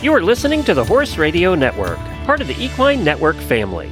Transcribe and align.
You 0.00 0.12
are 0.12 0.22
listening 0.22 0.62
to 0.62 0.74
the 0.74 0.84
Horse 0.84 1.18
Radio 1.18 1.56
Network, 1.56 1.98
part 2.24 2.40
of 2.40 2.46
the 2.46 2.54
Equine 2.54 3.02
Network 3.02 3.34
family. 3.34 3.90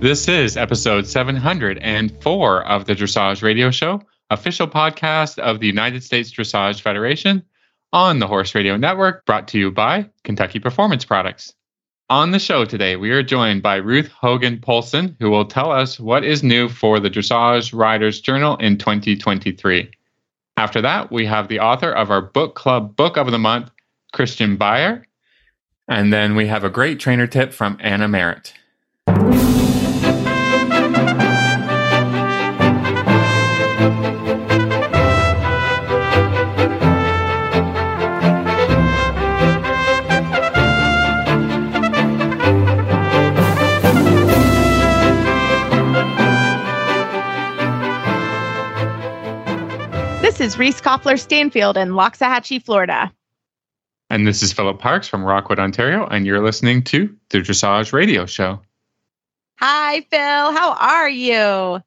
This 0.00 0.28
is 0.28 0.58
episode 0.58 1.06
704 1.06 2.66
of 2.66 2.84
the 2.84 2.94
Dressage 2.94 3.42
Radio 3.42 3.70
Show, 3.70 4.02
official 4.28 4.68
podcast 4.68 5.38
of 5.38 5.60
the 5.60 5.66
United 5.66 6.04
States 6.04 6.30
Dressage 6.30 6.82
Federation 6.82 7.42
on 7.90 8.18
the 8.18 8.26
Horse 8.26 8.54
Radio 8.54 8.76
Network, 8.76 9.24
brought 9.24 9.48
to 9.48 9.58
you 9.58 9.70
by 9.70 10.10
Kentucky 10.24 10.58
Performance 10.58 11.06
Products. 11.06 11.54
On 12.10 12.30
the 12.30 12.38
show 12.38 12.66
today, 12.66 12.96
we 12.96 13.10
are 13.10 13.22
joined 13.22 13.62
by 13.62 13.76
Ruth 13.76 14.08
Hogan 14.08 14.58
Poulsen, 14.58 15.16
who 15.20 15.30
will 15.30 15.46
tell 15.46 15.72
us 15.72 15.98
what 15.98 16.22
is 16.22 16.42
new 16.42 16.68
for 16.68 17.00
the 17.00 17.08
Dressage 17.08 17.72
Riders 17.72 18.20
Journal 18.20 18.58
in 18.58 18.76
2023. 18.76 19.90
After 20.58 20.82
that, 20.82 21.10
we 21.10 21.24
have 21.24 21.48
the 21.48 21.60
author 21.60 21.92
of 21.92 22.10
our 22.10 22.20
book 22.20 22.54
club 22.54 22.94
book 22.94 23.16
of 23.16 23.30
the 23.30 23.38
month, 23.38 23.70
Christian 24.12 24.56
Bayer. 24.56 25.04
And 25.88 26.12
then 26.12 26.36
we 26.36 26.46
have 26.48 26.64
a 26.64 26.70
great 26.70 27.00
trainer 27.00 27.26
tip 27.26 27.52
from 27.52 27.78
Anna 27.80 28.08
Merritt. 28.08 28.52
This 50.20 50.40
is 50.40 50.58
Reese 50.58 50.80
Koffler 50.82 51.18
Stanfield 51.18 51.78
in 51.78 51.88
Loxahatchee, 51.90 52.62
Florida. 52.62 53.10
And 54.10 54.26
this 54.26 54.42
is 54.42 54.52
Philip 54.52 54.78
Parks 54.78 55.06
from 55.06 55.22
Rockwood, 55.22 55.58
Ontario, 55.58 56.06
and 56.06 56.26
you're 56.26 56.42
listening 56.42 56.82
to 56.84 57.14
the 57.28 57.38
Dressage 57.38 57.92
Radio 57.92 58.24
Show. 58.24 58.60
Hi, 59.56 60.00
Phil. 60.10 60.18
How 60.52 60.72
are 60.80 61.08
you? 61.10 61.82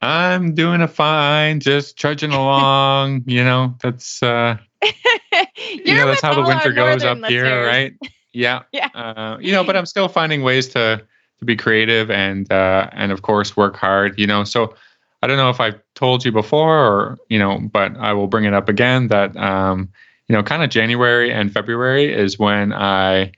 I'm 0.00 0.54
doing 0.54 0.82
a 0.82 0.88
fine, 0.88 1.58
just 1.60 1.96
trudging 1.98 2.30
along. 2.32 3.24
you 3.26 3.42
know, 3.42 3.74
that's 3.82 4.22
uh 4.22 4.56
you 4.82 5.94
know 5.94 6.06
that's 6.06 6.20
how 6.20 6.34
the 6.34 6.42
winter 6.42 6.72
goes 6.72 7.02
up 7.04 7.18
listeners. 7.18 7.30
here, 7.30 7.66
right? 7.66 7.94
Yeah. 8.36 8.62
Yeah. 8.72 8.88
Uh, 8.96 9.38
you 9.40 9.52
know, 9.52 9.62
but 9.62 9.76
I'm 9.76 9.86
still 9.86 10.08
finding 10.08 10.42
ways 10.42 10.66
to 10.70 11.00
to 11.38 11.44
be 11.44 11.54
creative 11.54 12.10
and 12.10 12.50
uh 12.50 12.90
and 12.92 13.12
of 13.12 13.22
course 13.22 13.56
work 13.56 13.76
hard, 13.76 14.18
you 14.18 14.26
know. 14.26 14.42
So 14.42 14.74
I 15.22 15.28
don't 15.28 15.36
know 15.36 15.50
if 15.50 15.60
I've 15.60 15.80
told 15.94 16.24
you 16.24 16.32
before 16.32 16.76
or, 16.84 17.18
you 17.28 17.38
know, 17.38 17.60
but 17.60 17.96
I 17.96 18.12
will 18.12 18.26
bring 18.26 18.44
it 18.44 18.52
up 18.52 18.68
again 18.68 19.06
that 19.06 19.36
um 19.36 19.88
you 20.28 20.34
know, 20.34 20.42
kind 20.42 20.62
of 20.62 20.70
January 20.70 21.32
and 21.32 21.52
February 21.52 22.12
is 22.12 22.38
when 22.38 22.72
I 22.72 23.32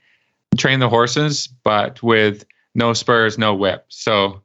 train 0.57 0.79
the 0.79 0.89
horses, 0.89 1.47
but 1.47 2.01
with 2.01 2.45
no 2.75 2.93
spurs, 2.93 3.37
no 3.37 3.53
whip. 3.53 3.85
So, 3.89 4.41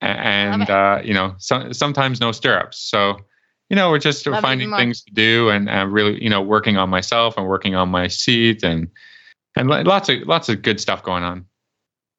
and 0.00 0.68
uh, 0.68 1.00
you 1.02 1.14
know, 1.14 1.34
so, 1.38 1.72
sometimes 1.72 2.20
no 2.20 2.32
stirrups. 2.32 2.78
So, 2.78 3.16
you 3.70 3.76
know, 3.76 3.90
we're 3.90 3.98
just 3.98 4.26
Love 4.26 4.42
finding 4.42 4.70
things 4.74 5.02
to 5.02 5.12
do 5.14 5.48
and 5.48 5.70
uh, 5.70 5.86
really, 5.88 6.22
you 6.22 6.28
know, 6.28 6.42
working 6.42 6.76
on 6.76 6.90
myself 6.90 7.36
and 7.36 7.46
working 7.46 7.74
on 7.74 7.88
my 7.88 8.08
seat 8.08 8.62
and 8.62 8.88
and 9.56 9.68
lots 9.68 10.08
of 10.08 10.18
lots 10.26 10.48
of 10.48 10.62
good 10.62 10.80
stuff 10.80 11.02
going 11.02 11.22
on. 11.22 11.46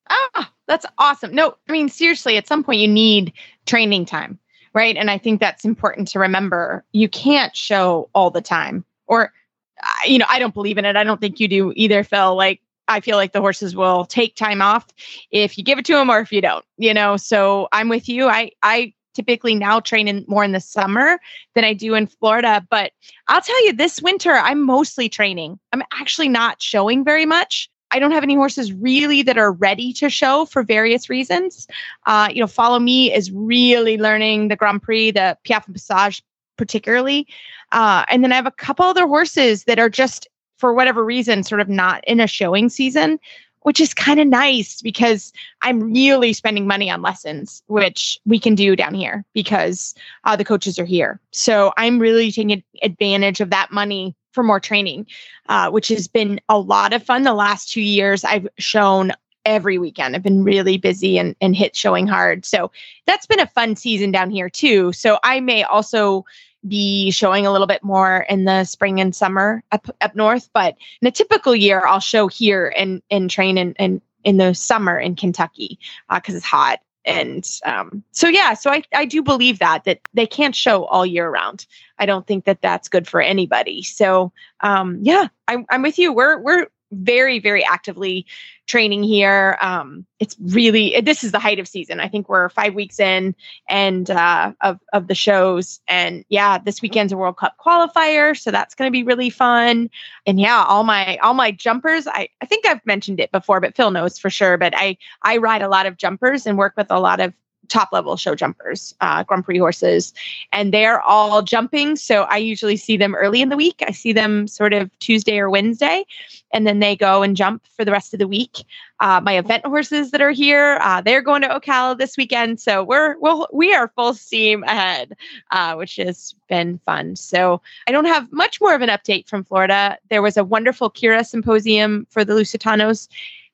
Ah, 0.09 0.51
that's 0.67 0.85
awesome. 0.97 1.33
No, 1.33 1.55
I 1.69 1.71
mean, 1.71 1.89
seriously, 1.89 2.37
at 2.37 2.47
some 2.47 2.63
point 2.63 2.79
you 2.79 2.87
need 2.87 3.33
training 3.65 4.05
time, 4.05 4.39
right? 4.73 4.95
And 4.97 5.11
I 5.11 5.17
think 5.17 5.39
that's 5.39 5.65
important 5.65 6.07
to 6.09 6.19
remember. 6.19 6.83
You 6.93 7.09
can't 7.09 7.55
show 7.55 8.09
all 8.15 8.31
the 8.31 8.41
time, 8.41 8.85
or, 9.07 9.33
uh, 9.81 9.87
you 10.05 10.17
know, 10.17 10.25
I 10.29 10.39
don't 10.39 10.53
believe 10.53 10.77
in 10.77 10.85
it. 10.85 10.95
I 10.95 11.03
don't 11.03 11.21
think 11.21 11.39
you 11.39 11.47
do 11.47 11.73
either, 11.75 12.03
Phil. 12.03 12.35
Like, 12.35 12.61
I 12.87 12.99
feel 12.99 13.17
like 13.17 13.31
the 13.31 13.41
horses 13.41 13.75
will 13.75 14.05
take 14.05 14.35
time 14.35 14.61
off 14.61 14.87
if 15.31 15.57
you 15.57 15.63
give 15.63 15.79
it 15.79 15.85
to 15.85 15.93
them 15.93 16.09
or 16.09 16.19
if 16.19 16.31
you 16.31 16.41
don't, 16.41 16.63
you 16.77 16.93
know? 16.93 17.17
So 17.17 17.67
I'm 17.71 17.89
with 17.89 18.07
you. 18.07 18.27
I, 18.27 18.51
I, 18.61 18.93
typically 19.15 19.55
now 19.55 19.79
train 19.79 20.07
in 20.07 20.25
more 20.27 20.43
in 20.43 20.51
the 20.51 20.59
summer 20.59 21.19
than 21.53 21.63
I 21.63 21.73
do 21.73 21.93
in 21.95 22.05
Florida 22.05 22.67
but 22.69 22.91
I'll 23.29 23.41
tell 23.41 23.65
you 23.65 23.71
this 23.71 24.01
winter 24.01 24.33
I'm 24.33 24.61
mostly 24.61 25.07
training. 25.07 25.57
I'm 25.71 25.83
actually 25.93 26.27
not 26.27 26.61
showing 26.61 27.03
very 27.03 27.25
much. 27.25 27.69
I 27.91 27.99
don't 27.99 28.11
have 28.11 28.23
any 28.23 28.35
horses 28.35 28.73
really 28.73 29.21
that 29.21 29.37
are 29.37 29.53
ready 29.53 29.93
to 29.93 30.09
show 30.09 30.45
for 30.45 30.63
various 30.63 31.09
reasons. 31.09 31.65
Uh, 32.05 32.27
you 32.29 32.41
know, 32.41 32.47
Follow 32.47 32.79
Me 32.79 33.13
is 33.13 33.31
really 33.31 33.97
learning 33.97 34.49
the 34.49 34.57
Grand 34.57 34.83
Prix, 34.83 35.11
the 35.11 35.37
Piaffe 35.45 35.67
and 35.67 35.75
Passage 35.75 36.21
particularly. 36.57 37.27
Uh, 37.71 38.05
and 38.09 38.23
then 38.23 38.31
I 38.31 38.35
have 38.35 38.47
a 38.47 38.51
couple 38.51 38.85
other 38.85 39.07
horses 39.07 39.65
that 39.65 39.79
are 39.79 39.89
just, 39.89 40.27
for 40.57 40.73
whatever 40.73 41.03
reason, 41.03 41.43
sort 41.43 41.61
of 41.61 41.69
not 41.69 42.03
in 42.05 42.19
a 42.19 42.27
showing 42.27 42.69
season, 42.69 43.19
which 43.61 43.79
is 43.79 43.93
kind 43.95 44.19
of 44.19 44.27
nice 44.27 44.81
because 44.81 45.33
I'm 45.63 45.91
really 45.91 46.33
spending 46.33 46.67
money 46.67 46.89
on 46.89 47.01
lessons, 47.01 47.63
which 47.65 48.19
we 48.25 48.39
can 48.39 48.53
do 48.53 48.75
down 48.75 48.93
here 48.93 49.25
because 49.33 49.95
uh, 50.23 50.35
the 50.35 50.45
coaches 50.45 50.77
are 50.77 50.85
here. 50.85 51.19
So 51.31 51.73
I'm 51.75 51.97
really 51.97 52.31
taking 52.31 52.63
advantage 52.83 53.41
of 53.41 53.49
that 53.49 53.71
money 53.71 54.15
for 54.33 54.43
more 54.43 54.59
training, 54.59 55.07
uh, 55.49 55.71
which 55.71 55.87
has 55.87 56.07
been 56.07 56.39
a 56.47 56.59
lot 56.59 56.93
of 56.93 57.01
fun. 57.01 57.23
The 57.23 57.33
last 57.33 57.71
two 57.71 57.81
years, 57.81 58.23
I've 58.23 58.47
shown 58.59 59.13
every 59.45 59.77
weekend. 59.77 60.15
I've 60.15 60.23
been 60.23 60.43
really 60.43 60.77
busy 60.77 61.17
and, 61.17 61.35
and 61.39 61.55
hit 61.55 61.75
showing 61.75 62.07
hard. 62.07 62.45
So 62.45 62.71
that's 63.05 63.25
been 63.25 63.39
a 63.39 63.47
fun 63.47 63.75
season 63.75 64.11
down 64.11 64.31
here 64.31 64.49
too. 64.49 64.91
So 64.91 65.19
I 65.23 65.39
may 65.39 65.63
also 65.63 66.25
be 66.67 67.11
showing 67.11 67.45
a 67.45 67.51
little 67.51 67.67
bit 67.67 67.83
more 67.83 68.25
in 68.29 68.45
the 68.45 68.63
spring 68.63 68.99
and 68.99 69.15
summer 69.15 69.63
up 69.71 69.87
up 70.01 70.15
north. 70.15 70.49
But 70.53 70.75
in 71.01 71.07
a 71.07 71.11
typical 71.11 71.55
year, 71.55 71.85
I'll 71.85 71.99
show 71.99 72.27
here 72.27 72.73
and 72.75 73.01
and 73.09 73.29
train 73.29 73.57
in 73.57 73.73
in, 73.73 74.01
in 74.23 74.37
the 74.37 74.53
summer 74.53 74.99
in 74.99 75.15
Kentucky 75.15 75.79
because 76.13 76.35
it's 76.35 76.45
hot. 76.45 76.79
And 77.05 77.47
um, 77.65 78.03
so 78.11 78.27
yeah, 78.27 78.55
so 78.55 78.71
I 78.71 78.83
I 78.93 79.05
do 79.05 79.21
believe 79.21 79.59
that 79.59 79.83
that 79.83 79.99
they 80.13 80.25
can't 80.25 80.55
show 80.55 80.85
all 80.85 81.05
year 81.05 81.29
round. 81.29 81.67
I 81.99 82.07
don't 82.07 82.25
think 82.25 82.45
that 82.45 82.61
that's 82.61 82.89
good 82.89 83.07
for 83.07 83.21
anybody. 83.21 83.83
So 83.83 84.31
um, 84.61 84.97
yeah, 85.01 85.27
I'm 85.47 85.65
I'm 85.69 85.83
with 85.83 85.99
you. 85.99 86.11
We're 86.11 86.39
we're 86.39 86.67
very 86.95 87.39
very 87.39 87.63
actively 87.63 88.25
training 88.67 89.03
here. 89.03 89.57
Um, 89.61 90.05
it's 90.19 90.35
really 90.39 90.99
this 91.01 91.23
is 91.23 91.31
the 91.31 91.39
height 91.39 91.59
of 91.59 91.67
season. 91.67 91.99
I 91.99 92.07
think 92.07 92.29
we're 92.29 92.49
five 92.49 92.73
weeks 92.73 92.99
in 92.99 93.35
and 93.69 94.09
uh, 94.09 94.53
of 94.61 94.79
of 94.93 95.07
the 95.07 95.15
shows. 95.15 95.79
And 95.87 96.25
yeah, 96.29 96.57
this 96.57 96.81
weekend's 96.81 97.13
a 97.13 97.17
World 97.17 97.37
Cup 97.37 97.55
qualifier, 97.63 98.37
so 98.37 98.51
that's 98.51 98.75
going 98.75 98.87
to 98.87 98.91
be 98.91 99.03
really 99.03 99.29
fun. 99.29 99.89
And 100.25 100.39
yeah, 100.39 100.63
all 100.67 100.83
my 100.83 101.17
all 101.17 101.33
my 101.33 101.51
jumpers. 101.51 102.07
I 102.07 102.29
I 102.41 102.45
think 102.45 102.65
I've 102.65 102.85
mentioned 102.85 103.19
it 103.19 103.31
before, 103.31 103.59
but 103.59 103.75
Phil 103.75 103.91
knows 103.91 104.17
for 104.17 104.29
sure. 104.29 104.57
But 104.57 104.73
I 104.75 104.97
I 105.21 105.37
ride 105.37 105.61
a 105.61 105.69
lot 105.69 105.85
of 105.85 105.97
jumpers 105.97 106.45
and 106.45 106.57
work 106.57 106.73
with 106.75 106.87
a 106.89 106.99
lot 106.99 107.19
of 107.19 107.33
top 107.67 107.89
level 107.91 108.17
show 108.17 108.35
jumpers, 108.35 108.95
uh, 109.01 109.23
Grand 109.23 109.45
Prix 109.45 109.57
horses, 109.57 110.13
and 110.51 110.73
they're 110.73 111.01
all 111.01 111.41
jumping. 111.41 111.95
So 111.95 112.23
I 112.23 112.37
usually 112.37 112.77
see 112.77 112.97
them 112.97 113.15
early 113.15 113.41
in 113.41 113.49
the 113.49 113.57
week. 113.57 113.83
I 113.85 113.91
see 113.91 114.13
them 114.13 114.47
sort 114.47 114.73
of 114.73 114.97
Tuesday 114.99 115.39
or 115.39 115.49
Wednesday, 115.49 116.05
and 116.53 116.65
then 116.65 116.79
they 116.79 116.95
go 116.95 117.23
and 117.23 117.35
jump 117.35 117.63
for 117.75 117.85
the 117.85 117.91
rest 117.91 118.13
of 118.13 118.19
the 118.19 118.27
week. 118.27 118.63
Uh, 118.99 119.19
my 119.21 119.37
event 119.37 119.65
horses 119.65 120.11
that 120.11 120.21
are 120.21 120.31
here, 120.31 120.79
uh, 120.81 121.01
they're 121.01 121.21
going 121.21 121.41
to 121.41 121.49
Ocala 121.49 121.97
this 121.97 122.15
weekend. 122.15 122.59
So 122.59 122.83
we're 122.83 123.17
we'll, 123.19 123.47
we 123.51 123.73
are 123.73 123.89
full 123.89 124.13
steam 124.13 124.63
ahead, 124.63 125.17
uh, 125.51 125.75
which 125.75 125.97
has 125.97 126.33
been 126.47 126.79
fun. 126.85 127.15
So 127.15 127.61
I 127.87 127.91
don't 127.91 128.05
have 128.05 128.31
much 128.31 128.61
more 128.61 128.73
of 128.73 128.81
an 128.81 128.89
update 128.89 129.27
from 129.27 129.43
Florida. 129.43 129.97
There 130.09 130.21
was 130.21 130.37
a 130.37 130.43
wonderful 130.43 130.89
Kira 130.89 131.25
symposium 131.25 132.07
for 132.09 132.23
the 132.23 132.33
Lusitanos 132.33 133.09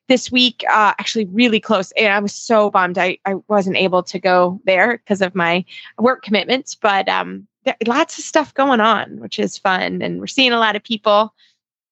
this 0.07 0.31
week, 0.31 0.63
uh, 0.69 0.93
actually 0.99 1.25
really 1.25 1.59
close. 1.59 1.91
And 1.97 2.11
I 2.11 2.19
was 2.19 2.33
so 2.33 2.69
bummed 2.69 2.97
I, 2.97 3.17
I 3.25 3.35
wasn't 3.47 3.77
able 3.77 4.03
to 4.03 4.19
go 4.19 4.59
there 4.65 4.97
because 4.97 5.21
of 5.21 5.35
my 5.35 5.63
work 5.97 6.23
commitments. 6.23 6.75
But 6.75 7.07
um, 7.07 7.47
there, 7.63 7.75
lots 7.87 8.17
of 8.17 8.23
stuff 8.25 8.53
going 8.53 8.79
on, 8.81 9.19
which 9.19 9.39
is 9.39 9.57
fun. 9.57 10.01
And 10.01 10.19
we're 10.19 10.27
seeing 10.27 10.51
a 10.51 10.59
lot 10.59 10.75
of 10.75 10.83
people. 10.83 11.33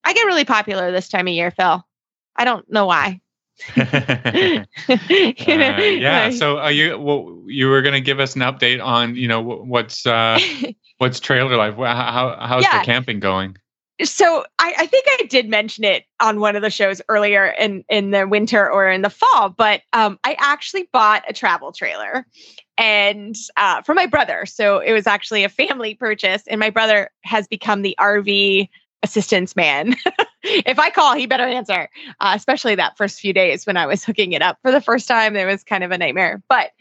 I 0.03 0.13
get 0.13 0.25
really 0.25 0.45
popular 0.45 0.91
this 0.91 1.09
time 1.09 1.27
of 1.27 1.33
year, 1.33 1.51
Phil. 1.51 1.85
I 2.35 2.45
don't 2.45 2.69
know 2.71 2.85
why. 2.85 3.21
Uh, 4.89 5.81
yeah. 5.81 6.29
So 6.29 6.57
are 6.59 6.71
you 6.71 6.97
well, 6.97 7.43
you 7.45 7.67
were 7.67 7.81
going 7.81 7.93
to 7.93 8.01
give 8.01 8.19
us 8.19 8.35
an 8.35 8.41
update 8.41 8.83
on 8.83 9.15
you 9.15 9.27
know 9.27 9.41
what's 9.41 10.05
uh, 10.05 10.39
what's 10.97 11.19
trailer 11.19 11.55
life? 11.57 11.75
How 11.75 12.37
how's 12.39 12.63
Yeah. 12.63 12.79
the 12.79 12.85
camping 12.85 13.19
going? 13.19 13.57
So 14.03 14.45
I, 14.59 14.73
I 14.77 14.85
think 14.85 15.05
I 15.07 15.23
did 15.23 15.49
mention 15.49 15.83
it 15.83 16.05
on 16.19 16.39
one 16.39 16.55
of 16.55 16.61
the 16.61 16.69
shows 16.69 17.01
earlier 17.09 17.45
in 17.45 17.83
in 17.89 18.11
the 18.11 18.27
winter 18.27 18.69
or 18.71 18.89
in 18.89 19.01
the 19.01 19.09
fall, 19.09 19.49
but 19.49 19.81
um, 19.93 20.19
I 20.23 20.35
actually 20.39 20.89
bought 20.91 21.23
a 21.27 21.33
travel 21.33 21.71
trailer 21.71 22.25
and 22.77 23.35
uh, 23.57 23.81
for 23.81 23.93
my 23.93 24.05
brother. 24.05 24.45
So 24.45 24.79
it 24.79 24.93
was 24.93 25.07
actually 25.07 25.43
a 25.43 25.49
family 25.49 25.95
purchase, 25.95 26.43
and 26.47 26.59
my 26.59 26.69
brother 26.69 27.09
has 27.23 27.47
become 27.47 27.81
the 27.81 27.95
RV 27.99 28.69
assistance 29.03 29.55
man. 29.55 29.95
if 30.43 30.79
I 30.79 30.89
call, 30.89 31.15
he 31.15 31.25
better 31.25 31.43
answer. 31.43 31.89
Uh, 32.19 32.33
especially 32.35 32.75
that 32.75 32.97
first 32.97 33.19
few 33.19 33.33
days 33.33 33.65
when 33.65 33.77
I 33.77 33.85
was 33.85 34.03
hooking 34.03 34.33
it 34.33 34.41
up 34.41 34.57
for 34.61 34.71
the 34.71 34.81
first 34.81 35.07
time, 35.07 35.35
it 35.35 35.45
was 35.45 35.63
kind 35.63 35.83
of 35.83 35.91
a 35.91 35.97
nightmare. 35.97 36.41
But 36.49 36.71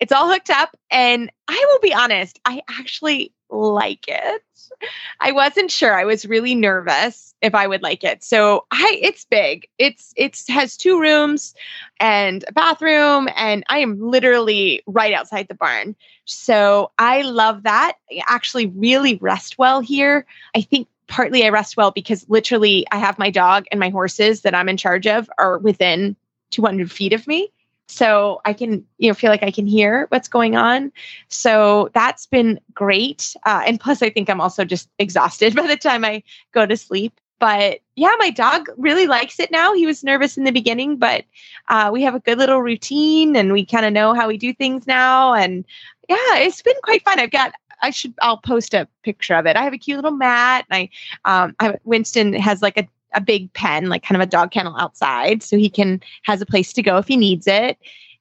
it's 0.00 0.12
all 0.12 0.28
hooked 0.28 0.50
up. 0.50 0.76
And 0.90 1.30
I 1.46 1.66
will 1.70 1.80
be 1.80 1.94
honest, 1.94 2.40
I 2.44 2.62
actually 2.68 3.32
like 3.50 4.06
it. 4.08 4.42
I 5.20 5.32
wasn't 5.32 5.70
sure. 5.70 5.98
I 5.98 6.04
was 6.04 6.26
really 6.26 6.54
nervous 6.54 7.34
if 7.42 7.54
I 7.54 7.66
would 7.66 7.82
like 7.82 8.04
it. 8.04 8.22
So 8.22 8.66
I 8.70 8.98
it's 9.02 9.24
big. 9.24 9.68
It's 9.78 10.12
it's 10.16 10.48
has 10.48 10.76
two 10.76 11.00
rooms 11.00 11.54
and 11.98 12.44
a 12.48 12.52
bathroom 12.52 13.28
and 13.36 13.64
I 13.68 13.78
am 13.78 14.00
literally 14.00 14.82
right 14.86 15.14
outside 15.14 15.48
the 15.48 15.54
barn. 15.54 15.96
So 16.24 16.90
I 16.98 17.22
love 17.22 17.62
that. 17.64 17.96
I 18.10 18.22
actually 18.26 18.66
really 18.66 19.16
rest 19.16 19.58
well 19.58 19.80
here. 19.80 20.26
I 20.54 20.62
think 20.62 20.88
partly 21.06 21.44
I 21.44 21.48
rest 21.48 21.76
well 21.76 21.90
because 21.90 22.24
literally 22.28 22.86
I 22.92 22.98
have 22.98 23.18
my 23.18 23.30
dog 23.30 23.66
and 23.70 23.80
my 23.80 23.90
horses 23.90 24.42
that 24.42 24.54
I'm 24.54 24.68
in 24.68 24.76
charge 24.76 25.06
of 25.06 25.28
are 25.38 25.58
within 25.58 26.16
200 26.50 26.90
feet 26.90 27.12
of 27.12 27.26
me 27.26 27.50
so 27.90 28.40
i 28.44 28.52
can 28.52 28.84
you 28.98 29.08
know 29.08 29.14
feel 29.14 29.30
like 29.30 29.42
i 29.42 29.50
can 29.50 29.66
hear 29.66 30.06
what's 30.10 30.28
going 30.28 30.56
on 30.56 30.92
so 31.28 31.90
that's 31.92 32.26
been 32.26 32.58
great 32.72 33.34
uh, 33.46 33.62
and 33.66 33.80
plus 33.80 34.02
i 34.02 34.08
think 34.08 34.30
i'm 34.30 34.40
also 34.40 34.64
just 34.64 34.88
exhausted 34.98 35.54
by 35.56 35.66
the 35.66 35.76
time 35.76 36.04
i 36.04 36.22
go 36.52 36.64
to 36.64 36.76
sleep 36.76 37.20
but 37.38 37.80
yeah 37.96 38.14
my 38.18 38.30
dog 38.30 38.68
really 38.76 39.06
likes 39.06 39.40
it 39.40 39.50
now 39.50 39.74
he 39.74 39.86
was 39.86 40.04
nervous 40.04 40.36
in 40.36 40.44
the 40.44 40.52
beginning 40.52 40.96
but 40.96 41.24
uh, 41.68 41.90
we 41.92 42.02
have 42.02 42.14
a 42.14 42.20
good 42.20 42.38
little 42.38 42.62
routine 42.62 43.34
and 43.34 43.52
we 43.52 43.64
kind 43.64 43.84
of 43.84 43.92
know 43.92 44.14
how 44.14 44.28
we 44.28 44.36
do 44.36 44.52
things 44.54 44.86
now 44.86 45.34
and 45.34 45.64
yeah 46.08 46.36
it's 46.36 46.62
been 46.62 46.74
quite 46.82 47.02
fun 47.02 47.18
i've 47.18 47.30
got 47.30 47.52
I 47.82 47.90
should. 47.90 48.12
I'll 48.20 48.36
post 48.36 48.74
a 48.74 48.86
picture 49.02 49.34
of 49.34 49.46
it. 49.46 49.56
I 49.56 49.62
have 49.62 49.72
a 49.72 49.78
cute 49.78 49.96
little 49.96 50.10
mat. 50.10 50.66
I, 50.70 50.90
um, 51.24 51.56
I 51.60 51.78
Winston 51.84 52.34
has 52.34 52.60
like 52.60 52.76
a 52.76 52.86
a 53.14 53.20
big 53.20 53.52
pen, 53.52 53.88
like 53.88 54.02
kind 54.02 54.20
of 54.20 54.26
a 54.26 54.30
dog 54.30 54.50
kennel 54.50 54.76
outside, 54.78 55.42
so 55.42 55.56
he 55.56 55.68
can 55.68 56.00
has 56.22 56.40
a 56.40 56.46
place 56.46 56.72
to 56.74 56.82
go 56.82 56.98
if 56.98 57.08
he 57.08 57.16
needs 57.16 57.46
it, 57.46 57.78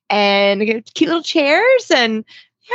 and 0.09 0.61
cute 0.93 1.07
little 1.07 1.23
chairs 1.23 1.91
and 1.93 2.25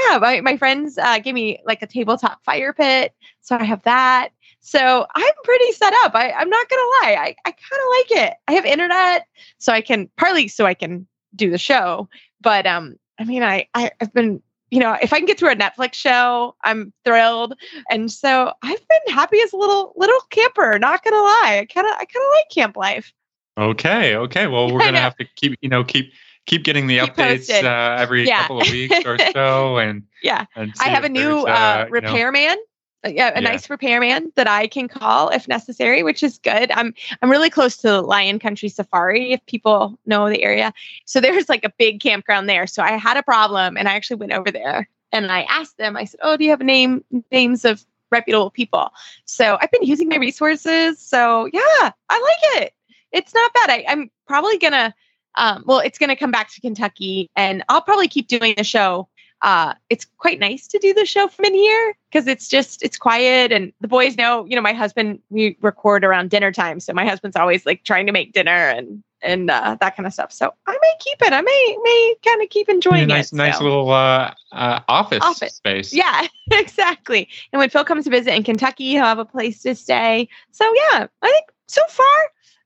yeah, 0.09 0.19
my, 0.19 0.41
my 0.41 0.57
friends 0.57 0.99
uh, 0.99 1.19
gave 1.21 1.35
me 1.35 1.61
like 1.65 1.81
a 1.81 1.87
tabletop 1.87 2.45
fire 2.45 2.73
pit, 2.73 3.15
so 3.41 3.57
I 3.57 3.65
have 3.65 3.83
that. 3.85 4.31
So 4.61 5.07
I'm 5.15 5.35
pretty 5.45 5.73
set 5.73 5.93
up. 6.05 6.15
I, 6.15 6.33
I'm 6.33 6.49
not 6.49 6.69
gonna 6.69 6.83
lie, 7.03 7.17
I, 7.21 7.37
I 7.45 7.51
kind 7.51 7.83
of 7.83 8.19
like 8.19 8.29
it. 8.29 8.35
I 8.49 8.53
have 8.55 8.65
internet, 8.65 9.27
so 9.59 9.73
I 9.73 9.81
can 9.81 10.11
partly 10.17 10.49
so 10.49 10.67
I 10.67 10.75
can 10.75 11.07
do 11.37 11.51
the 11.51 11.59
show, 11.59 12.09
but 12.41 12.67
um, 12.67 12.97
I 13.19 13.25
mean, 13.25 13.43
I, 13.43 13.69
I 13.75 13.91
I've 14.01 14.13
been 14.13 14.43
you 14.75 14.81
know, 14.81 14.99
if 15.01 15.13
I 15.13 15.19
can 15.19 15.27
get 15.27 15.39
through 15.39 15.53
a 15.53 15.55
Netflix 15.55 15.95
show, 15.95 16.57
I'm 16.65 16.93
thrilled. 17.05 17.55
And 17.93 18.11
so 18.11 18.53
I've 18.61 18.89
been 18.89 19.15
happy 19.15 19.41
as 19.41 19.53
a 19.53 19.57
little 19.57 19.93
little 19.95 20.19
camper. 20.31 20.81
Not 20.81 21.05
gonna 21.05 21.23
lie, 21.23 21.59
I 21.61 21.67
kind 21.73 21.87
of 21.87 21.93
I 21.93 22.05
kind 22.05 22.25
of 22.27 22.33
like 22.33 22.51
camp 22.53 22.77
life. 22.77 23.13
Okay, 23.57 24.17
okay. 24.17 24.49
Well, 24.49 24.73
we're 24.73 24.81
gonna 24.85 24.99
have 24.99 25.17
to 25.19 25.27
keep 25.37 25.57
you 25.61 25.69
know 25.69 25.85
keep 25.85 26.13
keep 26.47 26.65
getting 26.65 26.89
the 26.89 26.99
keep 26.99 27.15
updates 27.15 27.63
uh, 27.63 28.03
every 28.03 28.27
yeah. 28.27 28.41
couple 28.41 28.63
of 28.63 28.69
weeks 28.69 29.07
or 29.07 29.17
so. 29.33 29.79
And 29.79 30.03
yeah, 30.25 30.47
and 30.57 30.73
I 30.81 30.89
have 30.89 31.05
a 31.05 31.09
new 31.09 31.47
uh, 31.47 31.87
uh, 31.87 31.87
repairman. 31.89 32.43
You 32.43 32.49
know, 32.49 32.63
yeah, 33.09 33.31
a 33.31 33.41
yeah. 33.41 33.41
nice 33.41 33.69
repairman 33.69 34.33
that 34.37 34.49
I 34.49 34.67
can 34.67 34.89
call 34.89 35.29
if 35.29 35.49
necessary, 35.49 36.03
which 36.03 36.23
is 36.23 36.39
good. 36.39 36.71
I'm 36.73 36.95
I'm 37.23 37.31
really 37.31 37.51
close 37.51 37.77
to 37.79 38.01
Lion 38.01 38.39
Country 38.39 38.69
Safari, 38.69 39.33
if 39.33 39.45
people 39.47 39.99
know 40.07 40.29
the 40.29 40.43
area. 40.43 40.73
So 41.05 41.21
there's 41.21 41.49
like 41.49 41.65
a 41.65 41.73
big 41.79 42.01
campground 42.01 42.49
there. 42.49 42.67
So 42.67 42.83
I 42.83 42.93
had 42.93 43.17
a 43.17 43.23
problem, 43.23 43.77
and 43.77 43.89
I 43.89 43.95
actually 43.95 44.17
went 44.17 44.33
over 44.33 44.51
there 44.51 44.89
and 45.13 45.31
I 45.31 45.43
asked 45.43 45.79
them. 45.79 45.97
I 45.97 46.05
said, 46.05 46.21
"Oh, 46.23 46.37
do 46.37 46.45
you 46.45 46.51
have 46.51 46.61
name 46.61 47.05
names 47.31 47.65
of 47.65 47.85
reputable 48.11 48.51
people?" 48.51 48.91
So 49.25 49.59
I've 49.61 49.71
been 49.71 49.85
using 49.85 50.09
my 50.09 50.17
resources. 50.17 50.99
So 50.99 51.49
yeah, 51.53 51.91
I 52.09 52.21
like 52.55 52.63
it. 52.63 52.73
It's 53.13 53.35
not 53.35 53.53
bad. 53.55 53.71
I, 53.71 53.85
I'm 53.89 54.11
probably 54.27 54.59
gonna. 54.59 54.95
Um, 55.37 55.65
well, 55.67 55.81
it's 55.81 55.99
going 55.99 56.11
to 56.11 56.17
come 56.17 56.31
back 56.31 56.53
to 56.53 56.61
Kentucky, 56.61 57.29
and 57.35 57.65
I'll 57.69 57.83
probably 57.83 58.07
keep 58.07 58.29
doing 58.29 58.55
the 58.57 58.63
show 58.63 59.09
uh, 59.43 59.75
it's 59.91 60.07
quite 60.19 60.39
nice 60.39 60.67
to 60.69 60.79
do 60.79 60.95
the 60.95 61.05
show 61.05 61.29
from 61.29 61.45
in 61.45 61.55
here 61.55 61.97
because 62.11 62.27
it's 62.27 62.49
just 62.49 62.83
it's 62.83 62.97
quiet 62.97 63.53
and 63.53 63.73
the 63.81 63.89
boys 63.89 64.17
know 64.17 64.45
you 64.47 64.57
know 64.57 64.63
my 64.63 64.73
husband 64.73 65.19
we 65.29 65.57
record 65.61 66.05
around 66.05 66.31
dinner 66.31 66.51
time 66.51 66.81
so 66.81 66.93
my 66.93 67.05
husband's 67.05 67.37
always 67.37 67.67
like 67.67 67.85
trying 67.85 68.07
to 68.07 68.13
make 68.13 68.33
dinner 68.33 68.51
and 68.51 69.03
and 69.25 69.51
uh, 69.51 69.75
that 69.81 69.97
kind 69.97 70.07
of 70.07 70.13
stuff. 70.13 70.33
So 70.33 70.53
i 70.67 70.73
may 70.73 70.93
keep 71.01 71.23
it. 71.23 71.33
I 71.33 71.41
may 71.41 71.79
may 71.83 72.15
kind 72.25 72.43
of 72.43 72.51
keep 72.51 72.69
enjoying 72.69 73.09
nice, 73.09 73.33
it 73.33 73.37
nice 73.37 73.59
so. 73.59 73.65
little 73.65 73.91
uh, 73.91 74.35
uh, 74.53 74.81
office, 74.89 75.23
office. 75.23 75.55
space. 75.55 75.93
Yeah 75.93 76.27
exactly. 76.51 77.29
And 77.53 77.59
when 77.59 77.71
phil 77.71 77.85
comes 77.85 78.05
to 78.05 78.11
visit 78.11 78.35
in 78.35 78.43
kentucky 78.43 78.91
he'll 78.91 79.05
have 79.05 79.19
a 79.19 79.25
place 79.25 79.63
to 79.63 79.75
stay. 79.75 80.29
So 80.53 80.65
yeah 80.93 81.07
i 81.23 81.31
think 81.31 81.47
so 81.67 81.83
far 81.89 82.07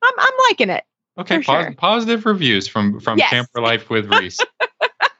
i'm, 0.02 0.14
I'm 0.18 0.34
liking 0.48 0.70
it 0.70 0.84
okay 1.18 1.36
pos- 1.36 1.44
sure. 1.44 1.74
positive 1.76 2.26
reviews 2.26 2.66
from 2.66 2.98
from 3.00 3.18
yes. 3.18 3.30
camper 3.30 3.60
life 3.60 3.90
with 3.90 4.12
reese 4.12 4.38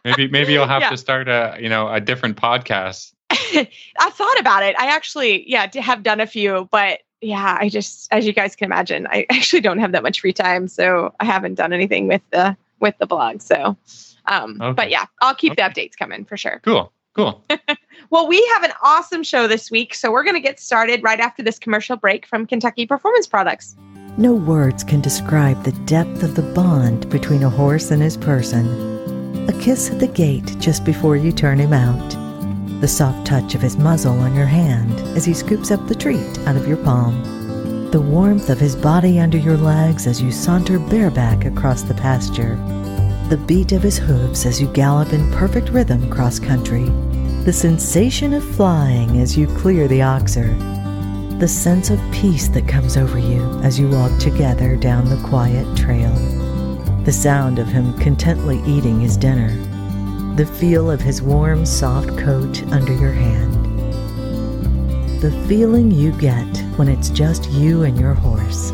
maybe 0.09 0.29
maybe 0.29 0.53
you'll 0.53 0.67
have 0.67 0.83
yeah. 0.83 0.91
to 0.91 0.97
start 0.97 1.29
a 1.29 1.57
you 1.61 1.69
know 1.69 1.89
a 1.89 2.01
different 2.01 2.37
podcast. 2.37 3.13
I 3.31 4.11
thought 4.11 4.41
about 4.41 4.63
it. 4.63 4.79
I 4.79 4.87
actually 4.87 5.49
yeah 5.49 5.67
to 5.67 5.83
have 5.83 6.03
done 6.03 6.21
a 6.21 6.27
few, 6.27 6.69
but 6.71 7.01
yeah, 7.21 7.59
I 7.61 7.69
just 7.69 8.09
as 8.13 8.27
you 8.27 8.33
guys 8.33 8.57
can 8.57 8.67
imagine, 8.67 9.07
I 9.11 9.27
actually 9.31 9.61
don't 9.61 9.79
have 9.79 9.93
that 9.93 10.03
much 10.03 10.21
free 10.21 10.33
time, 10.33 10.69
so 10.69 11.15
I 11.21 11.25
haven't 11.25 11.55
done 11.55 11.73
anything 11.73 12.09
with 12.09 12.23
the 12.31 12.57
with 12.81 12.97
the 12.99 13.07
blog. 13.07 13.43
So, 13.43 13.77
um, 14.27 14.61
okay. 14.61 14.73
but 14.73 14.91
yeah, 14.91 15.07
I'll 15.21 15.35
keep 15.35 15.53
okay. 15.53 15.63
the 15.63 15.69
updates 15.69 15.97
coming 15.97 16.25
for 16.25 16.37
sure. 16.37 16.61
Cool. 16.65 16.93
Cool. 17.15 17.45
well, 18.11 18.29
we 18.29 18.45
have 18.53 18.63
an 18.63 18.71
awesome 18.81 19.25
show 19.25 19.49
this 19.49 19.73
week, 19.73 19.93
so 19.93 20.13
we're 20.13 20.23
going 20.23 20.37
to 20.37 20.41
get 20.41 20.61
started 20.61 21.03
right 21.03 21.19
after 21.19 21.43
this 21.43 21.59
commercial 21.59 21.97
break 21.97 22.25
from 22.25 22.47
Kentucky 22.47 22.87
Performance 22.87 23.27
Products. 23.27 23.75
No 24.17 24.35
words 24.35 24.85
can 24.85 25.01
describe 25.01 25.65
the 25.65 25.73
depth 25.85 26.23
of 26.23 26.37
the 26.37 26.43
bond 26.43 27.11
between 27.11 27.43
a 27.43 27.51
horse 27.51 27.91
and 27.91 28.01
his 28.01 28.17
person 28.17 28.98
a 29.49 29.53
kiss 29.61 29.91
at 29.91 29.99
the 29.99 30.07
gate 30.07 30.55
just 30.59 30.85
before 30.85 31.17
you 31.17 31.33
turn 31.33 31.59
him 31.59 31.73
out, 31.73 32.11
the 32.83 32.89
soft 32.89 33.27
touch 33.27 33.55
of 33.55 33.63
his 33.63 33.79
muzzle 33.79 34.19
on 34.21 34.35
your 34.35 34.47
hand 34.47 34.93
as 35.17 35.25
he 35.25 35.33
scoops 35.33 35.71
up 35.71 35.85
the 35.89 35.95
treat 35.95 36.39
out 36.41 36.55
of 36.55 36.69
your 36.69 36.77
palm, 36.77 37.91
the 37.91 38.01
warmth 38.01 38.51
of 38.51 38.61
his 38.61 38.77
body 38.77 39.19
under 39.19 39.39
your 39.39 39.57
legs 39.57 40.07
as 40.07 40.21
you 40.21 40.31
saunter 40.31 40.79
bareback 40.79 41.47
across 41.47 41.81
the 41.81 41.95
pasture, 41.95 42.57
the 43.31 43.43
beat 43.47 43.73
of 43.73 43.83
his 43.83 43.97
hooves 43.97 44.45
as 44.45 44.61
you 44.61 44.69
gallop 44.75 45.15
in 45.15 45.33
perfect 45.33 45.71
rhythm 45.71 46.11
cross 46.11 46.39
country, 46.39 46.85
the 47.45 47.53
sensation 47.53 48.35
of 48.35 48.45
flying 48.55 49.19
as 49.19 49.35
you 49.35 49.47
clear 49.57 49.89
the 49.89 50.01
oxer, 50.01 50.59
the 51.41 51.49
sense 51.49 51.89
of 51.89 51.99
peace 52.13 52.49
that 52.49 52.69
comes 52.69 52.99
over 52.99 53.19
you 53.19 53.43
as 53.63 53.81
you 53.81 53.89
walk 53.89 54.19
together 54.21 54.77
down 54.77 55.09
the 55.09 55.27
quiet 55.27 55.75
trail 55.75 56.38
the 57.09 57.13
sound 57.13 57.59
of 57.59 57.67
him 57.67 57.95
contently 57.95 58.63
eating 58.69 59.01
his 59.01 59.17
dinner, 59.17 59.49
the 60.35 60.45
feel 60.45 60.91
of 60.91 61.01
his 61.01 61.23
warm, 61.23 61.65
soft 61.65 62.09
coat 62.19 62.63
under 62.65 62.93
your 62.93 63.13
hand, 63.13 63.55
the 65.23 65.31
feeling 65.49 65.91
you 65.91 66.13
get 66.21 66.45
when 66.77 66.87
it's 66.87 67.09
just 67.09 67.49
you 67.49 67.85
and 67.85 67.99
your 67.99 68.13
horse. 68.13 68.73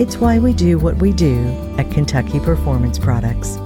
It's 0.00 0.16
why 0.16 0.38
we 0.38 0.54
do 0.54 0.78
what 0.78 0.96
we 0.96 1.12
do 1.12 1.44
at 1.76 1.90
Kentucky 1.90 2.40
Performance 2.40 2.98
Products. 2.98 3.58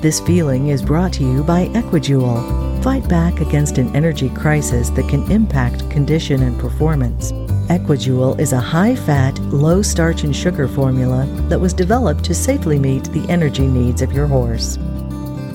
This 0.00 0.20
feeling 0.20 0.68
is 0.68 0.80
brought 0.80 1.12
to 1.14 1.24
you 1.24 1.42
by 1.42 1.66
Equijoule. 1.70 2.80
Fight 2.84 3.08
back 3.08 3.40
against 3.40 3.78
an 3.78 3.92
energy 3.96 4.28
crisis 4.28 4.88
that 4.90 5.08
can 5.08 5.28
impact 5.32 5.90
condition 5.90 6.44
and 6.44 6.56
performance 6.60 7.32
Equijoule 7.68 8.38
is 8.38 8.52
a 8.52 8.60
high 8.60 8.94
fat, 8.94 9.36
low 9.40 9.82
starch 9.82 10.22
and 10.22 10.34
sugar 10.34 10.68
formula 10.68 11.26
that 11.48 11.60
was 11.60 11.74
developed 11.74 12.22
to 12.24 12.32
safely 12.32 12.78
meet 12.78 13.02
the 13.12 13.28
energy 13.28 13.66
needs 13.66 14.02
of 14.02 14.12
your 14.12 14.28
horse. 14.28 14.76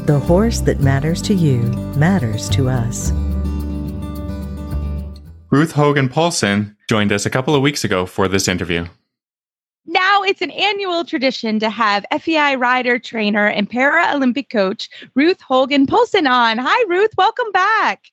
The 0.08 0.20
horse 0.20 0.60
that 0.62 0.82
matters 0.82 1.22
to 1.22 1.34
you 1.34 1.60
matters 1.96 2.50
to 2.50 2.68
us. 2.68 3.12
Ruth 5.51 5.72
Hogan 5.72 6.10
Poulsen 6.10 6.75
joined 6.89 7.13
us 7.13 7.25
a 7.25 7.30
couple 7.30 7.56
of 7.56 7.62
weeks 7.62 7.86
ago 7.86 8.06
for 8.06 8.27
this 8.27 8.50
interview. 8.50 8.88
Now 9.86 10.22
it's 10.22 10.41
an 10.41 10.51
annual 10.51 11.06
tradition 11.06 11.60
to 11.60 11.70
have 11.70 12.06
FEI 12.20 12.58
rider, 12.58 13.00
trainer, 13.00 13.48
and 13.48 13.70
para 13.70 14.13
Olympic 14.13 14.50
coach 14.50 14.89
Ruth 15.15 15.39
Hogan 15.39 15.88
Poulsen 15.88 16.30
on. 16.30 16.58
Hi, 16.58 16.86
Ruth. 16.89 17.12
Welcome 17.18 17.53
back. 17.53 18.03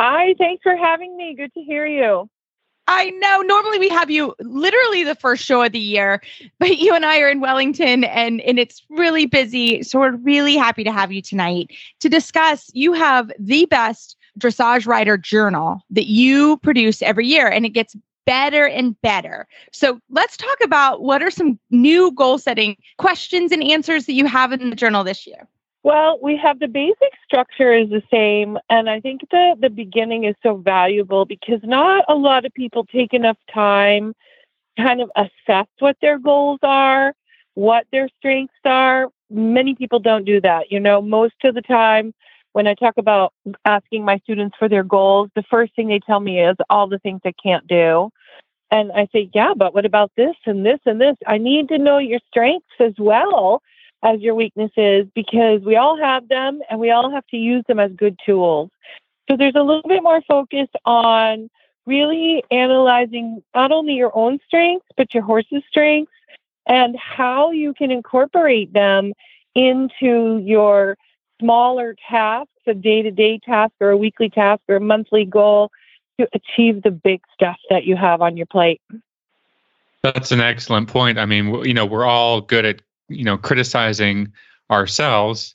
Hi. 0.00 0.34
Thanks 0.38 0.62
for 0.64 0.74
having 0.74 1.16
me. 1.16 1.36
Good 1.36 1.54
to 1.54 1.60
hear 1.60 1.86
you. 1.86 2.28
I 2.86 3.10
know. 3.10 3.40
Normally 3.40 3.78
we 3.78 3.88
have 3.88 4.10
you 4.10 4.34
literally 4.40 5.04
the 5.04 5.14
first 5.14 5.44
show 5.44 5.62
of 5.62 5.72
the 5.72 5.78
year, 5.78 6.20
but 6.58 6.78
you 6.78 6.94
and 6.94 7.06
I 7.06 7.20
are 7.20 7.30
in 7.30 7.40
Wellington 7.40 8.04
and, 8.04 8.40
and 8.42 8.58
it's 8.58 8.82
really 8.90 9.26
busy. 9.26 9.82
So 9.82 10.00
we're 10.00 10.16
really 10.16 10.56
happy 10.56 10.84
to 10.84 10.92
have 10.92 11.10
you 11.10 11.22
tonight 11.22 11.70
to 12.00 12.08
discuss. 12.08 12.70
You 12.74 12.92
have 12.92 13.32
the 13.38 13.64
best 13.66 14.16
dressage 14.38 14.86
rider 14.86 15.16
journal 15.16 15.80
that 15.90 16.06
you 16.06 16.58
produce 16.58 17.00
every 17.00 17.26
year 17.26 17.48
and 17.48 17.64
it 17.64 17.70
gets 17.70 17.96
better 18.26 18.66
and 18.66 19.00
better. 19.00 19.46
So 19.72 20.00
let's 20.10 20.36
talk 20.36 20.58
about 20.62 21.02
what 21.02 21.22
are 21.22 21.30
some 21.30 21.58
new 21.70 22.10
goal 22.12 22.38
setting 22.38 22.76
questions 22.98 23.52
and 23.52 23.62
answers 23.62 24.06
that 24.06 24.14
you 24.14 24.26
have 24.26 24.52
in 24.52 24.70
the 24.70 24.76
journal 24.76 25.04
this 25.04 25.26
year. 25.26 25.48
Well, 25.84 26.18
we 26.22 26.38
have 26.38 26.60
the 26.60 26.66
basic 26.66 27.12
structure 27.26 27.74
is 27.74 27.90
the 27.90 28.02
same, 28.10 28.58
and 28.70 28.88
I 28.88 29.00
think 29.00 29.20
the 29.30 29.54
the 29.60 29.68
beginning 29.68 30.24
is 30.24 30.34
so 30.42 30.56
valuable 30.56 31.26
because 31.26 31.60
not 31.62 32.06
a 32.08 32.14
lot 32.14 32.46
of 32.46 32.54
people 32.54 32.86
take 32.86 33.12
enough 33.12 33.36
time 33.52 34.14
kind 34.78 35.02
of 35.02 35.10
assess 35.14 35.66
what 35.80 35.96
their 36.00 36.18
goals 36.18 36.58
are, 36.62 37.12
what 37.52 37.86
their 37.92 38.08
strengths 38.18 38.54
are. 38.64 39.08
Many 39.30 39.74
people 39.74 40.00
don't 40.00 40.24
do 40.24 40.40
that. 40.40 40.72
You 40.72 40.80
know, 40.80 41.02
most 41.02 41.34
of 41.44 41.54
the 41.54 41.62
time 41.62 42.14
when 42.54 42.66
I 42.66 42.74
talk 42.74 42.94
about 42.96 43.34
asking 43.66 44.06
my 44.06 44.18
students 44.20 44.56
for 44.58 44.70
their 44.70 44.84
goals, 44.84 45.28
the 45.34 45.44
first 45.50 45.76
thing 45.76 45.88
they 45.88 46.00
tell 46.00 46.20
me 46.20 46.40
is 46.40 46.56
all 46.70 46.88
the 46.88 46.98
things 47.00 47.20
they 47.22 47.34
can't 47.42 47.66
do. 47.66 48.08
And 48.70 48.90
I 48.92 49.06
say, 49.12 49.28
yeah, 49.34 49.52
but 49.54 49.74
what 49.74 49.84
about 49.84 50.12
this 50.16 50.34
and 50.46 50.64
this 50.64 50.80
and 50.86 51.00
this? 51.00 51.16
I 51.26 51.36
need 51.38 51.68
to 51.68 51.78
know 51.78 51.98
your 51.98 52.20
strengths 52.28 52.66
as 52.80 52.94
well 52.98 53.60
as 54.04 54.20
your 54.20 54.34
weaknesses 54.34 55.06
because 55.14 55.62
we 55.62 55.76
all 55.76 55.98
have 55.98 56.28
them 56.28 56.60
and 56.70 56.78
we 56.78 56.90
all 56.90 57.10
have 57.10 57.26
to 57.28 57.36
use 57.36 57.64
them 57.66 57.80
as 57.80 57.90
good 57.92 58.16
tools. 58.24 58.70
So 59.28 59.36
there's 59.36 59.54
a 59.56 59.62
little 59.62 59.88
bit 59.88 60.02
more 60.02 60.20
focus 60.28 60.68
on 60.84 61.48
really 61.86 62.44
analyzing 62.50 63.42
not 63.54 63.72
only 63.72 63.94
your 63.94 64.16
own 64.16 64.38
strengths, 64.46 64.86
but 64.96 65.14
your 65.14 65.22
horse's 65.22 65.62
strengths 65.68 66.12
and 66.66 66.96
how 66.96 67.50
you 67.50 67.74
can 67.74 67.90
incorporate 67.90 68.72
them 68.72 69.12
into 69.54 70.38
your 70.44 70.96
smaller 71.40 71.96
tasks, 72.08 72.50
a 72.66 72.74
day 72.74 73.02
to 73.02 73.10
day 73.10 73.38
task 73.38 73.72
or 73.80 73.90
a 73.90 73.96
weekly 73.96 74.30
task 74.30 74.62
or 74.68 74.76
a 74.76 74.80
monthly 74.80 75.24
goal 75.24 75.70
to 76.18 76.28
achieve 76.32 76.82
the 76.82 76.90
big 76.90 77.20
stuff 77.32 77.56
that 77.70 77.84
you 77.84 77.96
have 77.96 78.22
on 78.22 78.36
your 78.36 78.46
plate. 78.46 78.80
That's 80.02 80.32
an 80.32 80.40
excellent 80.40 80.88
point. 80.88 81.18
I 81.18 81.24
mean, 81.24 81.64
you 81.64 81.74
know, 81.74 81.86
we're 81.86 82.04
all 82.04 82.42
good 82.42 82.64
at, 82.66 82.82
you 83.08 83.24
know, 83.24 83.36
criticizing 83.36 84.32
ourselves. 84.70 85.54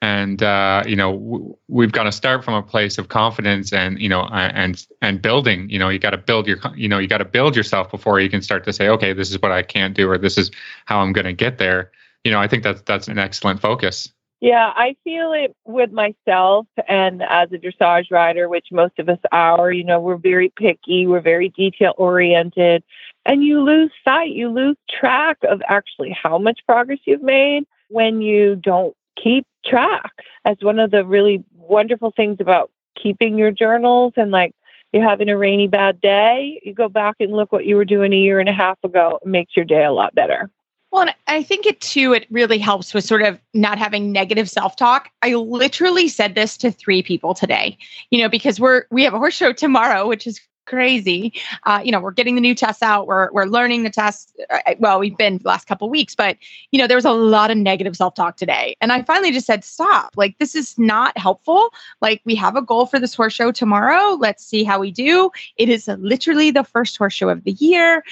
And 0.00 0.40
uh, 0.44 0.84
you 0.86 0.94
know 0.94 1.12
w- 1.12 1.56
we've 1.66 1.90
got 1.90 2.04
to 2.04 2.12
start 2.12 2.44
from 2.44 2.54
a 2.54 2.62
place 2.62 2.98
of 2.98 3.08
confidence 3.08 3.72
and 3.72 4.00
you 4.00 4.08
know 4.08 4.22
and 4.30 4.86
and 5.02 5.20
building. 5.20 5.68
You 5.70 5.80
know 5.80 5.88
you 5.88 5.98
got 5.98 6.10
to 6.10 6.18
build 6.18 6.46
your 6.46 6.58
you 6.76 6.88
know 6.88 6.98
you 6.98 7.08
got 7.08 7.18
to 7.18 7.24
build 7.24 7.56
yourself 7.56 7.90
before 7.90 8.20
you 8.20 8.30
can 8.30 8.40
start 8.40 8.62
to 8.64 8.72
say 8.72 8.88
okay 8.90 9.12
this 9.12 9.28
is 9.28 9.42
what 9.42 9.50
i 9.50 9.60
can't 9.60 9.96
do 9.96 10.08
or 10.08 10.16
this 10.16 10.38
is 10.38 10.52
how 10.84 11.00
i'm 11.00 11.12
going 11.12 11.24
to 11.24 11.32
get 11.32 11.58
there. 11.58 11.90
You 12.22 12.30
know 12.30 12.38
i 12.38 12.46
think 12.46 12.62
that's 12.62 12.80
that's 12.82 13.08
an 13.08 13.18
excellent 13.18 13.60
focus 13.60 14.12
yeah 14.40 14.72
i 14.76 14.94
feel 15.04 15.32
it 15.32 15.54
with 15.64 15.90
myself 15.90 16.66
and 16.86 17.22
as 17.22 17.50
a 17.52 17.58
dressage 17.58 18.10
rider 18.10 18.48
which 18.48 18.66
most 18.70 18.98
of 18.98 19.08
us 19.08 19.18
are 19.32 19.72
you 19.72 19.84
know 19.84 20.00
we're 20.00 20.16
very 20.16 20.52
picky 20.56 21.06
we're 21.06 21.20
very 21.20 21.48
detail 21.50 21.94
oriented 21.96 22.82
and 23.26 23.42
you 23.42 23.60
lose 23.62 23.90
sight 24.04 24.30
you 24.30 24.48
lose 24.48 24.76
track 24.88 25.36
of 25.48 25.60
actually 25.68 26.10
how 26.10 26.38
much 26.38 26.60
progress 26.66 26.98
you've 27.04 27.22
made 27.22 27.64
when 27.88 28.20
you 28.20 28.56
don't 28.56 28.94
keep 29.22 29.46
track. 29.64 30.12
As 30.44 30.56
one 30.60 30.78
of 30.78 30.90
the 30.90 31.04
really 31.04 31.44
wonderful 31.56 32.12
things 32.16 32.38
about 32.40 32.70
keeping 33.00 33.38
your 33.38 33.50
journals 33.50 34.12
and 34.16 34.30
like 34.30 34.52
you're 34.92 35.08
having 35.08 35.28
a 35.28 35.36
rainy 35.36 35.68
bad 35.68 36.00
day 36.00 36.60
you 36.64 36.74
go 36.74 36.88
back 36.88 37.14
and 37.20 37.30
look 37.30 37.52
what 37.52 37.64
you 37.64 37.76
were 37.76 37.84
doing 37.84 38.12
a 38.12 38.16
year 38.16 38.40
and 38.40 38.48
a 38.48 38.52
half 38.52 38.76
ago 38.82 39.20
it 39.22 39.28
makes 39.28 39.54
your 39.54 39.64
day 39.64 39.84
a 39.84 39.92
lot 39.92 40.12
better 40.16 40.50
well, 40.90 41.02
and 41.02 41.14
I 41.26 41.42
think 41.42 41.66
it 41.66 41.80
too, 41.80 42.12
it 42.12 42.26
really 42.30 42.58
helps 42.58 42.94
with 42.94 43.04
sort 43.04 43.22
of 43.22 43.38
not 43.54 43.78
having 43.78 44.12
negative 44.12 44.48
self 44.48 44.76
talk. 44.76 45.10
I 45.22 45.34
literally 45.34 46.08
said 46.08 46.34
this 46.34 46.56
to 46.58 46.70
three 46.70 47.02
people 47.02 47.34
today, 47.34 47.76
you 48.10 48.20
know, 48.20 48.28
because 48.28 48.58
we're, 48.58 48.84
we 48.90 49.04
have 49.04 49.14
a 49.14 49.18
horse 49.18 49.34
show 49.34 49.52
tomorrow, 49.52 50.08
which 50.08 50.26
is 50.26 50.40
crazy. 50.68 51.32
Uh, 51.64 51.80
you 51.82 51.90
know, 51.90 51.98
we're 51.98 52.12
getting 52.12 52.34
the 52.34 52.40
new 52.40 52.54
tests 52.54 52.82
out. 52.82 53.06
We're 53.06 53.32
we're 53.32 53.46
learning 53.46 53.82
the 53.82 53.90
tests. 53.90 54.32
Uh, 54.50 54.74
well, 54.78 55.00
we've 55.00 55.16
been 55.16 55.38
the 55.38 55.48
last 55.48 55.66
couple 55.66 55.88
weeks, 55.88 56.14
but 56.14 56.36
you 56.70 56.78
know, 56.78 56.86
there 56.86 56.96
was 56.96 57.04
a 57.04 57.12
lot 57.12 57.50
of 57.50 57.56
negative 57.56 57.96
self 57.96 58.14
talk 58.14 58.36
today, 58.36 58.76
and 58.80 58.92
I 58.92 59.02
finally 59.02 59.32
just 59.32 59.46
said, 59.46 59.64
"Stop! 59.64 60.12
Like 60.16 60.38
this 60.38 60.54
is 60.54 60.78
not 60.78 61.16
helpful. 61.18 61.72
Like 62.00 62.20
we 62.24 62.34
have 62.36 62.54
a 62.54 62.62
goal 62.62 62.86
for 62.86 63.00
this 63.00 63.14
horse 63.14 63.32
show 63.32 63.50
tomorrow. 63.50 64.14
Let's 64.14 64.44
see 64.44 64.62
how 64.62 64.78
we 64.78 64.90
do. 64.90 65.30
It 65.56 65.68
is 65.68 65.88
literally 65.88 66.50
the 66.50 66.64
first 66.64 66.96
horse 66.98 67.14
show 67.14 67.30
of 67.30 67.44
the 67.44 67.52
year, 67.52 68.04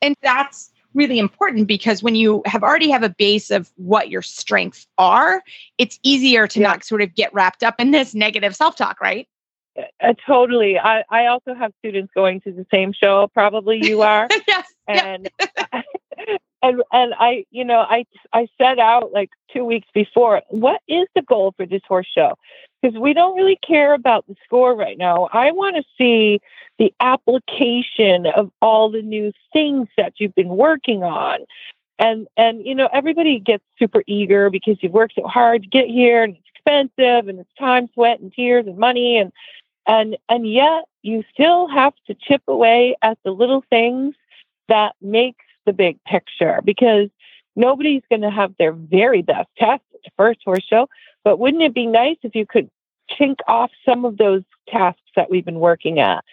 and 0.00 0.14
that's." 0.22 0.70
Really 0.94 1.18
important 1.18 1.66
because 1.66 2.02
when 2.02 2.14
you 2.14 2.42
have 2.46 2.62
already 2.62 2.90
have 2.90 3.02
a 3.02 3.08
base 3.08 3.50
of 3.50 3.70
what 3.76 4.08
your 4.08 4.22
strengths 4.22 4.86
are 4.98 5.42
it's 5.78 5.98
easier 6.02 6.46
to 6.46 6.60
yeah. 6.60 6.68
not 6.68 6.84
sort 6.84 7.02
of 7.02 7.14
get 7.14 7.32
wrapped 7.34 7.62
up 7.62 7.74
in 7.78 7.90
this 7.90 8.14
negative 8.14 8.54
self-talk 8.54 9.00
right 9.00 9.28
uh, 10.00 10.14
totally. 10.26 10.78
I, 10.78 11.02
I 11.10 11.26
also 11.26 11.54
have 11.54 11.72
students 11.80 12.12
going 12.14 12.40
to 12.42 12.52
the 12.52 12.66
same 12.70 12.92
show. 12.92 13.28
Probably 13.34 13.84
you 13.84 14.02
are. 14.02 14.28
yes. 14.46 14.72
And 14.86 15.28
and 16.62 16.82
and 16.92 17.14
I, 17.18 17.44
you 17.50 17.64
know, 17.64 17.80
I 17.80 18.04
I 18.32 18.46
set 18.60 18.78
out 18.78 19.12
like 19.12 19.30
two 19.52 19.64
weeks 19.64 19.88
before. 19.94 20.42
What 20.48 20.80
is 20.88 21.06
the 21.14 21.22
goal 21.22 21.54
for 21.56 21.66
this 21.66 21.82
horse 21.86 22.08
show? 22.12 22.36
Because 22.84 23.00
we 23.00 23.14
don't 23.14 23.34
really 23.34 23.58
care 23.66 23.94
about 23.94 24.26
the 24.28 24.36
score 24.44 24.76
right 24.76 24.98
now. 24.98 25.30
I 25.32 25.52
want 25.52 25.76
to 25.76 25.82
see 25.96 26.40
the 26.78 26.92
application 27.00 28.26
of 28.26 28.50
all 28.60 28.90
the 28.90 29.00
new 29.00 29.32
things 29.54 29.88
that 29.96 30.14
you've 30.18 30.34
been 30.34 30.50
working 30.50 31.02
on. 31.02 31.38
And 31.98 32.26
and 32.36 32.66
you 32.66 32.74
know, 32.74 32.90
everybody 32.92 33.38
gets 33.38 33.64
super 33.78 34.02
eager 34.06 34.50
because 34.50 34.76
you've 34.82 34.92
worked 34.92 35.14
so 35.14 35.26
hard 35.26 35.62
to 35.62 35.68
get 35.68 35.86
here 35.86 36.24
and 36.24 36.36
it's 36.36 36.44
expensive 36.54 37.28
and 37.28 37.38
it's 37.38 37.54
time, 37.58 37.88
sweat, 37.94 38.20
and 38.20 38.30
tears 38.30 38.66
and 38.66 38.76
money 38.76 39.16
and 39.16 39.32
and 39.86 40.18
and 40.28 40.46
yet 40.46 40.84
you 41.00 41.24
still 41.32 41.68
have 41.68 41.94
to 42.06 42.14
chip 42.14 42.42
away 42.48 42.96
at 43.00 43.16
the 43.24 43.30
little 43.30 43.64
things 43.70 44.14
that 44.68 44.94
makes 45.00 45.44
the 45.64 45.72
big 45.72 45.98
picture 46.04 46.60
because 46.62 47.08
nobody's 47.56 48.02
going 48.10 48.22
to 48.22 48.30
have 48.30 48.54
their 48.58 48.72
very 48.72 49.22
best 49.22 49.48
test 49.56 49.82
at 49.94 50.02
the 50.04 50.10
first 50.18 50.40
horse 50.44 50.64
show 50.68 50.86
but 51.24 51.38
wouldn't 51.38 51.62
it 51.62 51.74
be 51.74 51.86
nice 51.86 52.16
if 52.22 52.34
you 52.34 52.46
could 52.46 52.70
chink 53.10 53.36
off 53.48 53.70
some 53.84 54.04
of 54.04 54.16
those 54.16 54.42
tasks 54.68 55.00
that 55.16 55.30
we've 55.30 55.44
been 55.44 55.60
working 55.60 55.98
at 55.98 56.24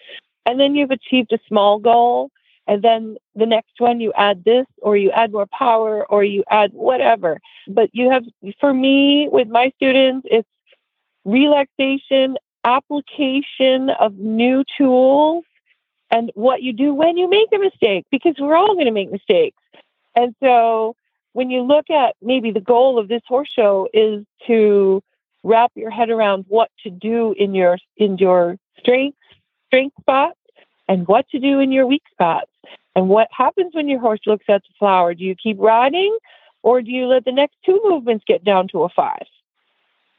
and 0.46 0.58
then 0.58 0.74
you've 0.74 0.90
achieved 0.90 1.32
a 1.32 1.38
small 1.46 1.78
goal 1.78 2.30
and 2.66 2.82
then 2.82 3.16
the 3.34 3.46
next 3.46 3.72
one 3.78 4.00
you 4.00 4.12
add 4.16 4.44
this 4.44 4.66
or 4.80 4.96
you 4.96 5.10
add 5.10 5.32
more 5.32 5.46
power 5.46 6.06
or 6.06 6.24
you 6.24 6.42
add 6.50 6.72
whatever 6.72 7.40
but 7.68 7.90
you 7.92 8.10
have 8.10 8.24
for 8.58 8.72
me 8.72 9.28
with 9.30 9.48
my 9.48 9.70
students 9.76 10.26
it's 10.30 10.48
relaxation 11.24 12.36
application 12.64 13.90
of 13.90 14.14
new 14.14 14.64
tools 14.78 15.44
and 16.10 16.30
what 16.34 16.62
you 16.62 16.72
do 16.72 16.94
when 16.94 17.16
you 17.16 17.28
make 17.28 17.48
a 17.54 17.58
mistake, 17.58 18.04
because 18.10 18.34
we're 18.38 18.54
all 18.54 18.74
going 18.74 18.86
to 18.86 18.92
make 18.92 19.10
mistakes. 19.10 19.56
And 20.14 20.34
so 20.40 20.94
when 21.32 21.50
you 21.50 21.62
look 21.62 21.90
at 21.90 22.14
maybe 22.22 22.50
the 22.50 22.60
goal 22.60 22.98
of 22.98 23.08
this 23.08 23.22
horse 23.26 23.50
show 23.50 23.88
is 23.92 24.24
to 24.46 25.02
wrap 25.42 25.72
your 25.74 25.90
head 25.90 26.10
around 26.10 26.44
what 26.48 26.70
to 26.84 26.90
do 26.90 27.34
in 27.36 27.54
your 27.54 27.78
in 27.96 28.18
your 28.18 28.56
strength 28.78 29.18
strength 29.66 29.96
spots 30.00 30.38
and 30.88 31.06
what 31.08 31.28
to 31.30 31.38
do 31.38 31.60
in 31.60 31.72
your 31.72 31.86
weak 31.86 32.02
spots. 32.10 32.50
And 32.94 33.08
what 33.08 33.28
happens 33.30 33.74
when 33.74 33.88
your 33.88 34.00
horse 34.00 34.20
looks 34.26 34.44
at 34.48 34.62
the 34.62 34.74
flower? 34.78 35.14
Do 35.14 35.24
you 35.24 35.34
keep 35.34 35.56
riding 35.58 36.16
or 36.62 36.82
do 36.82 36.90
you 36.90 37.06
let 37.06 37.24
the 37.24 37.32
next 37.32 37.56
two 37.64 37.80
movements 37.84 38.24
get 38.26 38.44
down 38.44 38.68
to 38.68 38.82
a 38.82 38.88
five? 38.90 39.26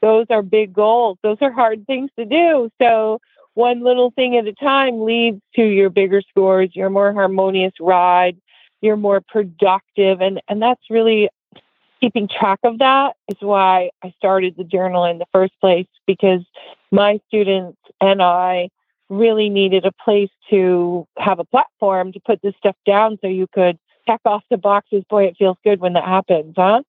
those 0.04 0.26
are 0.28 0.42
big 0.42 0.74
goals. 0.74 1.16
Those 1.22 1.38
are 1.40 1.50
hard 1.50 1.86
things 1.86 2.10
to 2.18 2.26
do. 2.26 2.70
So 2.78 3.22
one 3.54 3.82
little 3.82 4.10
thing 4.10 4.36
at 4.36 4.46
a 4.46 4.52
time 4.52 5.02
leads 5.02 5.40
to 5.56 5.64
your 5.64 5.88
bigger 5.88 6.20
scores, 6.20 6.76
your 6.76 6.90
more 6.90 7.14
harmonious 7.14 7.72
ride, 7.80 8.36
you're 8.84 8.96
more 8.96 9.22
productive. 9.26 10.20
And, 10.20 10.40
and 10.46 10.60
that's 10.60 10.82
really 10.90 11.30
keeping 12.00 12.28
track 12.28 12.58
of 12.64 12.78
that 12.78 13.16
is 13.28 13.38
why 13.40 13.90
I 14.02 14.12
started 14.18 14.56
the 14.56 14.64
journal 14.64 15.04
in 15.06 15.18
the 15.18 15.26
first 15.32 15.54
place 15.60 15.86
because 16.06 16.42
my 16.92 17.18
students 17.28 17.78
and 18.00 18.22
I 18.22 18.68
really 19.08 19.48
needed 19.48 19.86
a 19.86 19.92
place 20.04 20.30
to 20.50 21.06
have 21.16 21.38
a 21.38 21.44
platform 21.44 22.12
to 22.12 22.20
put 22.20 22.42
this 22.42 22.54
stuff 22.58 22.76
down 22.84 23.18
so 23.22 23.26
you 23.26 23.46
could 23.52 23.78
check 24.06 24.20
off 24.26 24.42
the 24.50 24.58
boxes. 24.58 25.02
Boy, 25.08 25.24
it 25.24 25.36
feels 25.38 25.56
good 25.64 25.80
when 25.80 25.94
that 25.94 26.04
happens, 26.04 26.54
huh? 26.56 26.82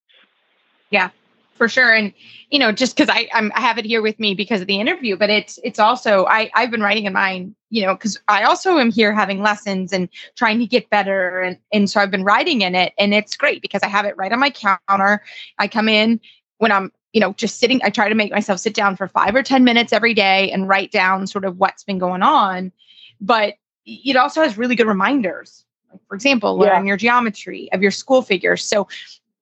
Yeah, 0.90 1.10
for 1.56 1.68
sure. 1.68 1.94
And 1.94 2.14
you 2.56 2.60
know 2.60 2.72
just 2.72 2.96
because 2.96 3.10
i 3.10 3.28
I'm, 3.34 3.52
i 3.56 3.60
have 3.60 3.78
it 3.78 3.86
here 3.86 4.02
with 4.02 4.20
me 4.20 4.34
because 4.34 4.62
of 4.62 4.68
the 4.68 4.80
interview 4.80 5.18
but 5.18 5.30
it's 5.30 5.60
it's 5.64 5.80
also 5.80 6.26
i 6.26 6.50
i've 6.54 6.72
been 6.72 6.82
writing 6.82 7.06
in 7.06 7.14
mine 7.14 7.56
you 7.70 7.86
know 7.86 7.96
because 7.96 8.20
i 8.28 8.44
also 8.44 8.78
am 8.78 8.92
here 8.92 9.14
having 9.14 9.42
lessons 9.42 9.92
and 9.92 10.08
trying 10.36 10.60
to 10.60 10.66
get 10.66 10.90
better. 10.90 11.42
And 11.42 11.58
and 11.74 11.90
so 11.90 12.00
i've 12.00 12.12
been 12.12 12.24
writing 12.24 12.62
in 12.62 12.76
it 12.76 12.94
and 12.98 13.14
it's 13.14 13.36
great 13.36 13.62
because 13.62 13.84
i 13.84 13.88
have 13.88 14.06
it 14.06 14.16
right 14.18 14.32
on 14.32 14.40
my 14.40 14.52
counter. 14.52 15.22
I 15.60 15.68
come 15.68 15.90
in 15.90 16.20
when 16.60 16.72
i'm 16.72 16.92
you 17.14 17.20
know 17.20 17.34
just 17.34 17.60
sitting 17.60 17.82
i 17.84 17.90
try 17.90 18.10
to 18.10 18.16
make 18.16 18.32
myself 18.32 18.60
sit 18.60 18.74
down 18.74 18.96
for 18.96 19.08
five 19.08 19.36
or 19.36 19.44
ten 19.44 19.64
minutes 19.64 19.92
every 19.92 20.14
day 20.14 20.52
and 20.52 20.70
write 20.70 20.92
down 20.92 21.28
sort 21.28 21.46
of 21.46 21.58
what's 21.58 21.84
been 21.84 22.00
going 22.00 22.22
on. 22.22 22.72
But 23.20 23.56
it 23.86 24.16
also 24.16 24.42
has 24.42 24.58
really 24.58 24.76
good 24.76 24.88
reminders 24.88 25.66
like 25.92 26.02
for 26.08 26.16
example 26.16 26.58
learning 26.58 26.86
yeah. 26.86 26.90
your 26.90 26.98
geometry 26.98 27.70
of 27.74 27.82
your 27.82 27.92
school 27.92 28.22
figures. 28.22 28.64
So 28.64 28.88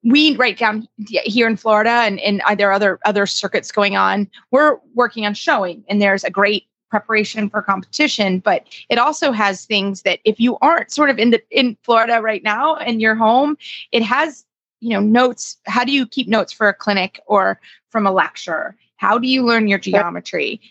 we 0.04 0.36
right 0.36 0.58
down 0.58 0.88
here 1.08 1.48
in 1.48 1.56
Florida 1.56 1.90
and, 1.90 2.20
and 2.20 2.42
uh, 2.42 2.56
there 2.56 2.70
are 2.70 2.74
other 2.74 3.00
other 3.06 3.26
circuits 3.26 3.72
going 3.72 3.96
on. 3.96 4.30
We're 4.52 4.78
working 4.94 5.26
on 5.26 5.34
showing, 5.34 5.84
and 5.88 6.02
there's 6.02 6.24
a 6.24 6.30
great 6.30 6.68
preparation 6.90 7.50
for 7.50 7.62
competition. 7.62 8.40
But 8.40 8.68
it 8.90 9.00
also 9.00 9.32
has 9.32 9.66
things 9.66 10.04
that 10.04 10.20
if 10.26 10.40
you 10.40 10.58
aren't 10.62 10.92
sort 10.92 11.10
of 11.10 11.18
in 11.18 11.32
the 11.32 11.42
in 11.50 11.78
Florida 11.84 12.22
right 12.22 12.44
now 12.44 12.76
and 12.76 13.02
you're 13.02 13.16
home, 13.16 13.58
it 13.92 14.04
has 14.04 14.46
you 14.82 14.90
know 14.90 15.00
notes. 15.00 15.58
How 15.66 15.84
do 15.84 15.92
you 15.92 16.06
keep 16.06 16.28
notes 16.28 16.52
for 16.52 16.68
a 16.68 16.74
clinic 16.74 17.22
or 17.26 17.60
from 17.90 18.06
a 18.06 18.12
lecture? 18.12 18.76
How 18.98 19.18
do 19.18 19.28
you 19.28 19.44
learn 19.44 19.68
your 19.68 19.80
geometry? 19.80 20.62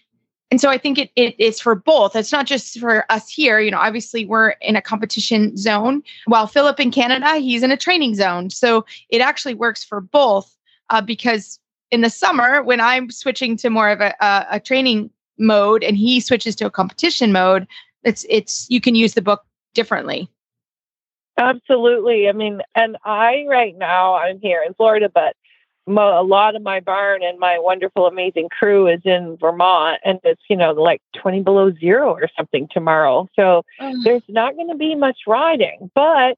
And 0.53 0.61
so 0.61 0.69
I 0.69 0.77
think 0.77 0.99
it, 0.99 1.11
it 1.17 1.35
is 1.41 1.63
for 1.63 1.75
both. 1.75 2.15
It's 2.15 2.31
not 2.31 2.45
just 2.45 2.79
for 2.79 3.11
us 3.11 3.27
here. 3.27 3.59
You 3.59 3.71
know, 3.71 3.79
obviously 3.79 4.27
we're 4.27 4.51
in 4.61 4.77
a 4.77 4.83
competition 4.83 5.57
zone, 5.57 6.03
while 6.27 6.47
Philip 6.47 6.79
in 6.79 6.91
Canada, 6.91 7.37
he's 7.37 7.63
in 7.63 7.71
a 7.71 7.77
training 7.79 8.17
zone. 8.17 8.51
So 8.51 8.85
it 9.09 9.23
actually 9.23 9.55
works 9.55 9.83
for 9.83 10.03
both 10.03 10.55
uh, 10.91 11.01
because 11.01 11.59
in 11.91 12.03
the 12.03 12.11
summer 12.11 12.63
when 12.63 12.83
I'm 12.83 13.11
switching 13.11 13.57
to 13.57 13.71
more 13.71 13.89
of 13.89 14.03
a, 14.03 14.15
a, 14.21 14.47
a 14.51 14.61
training 14.61 15.09
mode 15.39 15.83
and 15.83 15.97
he 15.97 16.21
switches 16.21 16.55
to 16.57 16.67
a 16.67 16.71
competition 16.71 17.33
mode, 17.33 17.67
it's 18.05 18.27
it's 18.29 18.67
you 18.69 18.83
can 18.83 18.95
use 18.95 19.15
the 19.15 19.23
book 19.23 19.47
differently. 19.73 20.29
Absolutely. 21.39 22.29
I 22.29 22.33
mean, 22.33 22.61
and 22.75 22.99
I 23.07 23.47
right 23.49 23.75
now 23.79 24.17
I'm 24.17 24.39
here 24.39 24.63
in 24.67 24.75
Florida, 24.75 25.09
but 25.09 25.35
mo- 25.87 26.21
a 26.21 26.23
lot 26.23 26.57
of 26.57 26.63
my 26.63 26.81
barn 26.81 27.23
and 27.23 27.39
my 27.39 27.59
wonderful, 27.59 28.07
amazing 28.07 28.49
crew 28.49 28.87
is 28.87 29.01
in 29.05 29.37
Vermont, 29.41 30.01
and 30.05 30.19
it's 30.25 30.43
you 30.49 30.57
know 30.57 30.73
like 30.73 31.03
20 31.17 31.43
below 31.43 31.73
zero 31.73 32.13
or 32.13 32.29
something 32.37 32.69
tomorrow. 32.71 33.29
So 33.35 33.65
mm. 33.81 34.05
there's 34.05 34.23
not 34.29 34.55
going 34.55 34.69
to 34.69 34.77
be 34.77 34.95
much 34.95 35.21
riding, 35.27 35.91
but 35.95 36.37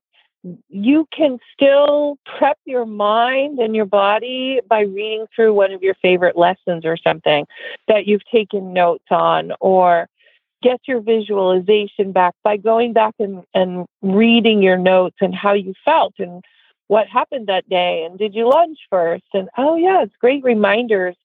you 0.68 1.06
can 1.16 1.38
still 1.54 2.18
prep 2.36 2.58
your 2.66 2.84
mind 2.84 3.58
and 3.58 3.74
your 3.74 3.86
body 3.86 4.60
by 4.68 4.80
reading 4.80 5.26
through 5.34 5.54
one 5.54 5.72
of 5.72 5.82
your 5.82 5.94
favorite 5.94 6.36
lessons 6.36 6.84
or 6.84 6.96
something 6.96 7.46
that 7.88 8.06
you've 8.06 8.24
taken 8.30 8.72
notes 8.72 9.06
on 9.10 9.52
or 9.60 10.06
get 10.62 10.80
your 10.86 11.00
visualization 11.00 12.12
back 12.12 12.34
by 12.42 12.56
going 12.56 12.92
back 12.92 13.14
and, 13.18 13.42
and 13.54 13.86
reading 14.02 14.62
your 14.62 14.78
notes 14.78 15.16
and 15.20 15.34
how 15.34 15.52
you 15.52 15.74
felt 15.84 16.14
and 16.18 16.42
what 16.88 17.08
happened 17.08 17.46
that 17.46 17.68
day 17.68 18.04
and 18.04 18.18
did 18.18 18.34
you 18.34 18.48
lunch 18.48 18.78
first? 18.90 19.24
And 19.32 19.48
oh 19.56 19.76
yeah 19.76 20.02
it's 20.02 20.16
great 20.16 20.44
reminders 20.44 21.16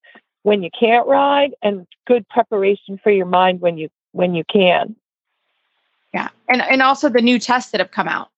when 0.44 0.64
you 0.64 0.70
can't 0.78 1.08
ride 1.08 1.52
and 1.62 1.86
good 2.08 2.28
preparation 2.30 3.00
for 3.02 3.12
your 3.12 3.26
mind 3.26 3.62
when 3.62 3.78
you 3.78 3.90
when 4.12 4.36
you 4.36 4.44
can. 4.44 4.96
Yeah 6.14 6.30
and 6.48 6.62
and 6.62 6.82
also 6.82 7.10
the 7.10 7.22
new 7.22 7.40
tests 7.40 7.72
that 7.72 7.80
have 7.80 7.92
come 7.92 8.08
out. 8.08 8.30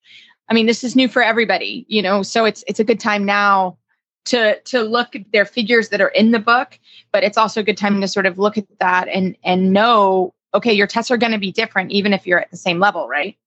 I 0.49 0.53
mean, 0.53 0.65
this 0.65 0.83
is 0.83 0.97
new 0.97 1.07
for 1.07 1.23
everybody, 1.23 1.85
you 1.87 2.01
know, 2.01 2.23
so 2.23 2.43
it's 2.43 2.63
it's 2.67 2.79
a 2.79 2.83
good 2.83 2.99
time 2.99 3.25
now 3.25 3.77
to 4.25 4.59
to 4.61 4.81
look 4.81 5.15
at 5.15 5.31
their 5.31 5.45
figures 5.45 5.89
that 5.89 6.01
are 6.01 6.09
in 6.09 6.31
the 6.31 6.39
book, 6.39 6.77
but 7.11 7.23
it's 7.23 7.37
also 7.37 7.61
a 7.61 7.63
good 7.63 7.77
time 7.77 8.01
to 8.01 8.07
sort 8.07 8.25
of 8.25 8.37
look 8.37 8.57
at 8.57 8.65
that 8.79 9.07
and 9.07 9.37
and 9.43 9.71
know, 9.71 10.33
okay, 10.53 10.73
your 10.73 10.87
tests 10.87 11.09
are 11.09 11.17
going 11.17 11.31
to 11.31 11.39
be 11.39 11.51
different 11.51 11.91
even 11.91 12.13
if 12.13 12.27
you're 12.27 12.39
at 12.39 12.51
the 12.51 12.57
same 12.57 12.79
level, 12.79 13.07
right? 13.07 13.37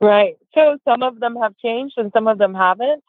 Right. 0.00 0.36
So 0.54 0.78
some 0.84 1.02
of 1.02 1.20
them 1.20 1.36
have 1.36 1.56
changed 1.58 1.94
and 1.96 2.12
some 2.12 2.26
of 2.26 2.38
them 2.38 2.54
haven't, 2.54 3.02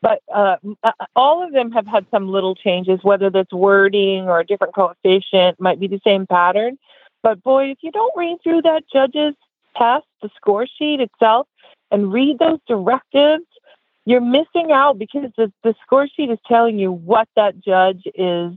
but 0.00 0.22
uh, 0.32 0.56
uh, 0.82 0.92
all 1.16 1.44
of 1.44 1.52
them 1.52 1.72
have 1.72 1.86
had 1.86 2.06
some 2.10 2.28
little 2.28 2.54
changes, 2.54 3.00
whether 3.02 3.30
that's 3.30 3.52
wording 3.52 4.28
or 4.28 4.40
a 4.40 4.46
different 4.46 4.74
coefficient, 4.74 5.60
might 5.60 5.80
be 5.80 5.88
the 5.88 6.00
same 6.04 6.26
pattern. 6.26 6.78
But 7.22 7.42
boy, 7.42 7.70
if 7.70 7.78
you 7.82 7.90
don't 7.90 8.16
read 8.16 8.38
through 8.42 8.62
that 8.62 8.84
judge's 8.92 9.34
test, 9.76 10.06
the 10.22 10.30
score 10.36 10.66
sheet 10.66 11.00
itself, 11.00 11.48
and 11.90 12.12
read 12.12 12.38
those 12.38 12.60
directives, 12.68 13.44
you're 14.04 14.20
missing 14.20 14.72
out 14.72 14.98
because 14.98 15.30
the, 15.36 15.52
the 15.62 15.74
score 15.82 16.08
sheet 16.08 16.30
is 16.30 16.38
telling 16.46 16.78
you 16.78 16.92
what 16.92 17.28
that 17.36 17.60
judge 17.60 18.04
is 18.14 18.52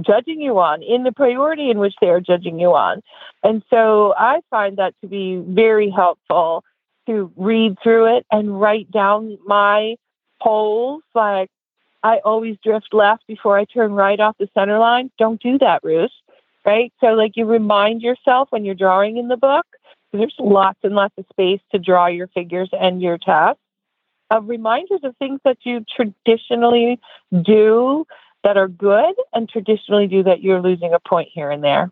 judging 0.00 0.40
you 0.40 0.58
on 0.58 0.82
in 0.82 1.02
the 1.02 1.12
priority 1.12 1.70
in 1.70 1.78
which 1.78 1.94
they 2.00 2.08
are 2.08 2.20
judging 2.20 2.60
you 2.60 2.74
on. 2.74 3.02
And 3.42 3.62
so 3.70 4.14
I 4.16 4.40
find 4.50 4.76
that 4.76 4.94
to 5.00 5.08
be 5.08 5.42
very 5.44 5.90
helpful 5.90 6.62
to 7.08 7.32
read 7.36 7.76
through 7.82 8.16
it 8.16 8.26
and 8.30 8.60
write 8.60 8.90
down 8.90 9.38
my 9.46 9.96
holes. 10.40 11.02
Like 11.14 11.50
I 12.02 12.18
always 12.24 12.56
drift 12.62 12.88
left 12.92 13.26
before 13.26 13.58
I 13.58 13.64
turn 13.64 13.92
right 13.92 14.20
off 14.20 14.36
the 14.38 14.48
center 14.54 14.78
line. 14.78 15.10
Don't 15.18 15.42
do 15.42 15.58
that, 15.58 15.82
Ruth. 15.82 16.10
Right? 16.64 16.92
So 17.00 17.08
like 17.08 17.32
you 17.36 17.46
remind 17.46 18.02
yourself 18.02 18.48
when 18.50 18.64
you're 18.64 18.74
drawing 18.74 19.16
in 19.16 19.28
the 19.28 19.36
book 19.36 19.66
there's 20.12 20.34
lots 20.38 20.78
and 20.82 20.94
lots 20.94 21.14
of 21.18 21.26
space 21.30 21.60
to 21.72 21.78
draw 21.78 22.06
your 22.06 22.28
figures 22.28 22.70
and 22.72 23.02
your 23.02 23.18
tests. 23.18 23.60
Uh, 24.30 24.40
reminders 24.42 25.00
of 25.04 25.16
things 25.16 25.40
that 25.44 25.58
you 25.62 25.84
traditionally 25.94 26.98
do 27.42 28.04
that 28.44 28.56
are 28.56 28.68
good 28.68 29.14
and 29.32 29.48
traditionally 29.48 30.06
do 30.06 30.22
that 30.22 30.42
you're 30.42 30.60
losing 30.60 30.92
a 30.92 31.00
point 31.00 31.28
here 31.32 31.50
and 31.50 31.64
there. 31.64 31.90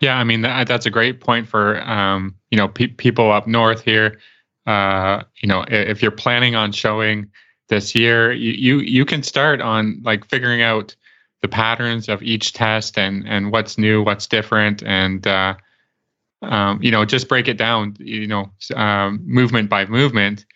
Yeah, 0.00 0.16
I 0.16 0.24
mean 0.24 0.42
that, 0.42 0.68
that's 0.68 0.86
a 0.86 0.90
great 0.90 1.20
point 1.20 1.48
for 1.48 1.80
um, 1.88 2.34
you 2.50 2.58
know 2.58 2.68
pe- 2.68 2.88
people 2.88 3.30
up 3.32 3.46
north 3.46 3.82
here. 3.82 4.20
Uh, 4.66 5.24
you 5.42 5.48
know, 5.48 5.64
if 5.68 6.02
you're 6.02 6.10
planning 6.10 6.54
on 6.54 6.72
showing 6.72 7.30
this 7.68 7.94
year, 7.94 8.32
you, 8.32 8.52
you 8.52 8.78
you 8.78 9.04
can 9.04 9.22
start 9.22 9.60
on 9.60 10.00
like 10.04 10.24
figuring 10.26 10.62
out 10.62 10.94
the 11.42 11.48
patterns 11.48 12.08
of 12.08 12.22
each 12.22 12.52
test 12.52 12.98
and 12.98 13.26
and 13.28 13.50
what's 13.50 13.76
new, 13.78 14.02
what's 14.02 14.26
different, 14.26 14.82
and 14.84 15.26
uh, 15.26 15.54
um, 16.42 16.80
you 16.82 16.90
know, 16.90 17.04
just 17.04 17.28
break 17.28 17.48
it 17.48 17.58
down, 17.58 17.96
you 17.98 18.26
know, 18.26 18.50
um, 18.76 19.20
movement 19.26 19.68
by 19.68 19.86
movement, 19.86 20.46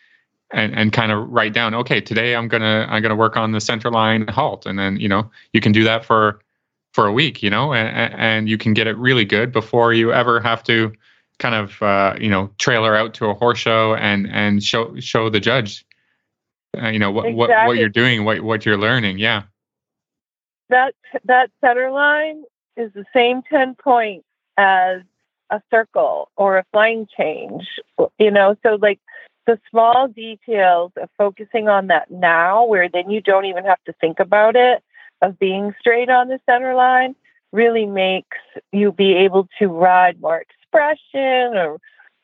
and 0.53 0.75
and 0.77 0.93
kind 0.93 1.13
of 1.13 1.29
write 1.31 1.55
down, 1.55 1.75
okay, 1.75 2.01
today 2.01 2.37
I'm 2.37 2.49
gonna 2.49 2.87
I'm 2.91 3.03
gonna 3.03 3.17
work 3.17 3.37
on 3.37 3.53
the 3.53 3.61
center 3.61 3.91
line 3.91 4.29
halt, 4.29 4.67
and 4.67 4.79
then 4.79 4.99
you 4.99 5.09
know 5.09 5.31
you 5.53 5.61
can 5.61 5.73
do 5.73 5.85
that 5.85 6.05
for 6.05 6.41
for 6.93 7.07
a 7.07 7.13
week, 7.13 7.43
you 7.43 7.51
know, 7.51 7.73
and, 7.73 8.15
and 8.15 8.49
you 8.49 8.59
can 8.59 8.75
get 8.75 8.87
it 8.87 8.97
really 8.99 9.25
good 9.25 9.53
before 9.53 9.93
you 9.93 10.13
ever 10.13 10.41
have 10.41 10.63
to 10.65 10.93
kind 11.39 11.55
of 11.55 11.83
uh, 11.83 12.15
you 12.21 12.31
know 12.31 12.51
trailer 12.59 12.95
out 12.95 13.15
to 13.15 13.27
a 13.27 13.35
horse 13.35 13.59
show 13.59 13.95
and 13.95 14.29
and 14.31 14.63
show 14.63 14.95
show 15.01 15.29
the 15.29 15.41
judge, 15.41 15.85
uh, 16.81 16.89
you 16.89 16.99
know 16.99 17.11
what, 17.11 17.27
exactly. 17.27 17.37
what 17.37 17.67
what 17.67 17.77
you're 17.79 17.89
doing, 17.89 18.25
what 18.25 18.41
what 18.41 18.65
you're 18.65 18.79
learning, 18.79 19.19
yeah. 19.19 19.43
That 20.69 20.95
that 21.25 21.51
center 21.61 21.91
line 21.91 22.45
is 22.77 22.93
the 22.95 23.05
same 23.13 23.43
ten 23.43 23.75
points 23.75 24.27
as 24.57 25.03
a 25.51 25.61
circle 25.71 26.31
or 26.37 26.59
a 26.59 26.65
flying 26.73 27.07
change, 27.17 27.67
you 28.19 28.31
know, 28.31 28.57
so 28.63 28.79
like 28.81 29.01
the 29.47 29.59
small 29.71 30.09
details 30.09 30.93
of 30.97 31.11
focusing 31.19 31.69
on 31.69 31.89
that 31.89 32.11
now, 32.11 32.65
where 32.65 32.89
then 32.89 33.11
you 33.11 33.21
don't 33.21 33.45
even 33.45 33.65
have 33.65 33.83
to 33.85 33.93
think 33.95 34.21
about 34.21 34.57
it, 34.57 34.83
of 35.23 35.39
being 35.39 35.75
straight 35.81 36.11
on 36.11 36.29
the 36.29 36.39
center 36.45 36.75
line, 36.75 37.15
really 37.53 37.87
makes 37.87 38.37
you 38.73 38.93
be 38.93 39.15
able 39.15 39.49
to 39.59 39.69
ride 39.69 40.21
more 40.21 40.39
expression 40.41 41.57
or 41.57 41.79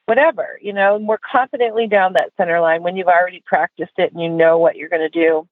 whatever, 0.06 0.58
you 0.60 0.72
know, 0.72 0.98
more 0.98 1.18
confidently 1.18 1.86
down 1.86 2.14
that 2.14 2.32
center 2.36 2.60
line 2.60 2.82
when 2.82 2.96
you've 2.96 3.08
already 3.08 3.42
practiced 3.46 3.92
it 3.98 4.12
and 4.12 4.20
you 4.20 4.28
know 4.28 4.58
what 4.58 4.76
you're 4.76 4.88
going 4.88 5.02
to 5.02 5.08
do. 5.08 5.46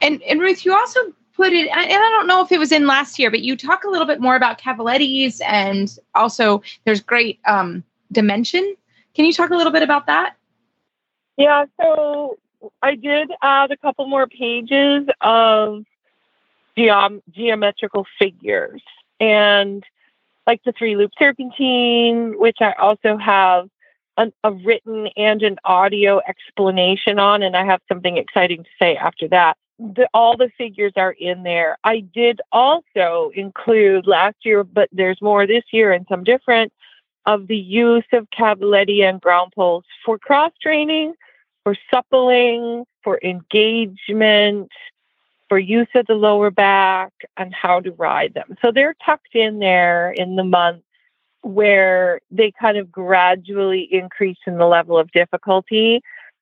And 0.00 0.22
and 0.22 0.40
Ruth, 0.40 0.64
you 0.64 0.74
also 0.74 1.00
put 1.34 1.52
it, 1.52 1.68
and 1.68 1.92
I 1.92 2.10
don't 2.10 2.26
know 2.26 2.42
if 2.42 2.52
it 2.52 2.58
was 2.58 2.72
in 2.72 2.86
last 2.86 3.18
year, 3.18 3.30
but 3.30 3.40
you 3.40 3.56
talk 3.56 3.84
a 3.84 3.88
little 3.88 4.06
bit 4.06 4.20
more 4.20 4.36
about 4.36 4.60
Cavaletti's 4.60 5.40
and 5.40 5.96
also 6.14 6.62
there's 6.84 7.00
great 7.00 7.38
um, 7.46 7.84
dimension. 8.12 8.74
Can 9.14 9.24
you 9.24 9.32
talk 9.32 9.50
a 9.50 9.56
little 9.56 9.72
bit 9.72 9.82
about 9.82 10.06
that? 10.06 10.36
Yeah, 11.36 11.66
so 11.80 12.38
I 12.82 12.96
did 12.96 13.30
add 13.40 13.70
a 13.70 13.76
couple 13.76 14.08
more 14.08 14.26
pages 14.26 15.06
of 15.20 15.84
geom- 16.78 17.22
geometrical 17.30 18.06
figures 18.18 18.82
and 19.20 19.84
like 20.46 20.62
the 20.64 20.72
three 20.72 20.96
loop 20.96 21.10
serpentine, 21.18 22.38
which 22.38 22.58
I 22.60 22.72
also 22.72 23.18
have 23.18 23.68
an, 24.16 24.32
a 24.42 24.52
written 24.52 25.08
and 25.16 25.42
an 25.42 25.56
audio 25.64 26.20
explanation 26.26 27.18
on, 27.18 27.42
and 27.42 27.56
I 27.56 27.64
have 27.64 27.80
something 27.88 28.16
exciting 28.16 28.64
to 28.64 28.70
say 28.80 28.96
after 28.96 29.28
that 29.28 29.56
the, 29.78 30.08
all 30.12 30.36
the 30.36 30.50
figures 30.58 30.92
are 30.96 31.12
in 31.12 31.42
there. 31.44 31.78
I 31.84 32.00
did 32.00 32.40
also 32.50 33.30
include 33.34 34.06
last 34.06 34.36
year, 34.44 34.64
but 34.64 34.88
there's 34.92 35.22
more 35.22 35.46
this 35.46 35.64
year 35.72 35.92
and 35.92 36.06
some 36.08 36.24
different 36.24 36.72
of 37.26 37.46
the 37.46 37.56
use 37.56 38.06
of 38.12 38.26
Cavaletti 38.30 39.02
and 39.02 39.20
ground 39.20 39.52
poles 39.54 39.84
for 40.04 40.18
cross 40.18 40.52
training, 40.60 41.14
for 41.62 41.76
suppling, 41.92 42.84
for 43.04 43.20
engagement, 43.22 44.70
for 45.48 45.58
use 45.58 45.88
of 45.94 46.06
the 46.06 46.14
lower 46.14 46.50
back, 46.50 47.12
and 47.36 47.54
how 47.54 47.80
to 47.80 47.92
ride 47.92 48.34
them. 48.34 48.56
So 48.62 48.70
they're 48.70 48.96
tucked 49.04 49.34
in 49.34 49.58
there 49.58 50.12
in 50.12 50.36
the 50.36 50.44
month 50.44 50.82
where 51.42 52.20
they 52.30 52.52
kind 52.60 52.76
of 52.76 52.90
gradually 52.90 53.88
increase 53.92 54.38
in 54.46 54.58
the 54.58 54.66
level 54.66 54.98
of 54.98 55.10
difficulty, 55.12 56.00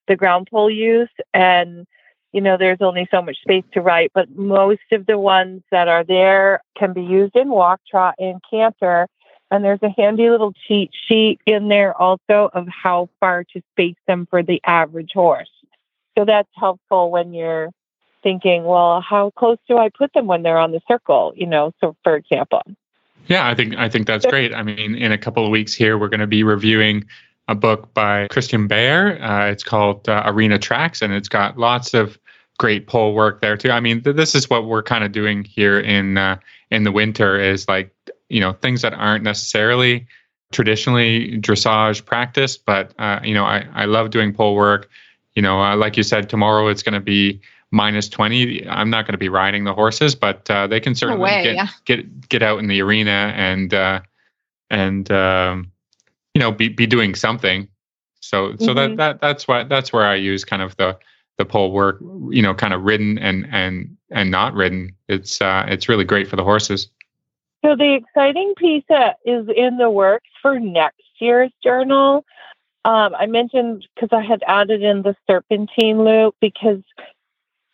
the 0.09 0.17
ground 0.17 0.49
pole 0.51 0.71
use, 0.71 1.11
and 1.35 1.87
you 2.33 2.43
know, 2.43 2.59
there's 2.59 2.83
only 2.83 3.09
so 3.11 3.23
much 3.23 3.41
space 3.41 3.65
to 3.73 3.81
write, 3.81 4.11
but 4.13 4.29
most 4.37 4.83
of 4.93 5.07
the 5.07 5.19
ones 5.19 5.63
that 5.71 5.89
are 5.89 6.05
there 6.05 6.61
can 6.77 6.93
be 6.93 7.01
used 7.01 7.35
in 7.35 7.49
walk, 7.49 7.81
trot, 7.91 8.15
and 8.19 8.43
canter. 8.51 9.07
And 9.51 9.65
there's 9.65 9.83
a 9.83 9.89
handy 9.97 10.29
little 10.29 10.53
cheat 10.67 10.91
sheet 11.09 11.41
in 11.47 11.69
there 11.69 11.97
also 11.97 12.51
of 12.53 12.67
how 12.69 13.09
far 13.21 13.45
to 13.55 13.63
space 13.73 13.97
them 14.07 14.27
for 14.29 14.43
the 14.43 14.61
average 14.67 15.13
horse. 15.15 15.49
So 16.19 16.27
that's 16.27 16.51
helpful 16.57 17.11
when 17.11 17.33
you're 17.33 17.71
thinking, 18.27 18.65
well, 18.65 19.01
how 19.01 19.31
close 19.37 19.57
do 19.69 19.79
I 19.79 19.89
put 19.89 20.13
them 20.13 20.27
when 20.27 20.43
they're 20.43 20.59
on 20.59 20.73
the 20.73 20.81
circle? 20.89 21.33
You 21.37 21.47
know, 21.47 21.73
so 21.81 21.95
for 22.03 22.17
example. 22.17 22.61
Yeah, 23.29 23.47
I 23.47 23.55
think 23.55 23.77
I 23.77 23.89
think 23.89 24.09
that's 24.09 24.27
great. 24.27 24.53
I 24.53 24.65
mean, 24.65 24.97
in 24.97 25.13
a 25.13 25.19
couple 25.19 25.45
of 25.45 25.51
weeks 25.53 25.73
here, 25.73 25.97
we're 25.97 26.09
going 26.09 26.21
to 26.21 26.27
be 26.27 26.43
reviewing 26.43 27.05
a 27.47 27.55
book 27.55 27.95
by 27.95 28.27
Christian 28.27 28.67
Bayer. 28.67 29.23
Uh, 29.23 29.47
it's 29.47 29.63
called 29.63 30.09
uh, 30.09 30.25
Arena 30.27 30.59
Tracks, 30.59 31.03
and 31.03 31.13
it's 31.13 31.29
got 31.29 31.57
lots 31.57 31.95
of 31.95 32.19
great 32.59 32.89
pole 32.89 33.15
work 33.15 33.41
there 33.41 33.57
too. 33.57 33.71
I 33.71 33.79
mean, 33.79 34.03
th- 34.03 34.17
this 34.17 34.35
is 34.35 34.51
what 34.51 34.67
we're 34.67 34.83
kind 34.83 35.05
of 35.05 35.13
doing 35.13 35.45
here 35.45 35.79
in 35.79 36.19
uh, 36.19 36.37
in 36.73 36.83
the 36.83 36.91
winter 36.91 37.39
is 37.39 37.69
like 37.69 37.95
you 38.29 38.41
know 38.41 38.55
things 38.55 38.83
that 38.83 38.93
aren't 38.93 39.23
necessarily 39.23 40.05
traditionally 40.51 41.41
dressage 41.41 42.05
practice, 42.05 42.57
but 42.57 42.93
uh, 42.99 43.21
you 43.23 43.35
know 43.35 43.45
I 43.45 43.69
I 43.73 43.85
love 43.85 44.11
doing 44.11 44.33
pole 44.33 44.57
work. 44.57 44.89
You 45.37 45.43
know, 45.43 45.63
uh, 45.63 45.77
like 45.77 45.97
you 45.97 46.03
said, 46.03 46.29
tomorrow 46.29 46.67
it's 46.67 46.83
going 46.83 46.95
to 46.95 47.01
be 47.01 47.41
minus 47.77 48.09
20 48.09 48.67
i'm 48.69 48.89
not 48.89 49.05
going 49.05 49.13
to 49.13 49.19
be 49.19 49.29
riding 49.29 49.65
the 49.65 49.75
horses 49.75 50.15
but 50.15 50.51
uh, 50.51 50.67
they 50.67 50.81
can 50.81 50.95
certainly 50.95 51.23
way, 51.23 51.43
get, 51.43 51.55
yeah. 51.55 51.69
get 51.85 52.29
get 52.29 52.43
out 52.43 52.59
in 52.59 52.67
the 52.67 52.81
arena 52.81 53.33
and 53.37 53.75
uh, 53.75 54.01
and 54.71 55.11
um, 55.11 55.71
you 56.35 56.41
know 56.41 56.53
be, 56.53 56.69
be 56.69 56.87
doing 56.87 57.15
something. 57.15 57.69
So 58.21 58.57
so 58.57 58.75
that 58.75 58.91
Mhm. 58.91 58.97
that 58.97 59.21
that's 59.21 59.47
what 59.47 59.69
that's 59.69 59.93
where 59.93 60.07
i 60.07 60.15
use 60.15 60.45
kind 60.45 60.63
of 60.63 60.77
the 60.77 60.99
the 61.39 61.45
pole 61.45 61.71
work 61.71 62.01
you 62.31 62.43
know 62.43 62.55
kind 62.55 62.73
of 62.75 62.83
ridden 62.83 63.19
and 63.19 63.47
and 63.53 63.97
and 64.11 64.31
not 64.31 64.55
ridden. 64.55 64.95
It's 65.09 65.41
uh 65.41 65.67
it's 65.69 65.89
really 65.89 66.05
great 66.05 66.29
for 66.29 66.37
the 66.37 66.45
horses. 66.45 66.89
So 67.65 67.77
the 67.77 67.95
exciting 67.95 68.55
piece 68.57 68.85
that 68.89 69.17
is 69.25 69.49
in 69.55 69.79
the 69.79 69.91
works 69.91 70.29
for 70.43 70.59
next 70.61 71.03
year's 71.19 71.51
journal, 71.63 72.25
um, 72.85 73.15
I 73.19 73.27
mentioned 73.27 73.87
because 73.95 74.11
I 74.13 74.23
had 74.23 74.43
added 74.47 74.83
in 74.83 75.03
the 75.03 75.17
serpentine 75.27 76.05
loop 76.05 76.37
because 76.41 76.83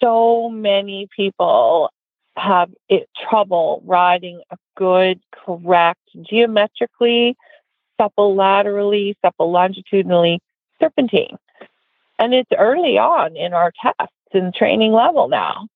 so 0.02 0.48
many 0.48 1.08
people 1.14 1.90
have 2.36 2.70
it, 2.88 3.08
trouble 3.28 3.82
riding 3.84 4.40
a 4.50 4.56
good, 4.76 5.20
correct, 5.32 6.00
geometrically, 6.28 7.36
supple 8.00 8.34
laterally, 8.34 9.16
supple 9.22 9.50
longitudinally 9.50 10.40
serpentine. 10.80 11.36
And 12.18 12.34
it's 12.34 12.50
early 12.56 12.98
on 12.98 13.36
in 13.36 13.52
our 13.52 13.72
tests 13.82 14.14
and 14.32 14.54
training 14.54 14.92
level 14.92 15.28
now. 15.28 15.66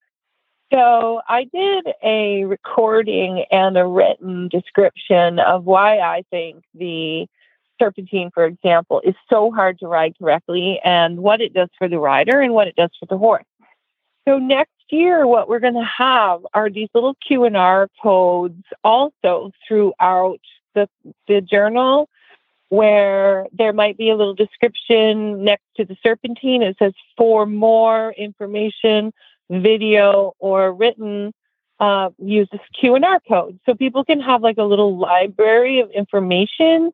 So 0.72 1.20
I 1.28 1.44
did 1.44 1.86
a 2.02 2.44
recording 2.44 3.44
and 3.52 3.76
a 3.76 3.86
written 3.86 4.48
description 4.48 5.38
of 5.38 5.64
why 5.64 5.98
I 5.98 6.22
think 6.30 6.64
the 6.74 7.26
serpentine, 7.78 8.30
for 8.32 8.46
example, 8.46 9.00
is 9.04 9.14
so 9.30 9.52
hard 9.52 9.78
to 9.78 9.86
ride 9.86 10.14
correctly 10.18 10.80
and 10.82 11.18
what 11.18 11.40
it 11.40 11.52
does 11.52 11.68
for 11.78 11.88
the 11.88 11.98
rider 11.98 12.40
and 12.40 12.52
what 12.52 12.66
it 12.66 12.74
does 12.74 12.90
for 12.98 13.06
the 13.06 13.18
horse. 13.18 13.44
So 14.26 14.38
next 14.38 14.72
year, 14.90 15.26
what 15.26 15.48
we're 15.48 15.60
going 15.60 15.74
to 15.74 15.84
have 15.98 16.44
are 16.52 16.68
these 16.68 16.88
little 16.94 17.14
Q 17.26 17.44
and 17.44 17.56
R 17.56 17.88
codes 18.02 18.62
also 18.82 19.52
throughout 19.66 20.40
the 20.74 20.88
the 21.28 21.40
journal, 21.40 22.08
where 22.68 23.46
there 23.52 23.72
might 23.72 23.96
be 23.96 24.10
a 24.10 24.16
little 24.16 24.34
description 24.34 25.44
next 25.44 25.64
to 25.76 25.84
the 25.84 25.96
serpentine. 26.02 26.62
It 26.62 26.76
says 26.78 26.92
for 27.16 27.46
more 27.46 28.12
information, 28.12 29.12
video 29.50 30.34
or 30.38 30.72
written. 30.72 31.32
Uh, 31.78 32.08
use 32.18 32.48
this 32.50 32.62
Q 32.80 32.94
and 32.94 33.04
R 33.04 33.20
code, 33.28 33.60
so 33.66 33.74
people 33.74 34.02
can 34.02 34.18
have 34.18 34.40
like 34.40 34.56
a 34.56 34.62
little 34.62 34.96
library 34.96 35.80
of 35.80 35.90
information 35.90 36.90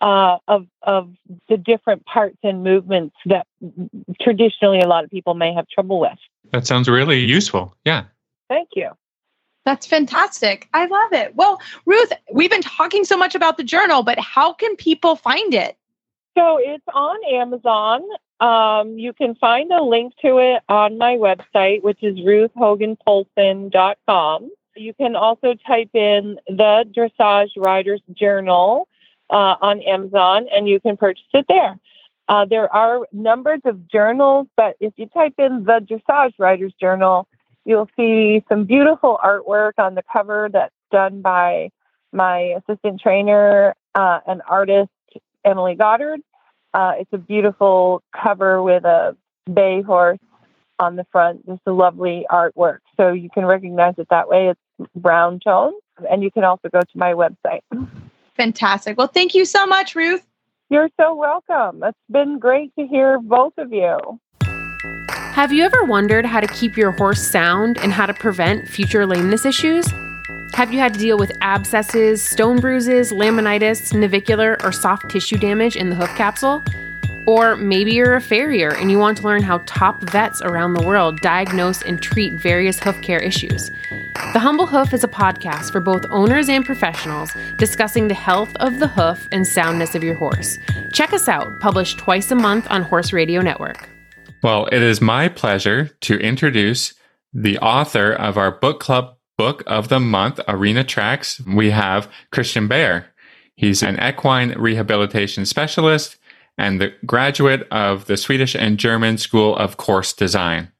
uh, 0.00 0.36
of 0.46 0.66
of 0.82 1.10
the 1.48 1.56
different 1.56 2.04
parts 2.04 2.36
and 2.42 2.62
movements 2.62 3.16
that 3.26 3.46
traditionally 4.20 4.80
a 4.80 4.86
lot 4.86 5.04
of 5.04 5.10
people 5.10 5.34
may 5.34 5.52
have 5.54 5.66
trouble 5.68 5.98
with. 5.98 6.18
That 6.52 6.66
sounds 6.66 6.88
really 6.88 7.20
useful 7.20 7.76
yeah 7.84 8.04
Thank 8.48 8.70
you. 8.74 8.90
That's 9.64 9.86
fantastic. 9.86 10.68
I 10.72 10.86
love 10.86 11.12
it. 11.12 11.34
Well, 11.36 11.60
Ruth, 11.84 12.12
we've 12.32 12.50
been 12.50 12.62
talking 12.62 13.04
so 13.04 13.18
much 13.18 13.34
about 13.34 13.56
the 13.58 13.64
journal, 13.64 14.02
but 14.02 14.18
how 14.18 14.54
can 14.54 14.74
people 14.76 15.16
find 15.16 15.52
it? 15.52 15.76
So 16.36 16.58
it's 16.58 16.86
on 16.94 17.18
Amazon. 17.30 18.02
Um, 18.40 18.98
you 18.98 19.12
can 19.12 19.34
find 19.34 19.70
a 19.72 19.82
link 19.82 20.14
to 20.22 20.38
it 20.38 20.62
on 20.68 20.96
my 20.96 21.16
website, 21.16 21.82
which 21.82 22.02
is 22.02 22.16
ruthhoganpoulsen.com. 22.18 24.50
You 24.76 24.94
can 24.94 25.16
also 25.16 25.54
type 25.66 25.90
in 25.92 26.38
the 26.46 26.86
Dressage 26.96 27.50
Riders 27.56 28.00
Journal 28.12 28.86
uh, 29.28 29.56
on 29.60 29.82
Amazon 29.82 30.46
and 30.54 30.68
you 30.68 30.78
can 30.80 30.96
purchase 30.96 31.26
it 31.34 31.46
there. 31.48 31.76
Uh, 32.28 32.44
there 32.44 32.72
are 32.74 33.06
numbers 33.12 33.60
of 33.64 33.88
journals, 33.88 34.46
but 34.56 34.76
if 34.80 34.92
you 34.96 35.06
type 35.06 35.34
in 35.38 35.64
the 35.64 35.80
Dressage 35.80 36.34
Riders 36.38 36.74
Journal, 36.78 37.26
you'll 37.64 37.88
see 37.96 38.44
some 38.48 38.64
beautiful 38.64 39.18
artwork 39.24 39.72
on 39.78 39.94
the 39.94 40.02
cover 40.12 40.48
that's 40.52 40.74
done 40.90 41.22
by 41.22 41.70
my 42.12 42.56
assistant 42.58 43.00
trainer 43.00 43.74
uh, 43.94 44.20
and 44.26 44.42
artist, 44.48 44.90
Emily 45.44 45.74
Goddard. 45.74 46.20
Uh, 46.74 46.92
it's 46.98 47.12
a 47.12 47.18
beautiful 47.18 48.02
cover 48.14 48.62
with 48.62 48.84
a 48.84 49.16
bay 49.52 49.80
horse 49.82 50.18
on 50.78 50.96
the 50.96 51.06
front. 51.10 51.46
Just 51.46 51.62
a 51.66 51.72
lovely 51.72 52.26
artwork. 52.30 52.78
So 52.96 53.12
you 53.12 53.30
can 53.30 53.46
recognize 53.46 53.94
it 53.98 54.08
that 54.10 54.28
way. 54.28 54.48
It's 54.48 54.90
brown 54.94 55.40
tone. 55.40 55.72
And 56.10 56.22
you 56.22 56.30
can 56.30 56.44
also 56.44 56.68
go 56.68 56.80
to 56.80 56.98
my 56.98 57.14
website. 57.14 57.60
Fantastic. 58.36 58.96
Well, 58.96 59.08
thank 59.08 59.34
you 59.34 59.44
so 59.44 59.66
much, 59.66 59.96
Ruth. 59.96 60.24
You're 60.70 60.90
so 61.00 61.14
welcome. 61.14 61.82
It's 61.82 61.96
been 62.10 62.38
great 62.38 62.74
to 62.78 62.86
hear 62.86 63.18
both 63.18 63.54
of 63.56 63.72
you. 63.72 64.20
Have 65.08 65.50
you 65.50 65.64
ever 65.64 65.84
wondered 65.84 66.26
how 66.26 66.40
to 66.40 66.46
keep 66.46 66.76
your 66.76 66.90
horse 66.90 67.26
sound 67.26 67.78
and 67.78 67.90
how 67.90 68.04
to 68.04 68.12
prevent 68.12 68.68
future 68.68 69.06
lameness 69.06 69.46
issues? 69.46 69.86
Have 70.52 70.70
you 70.70 70.78
had 70.78 70.92
to 70.92 71.00
deal 71.00 71.16
with 71.16 71.32
abscesses, 71.40 72.22
stone 72.22 72.60
bruises, 72.60 73.12
laminitis, 73.12 73.94
navicular, 73.94 74.58
or 74.62 74.70
soft 74.70 75.08
tissue 75.08 75.38
damage 75.38 75.74
in 75.74 75.88
the 75.88 75.96
hoof 75.96 76.14
capsule? 76.16 76.62
Or 77.26 77.56
maybe 77.56 77.92
you're 77.92 78.16
a 78.16 78.20
farrier 78.20 78.74
and 78.74 78.90
you 78.90 78.98
want 78.98 79.16
to 79.18 79.24
learn 79.24 79.42
how 79.42 79.62
top 79.64 80.02
vets 80.02 80.42
around 80.42 80.74
the 80.74 80.86
world 80.86 81.18
diagnose 81.20 81.80
and 81.80 82.02
treat 82.02 82.34
various 82.34 82.78
hoof 82.78 83.00
care 83.00 83.20
issues. 83.20 83.70
The 84.32 84.40
Humble 84.40 84.66
Hoof 84.66 84.92
is 84.92 85.04
a 85.04 85.08
podcast 85.08 85.70
for 85.70 85.80
both 85.80 86.04
owners 86.10 86.48
and 86.48 86.64
professionals 86.64 87.30
discussing 87.56 88.08
the 88.08 88.14
health 88.14 88.50
of 88.56 88.78
the 88.78 88.88
hoof 88.88 89.26
and 89.32 89.46
soundness 89.46 89.94
of 89.94 90.02
your 90.02 90.16
horse. 90.16 90.58
Check 90.92 91.12
us 91.12 91.28
out, 91.28 91.46
published 91.60 91.98
twice 91.98 92.30
a 92.30 92.34
month 92.34 92.66
on 92.68 92.82
Horse 92.82 93.12
Radio 93.12 93.40
Network. 93.40 93.88
Well, 94.42 94.66
it 94.66 94.82
is 94.82 95.00
my 95.00 95.28
pleasure 95.28 95.86
to 96.00 96.18
introduce 96.18 96.94
the 97.32 97.58
author 97.58 98.12
of 98.12 98.36
our 98.36 98.50
book 98.50 98.80
club 98.80 99.16
book 99.36 99.62
of 99.66 99.88
the 99.88 100.00
month, 100.00 100.40
Arena 100.48 100.82
Tracks. 100.82 101.40
We 101.46 101.70
have 101.70 102.10
Christian 102.32 102.66
Bayer. 102.66 103.06
He's 103.54 103.82
an 103.82 103.98
equine 104.02 104.50
rehabilitation 104.58 105.46
specialist 105.46 106.18
and 106.58 106.80
the 106.80 106.92
graduate 107.06 107.68
of 107.70 108.06
the 108.06 108.16
Swedish 108.16 108.56
and 108.56 108.78
German 108.78 109.16
School 109.16 109.56
of 109.56 109.76
Course 109.76 110.12
Design. 110.12 110.72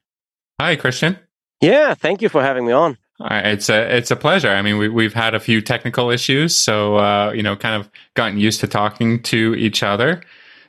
Hi, 0.59 0.75
Christian. 0.75 1.17
Yeah, 1.61 1.93
thank 1.93 2.21
you 2.21 2.29
for 2.29 2.41
having 2.41 2.65
me 2.65 2.73
on. 2.73 2.97
It's 3.21 3.69
a 3.69 3.95
it's 3.95 4.11
a 4.11 4.15
pleasure. 4.15 4.49
I 4.49 4.61
mean, 4.61 4.77
we 4.77 4.87
we've 4.87 5.13
had 5.13 5.35
a 5.35 5.39
few 5.39 5.61
technical 5.61 6.09
issues, 6.09 6.57
so 6.57 6.97
uh, 6.97 7.31
you 7.31 7.43
know, 7.43 7.55
kind 7.55 7.75
of 7.75 7.89
gotten 8.13 8.37
used 8.37 8.61
to 8.61 8.67
talking 8.67 9.21
to 9.23 9.55
each 9.55 9.83
other. 9.83 10.21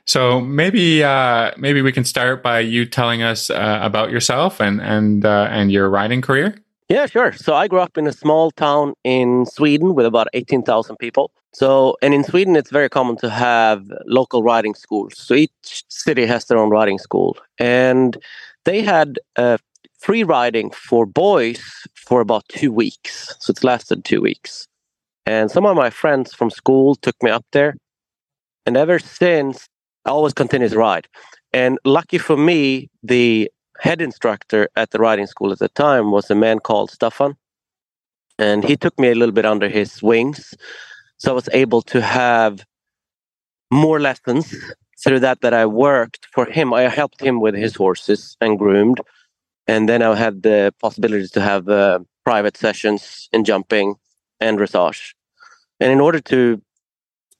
So 0.05 0.41
maybe 0.41 1.03
uh, 1.03 1.51
maybe 1.57 1.81
we 1.81 1.91
can 1.91 2.03
start 2.03 2.43
by 2.43 2.59
you 2.59 2.85
telling 2.85 3.23
us 3.23 3.49
uh, 3.49 3.79
about 3.81 4.11
yourself 4.11 4.59
and 4.59 4.81
and 4.81 5.25
uh, 5.25 5.47
and 5.49 5.71
your 5.71 5.89
riding 5.89 6.21
career. 6.21 6.55
Yeah, 6.89 7.05
sure. 7.05 7.31
So 7.31 7.53
I 7.55 7.69
grew 7.69 7.79
up 7.79 7.97
in 7.97 8.05
a 8.05 8.11
small 8.11 8.51
town 8.51 8.95
in 9.05 9.45
Sweden 9.45 9.95
with 9.95 10.05
about 10.05 10.27
18,000 10.33 10.97
people. 10.97 11.31
So, 11.53 11.95
and 12.01 12.13
in 12.13 12.25
Sweden, 12.25 12.57
it's 12.57 12.69
very 12.69 12.89
common 12.89 13.15
to 13.17 13.29
have 13.29 13.89
local 14.07 14.43
riding 14.43 14.75
schools. 14.75 15.13
So 15.17 15.33
each 15.33 15.85
city 15.87 16.25
has 16.25 16.45
their 16.45 16.57
own 16.57 16.69
riding 16.69 16.97
school. 16.97 17.37
And 17.57 18.17
they 18.65 18.81
had 18.81 19.19
uh, 19.37 19.57
free 19.99 20.23
riding 20.23 20.69
for 20.71 21.05
boys 21.05 21.61
for 22.11 22.19
about 22.19 22.43
two 22.49 22.73
weeks. 22.73 23.33
So 23.39 23.51
it's 23.51 23.63
lasted 23.63 24.03
two 24.03 24.19
weeks. 24.19 24.67
And 25.25 25.49
some 25.49 25.65
of 25.65 25.77
my 25.77 25.89
friends 25.89 26.33
from 26.33 26.49
school 26.51 26.95
took 26.95 27.15
me 27.23 27.31
up 27.31 27.45
there. 27.53 27.77
And 28.65 28.75
ever 28.75 28.99
since, 28.99 29.69
I 30.03 30.09
always 30.09 30.33
continue 30.33 30.67
to 30.67 30.77
ride. 30.77 31.07
And 31.53 31.79
lucky 31.85 32.17
for 32.17 32.35
me, 32.35 32.89
the 33.01 33.49
head 33.79 34.01
instructor 34.01 34.67
at 34.75 34.91
the 34.91 34.99
riding 34.99 35.25
school 35.25 35.53
at 35.53 35.59
the 35.59 35.69
time 35.69 36.11
was 36.11 36.29
a 36.29 36.35
man 36.35 36.59
called 36.59 36.91
Stefan. 36.91 37.37
And 38.37 38.65
he 38.65 38.75
took 38.75 38.99
me 38.99 39.11
a 39.11 39.15
little 39.15 39.31
bit 39.31 39.45
under 39.45 39.69
his 39.69 40.03
wings. 40.03 40.53
So 41.17 41.31
I 41.31 41.33
was 41.33 41.47
able 41.53 41.81
to 41.83 42.01
have 42.01 42.65
more 43.71 44.01
lessons 44.01 44.53
through 45.01 45.21
that 45.21 45.39
that 45.39 45.53
I 45.53 45.65
worked 45.65 46.27
for 46.33 46.45
him. 46.45 46.73
I 46.73 46.89
helped 46.89 47.21
him 47.21 47.39
with 47.39 47.55
his 47.55 47.73
horses 47.73 48.35
and 48.41 48.59
groomed. 48.59 48.99
And 49.67 49.87
then 49.87 50.01
I 50.01 50.15
had 50.15 50.43
the 50.43 50.73
possibility 50.79 51.27
to 51.29 51.41
have 51.41 51.69
uh, 51.69 51.99
private 52.25 52.57
sessions 52.57 53.29
in 53.31 53.43
jumping 53.43 53.95
and 54.39 54.57
dressage. 54.57 55.13
And 55.79 55.91
in 55.91 55.99
order 55.99 56.19
to 56.19 56.61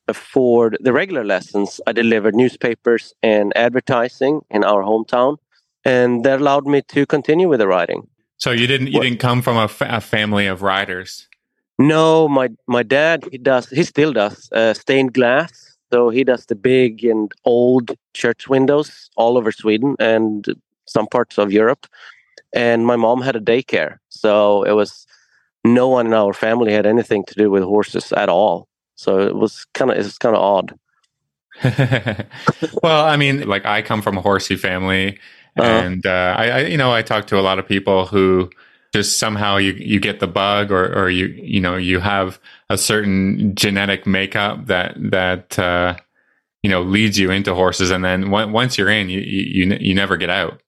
afford 0.07 0.77
the 0.81 0.93
regular 0.93 1.23
lessons, 1.23 1.79
I 1.88 1.91
delivered 1.91 2.36
newspapers 2.36 3.13
and 3.21 3.53
advertising 3.55 4.41
in 4.49 4.63
our 4.63 4.84
hometown 4.84 5.38
and 5.84 6.23
that 6.23 6.39
allowed 6.39 6.67
me 6.67 6.81
to 6.89 7.05
continue 7.05 7.47
with 7.47 7.60
the 7.60 7.67
riding. 7.67 8.07
So 8.38 8.51
you 8.51 8.67
didn't 8.67 8.88
you 8.88 8.93
What- 8.99 9.03
didn't 9.03 9.19
come 9.19 9.41
from 9.41 9.57
a, 9.57 9.67
fa- 9.67 9.88
a 9.89 10.01
family 10.01 10.47
of 10.47 10.62
riders. 10.62 11.27
No, 11.79 12.27
my 12.27 12.49
my 12.67 12.84
dad 12.84 13.27
he 13.31 13.38
does 13.38 13.69
he 13.69 13.84
still 13.84 14.13
does 14.13 14.49
uh, 14.51 14.73
stained 14.73 15.13
glass. 15.13 15.77
So 15.91 16.10
he 16.10 16.23
does 16.23 16.45
the 16.45 16.55
big 16.55 17.03
and 17.03 17.31
old 17.43 17.91
church 18.13 18.47
windows 18.47 19.10
all 19.17 19.38
over 19.38 19.51
Sweden 19.51 19.95
and 19.99 20.45
some 20.91 21.08
parts 21.08 21.38
of 21.38 21.51
Europe. 21.51 21.88
And 22.54 22.86
my 22.86 22.97
mom 22.97 23.21
had 23.21 23.36
a 23.36 23.39
daycare, 23.39 23.97
so 24.10 24.63
it 24.63 24.73
was 24.73 25.08
no 25.63 25.88
one 25.88 26.08
in 26.08 26.13
our 26.13 26.34
family 26.34 26.73
had 26.73 26.86
anything 26.86 27.23
to 27.25 27.36
do 27.36 27.49
with 27.49 27.63
horses 27.63 28.12
at 28.12 28.30
all. 28.30 28.67
So 28.95 29.19
it 29.19 29.36
was 29.36 29.65
kind 29.73 29.89
of 29.91 29.97
it 29.97 30.04
was 30.04 30.17
kind 30.17 30.36
of 30.36 30.41
odd. 30.41 30.77
well, 32.84 33.06
I 33.06 33.15
mean, 33.17 33.47
like 33.47 33.65
I 33.65 33.82
come 33.82 34.01
from 34.01 34.17
a 34.17 34.21
horsey 34.21 34.56
family, 34.58 35.17
Uh-huh. 35.58 35.69
And 35.69 36.06
uh, 36.06 36.36
I, 36.38 36.49
I, 36.49 36.60
you 36.62 36.77
know, 36.77 36.93
I 36.93 37.01
talk 37.01 37.27
to 37.27 37.39
a 37.39 37.41
lot 37.41 37.60
of 37.60 37.67
people 37.67 38.06
who 38.06 38.49
just 38.93 39.19
somehow 39.19 39.58
you 39.58 39.73
you 39.73 39.99
get 39.99 40.19
the 40.19 40.27
bug, 40.27 40.71
or 40.71 40.93
or 40.97 41.10
you 41.10 41.27
you 41.27 41.60
know 41.60 41.75
you 41.77 41.99
have 41.99 42.39
a 42.69 42.77
certain 42.77 43.56
genetic 43.56 44.06
makeup 44.06 44.65
that 44.67 44.95
that 45.12 45.58
uh, 45.60 45.95
you 46.63 46.69
know 46.69 46.82
leads 46.82 47.17
you 47.17 47.32
into 47.32 47.54
horses, 47.54 47.91
and 47.91 48.04
then 48.04 48.30
once 48.32 48.77
you're 48.77 48.89
in, 48.89 49.10
you 49.10 49.21
you 49.21 49.77
you 49.80 49.93
never 49.93 50.17
get 50.17 50.30
out. 50.30 50.62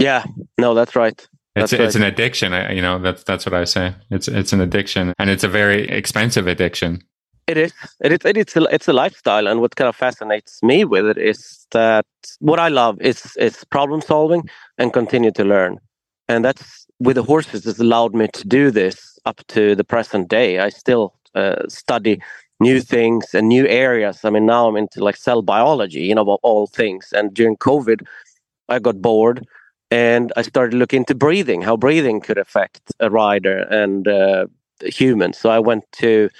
Yeah, 0.00 0.24
no, 0.58 0.74
that's 0.74 0.96
right. 0.96 1.28
It's 1.56 1.72
it's 1.72 1.94
an 1.94 2.02
addiction. 2.02 2.52
You 2.74 2.80
know 2.80 2.98
that's 2.98 3.22
that's 3.24 3.44
what 3.44 3.54
I 3.54 3.64
say. 3.64 3.94
It's 4.10 4.28
it's 4.28 4.52
an 4.52 4.60
addiction, 4.60 5.12
and 5.18 5.28
it's 5.28 5.44
a 5.44 5.48
very 5.48 5.88
expensive 5.88 6.46
addiction. 6.46 7.02
It 7.46 7.58
is. 7.58 7.72
It 8.02 8.12
is. 8.12 8.18
It's 8.24 8.56
a, 8.56 8.62
it's 8.74 8.88
a 8.88 8.92
lifestyle, 8.92 9.46
and 9.46 9.60
what 9.60 9.76
kind 9.76 9.88
of 9.88 9.96
fascinates 9.96 10.62
me 10.62 10.84
with 10.84 11.06
it 11.06 11.18
is 11.18 11.66
that 11.72 12.06
what 12.38 12.58
I 12.58 12.68
love 12.68 13.00
is 13.00 13.36
is 13.36 13.64
problem 13.64 14.00
solving 14.00 14.48
and 14.78 14.92
continue 14.92 15.32
to 15.32 15.44
learn, 15.44 15.78
and 16.28 16.44
that's 16.44 16.86
with 16.98 17.16
the 17.16 17.24
horses. 17.24 17.64
has 17.64 17.78
allowed 17.78 18.14
me 18.14 18.28
to 18.28 18.46
do 18.46 18.70
this 18.70 19.18
up 19.26 19.44
to 19.48 19.74
the 19.74 19.84
present 19.84 20.28
day. 20.28 20.60
I 20.60 20.70
still 20.70 21.14
uh, 21.34 21.68
study 21.68 22.22
new 22.60 22.80
things 22.80 23.34
and 23.34 23.48
new 23.48 23.66
areas. 23.66 24.24
I 24.24 24.30
mean, 24.30 24.46
now 24.46 24.68
I'm 24.68 24.76
into 24.76 25.02
like 25.02 25.16
cell 25.16 25.42
biology, 25.42 26.02
you 26.02 26.14
know, 26.14 26.22
about 26.22 26.40
all 26.42 26.66
things. 26.66 27.12
And 27.12 27.34
during 27.34 27.56
COVID, 27.56 28.06
I 28.68 28.78
got 28.78 29.02
bored 29.02 29.46
and 29.90 30.32
I 30.36 30.42
started 30.42 30.76
looking 30.76 30.98
into 30.98 31.14
breathing, 31.14 31.62
how 31.62 31.76
breathing 31.76 32.20
could 32.20 32.38
affect 32.38 32.92
a 33.00 33.10
rider 33.10 33.58
and 33.58 34.06
uh, 34.06 34.46
humans. 34.84 35.38
So 35.38 35.50
I 35.50 35.58
went 35.58 35.84
to 35.92 36.30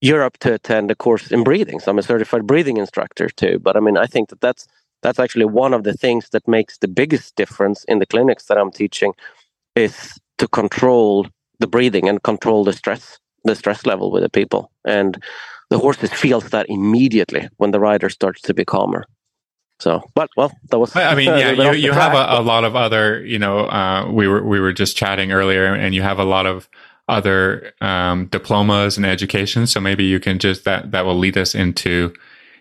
Europe 0.00 0.38
to 0.38 0.54
attend 0.54 0.90
a 0.90 0.94
course 0.94 1.30
in 1.32 1.42
breathing. 1.42 1.80
So 1.80 1.90
I'm 1.90 1.98
a 1.98 2.02
certified 2.02 2.46
breathing 2.46 2.76
instructor 2.76 3.28
too. 3.28 3.58
But 3.58 3.76
I 3.76 3.80
mean, 3.80 3.96
I 3.96 4.06
think 4.06 4.28
that 4.28 4.40
that's 4.40 4.66
that's 5.02 5.18
actually 5.18 5.44
one 5.44 5.74
of 5.74 5.84
the 5.84 5.94
things 5.94 6.30
that 6.30 6.46
makes 6.48 6.78
the 6.78 6.88
biggest 6.88 7.36
difference 7.36 7.84
in 7.84 7.98
the 7.98 8.06
clinics 8.06 8.46
that 8.46 8.58
I'm 8.58 8.70
teaching 8.70 9.12
is 9.74 10.18
to 10.38 10.48
control 10.48 11.26
the 11.58 11.66
breathing 11.66 12.08
and 12.08 12.22
control 12.22 12.64
the 12.64 12.72
stress 12.72 13.18
the 13.44 13.54
stress 13.54 13.86
level 13.86 14.10
with 14.10 14.22
the 14.22 14.28
people 14.28 14.72
and 14.84 15.22
the 15.70 15.78
horses 15.78 16.12
feels 16.12 16.50
that 16.50 16.66
immediately 16.68 17.48
when 17.58 17.70
the 17.70 17.78
rider 17.78 18.08
starts 18.08 18.40
to 18.40 18.52
be 18.52 18.64
calmer 18.64 19.06
so, 19.78 20.02
but 20.14 20.30
well, 20.36 20.52
that 20.70 20.78
was. 20.78 20.96
I 20.96 21.14
mean, 21.14 21.26
yeah, 21.38 21.50
you, 21.50 21.72
you 21.72 21.92
have 21.92 22.14
a, 22.14 22.40
a, 22.40 22.42
lot 22.42 22.64
of 22.64 22.74
other, 22.74 23.24
you 23.24 23.38
know, 23.38 23.66
uh, 23.66 24.10
we 24.10 24.26
were 24.26 24.42
we 24.42 24.58
were 24.58 24.72
just 24.72 24.96
chatting 24.96 25.32
earlier, 25.32 25.74
and 25.74 25.94
you 25.94 26.02
have 26.02 26.18
a 26.18 26.24
lot 26.24 26.46
of 26.46 26.68
other 27.08 27.72
um, 27.80 28.26
diplomas 28.26 28.96
and 28.96 29.04
education. 29.04 29.66
So 29.66 29.80
maybe 29.80 30.04
you 30.04 30.18
can 30.18 30.38
just 30.38 30.64
that 30.64 30.92
that 30.92 31.04
will 31.04 31.18
lead 31.18 31.36
us 31.36 31.54
into, 31.54 32.14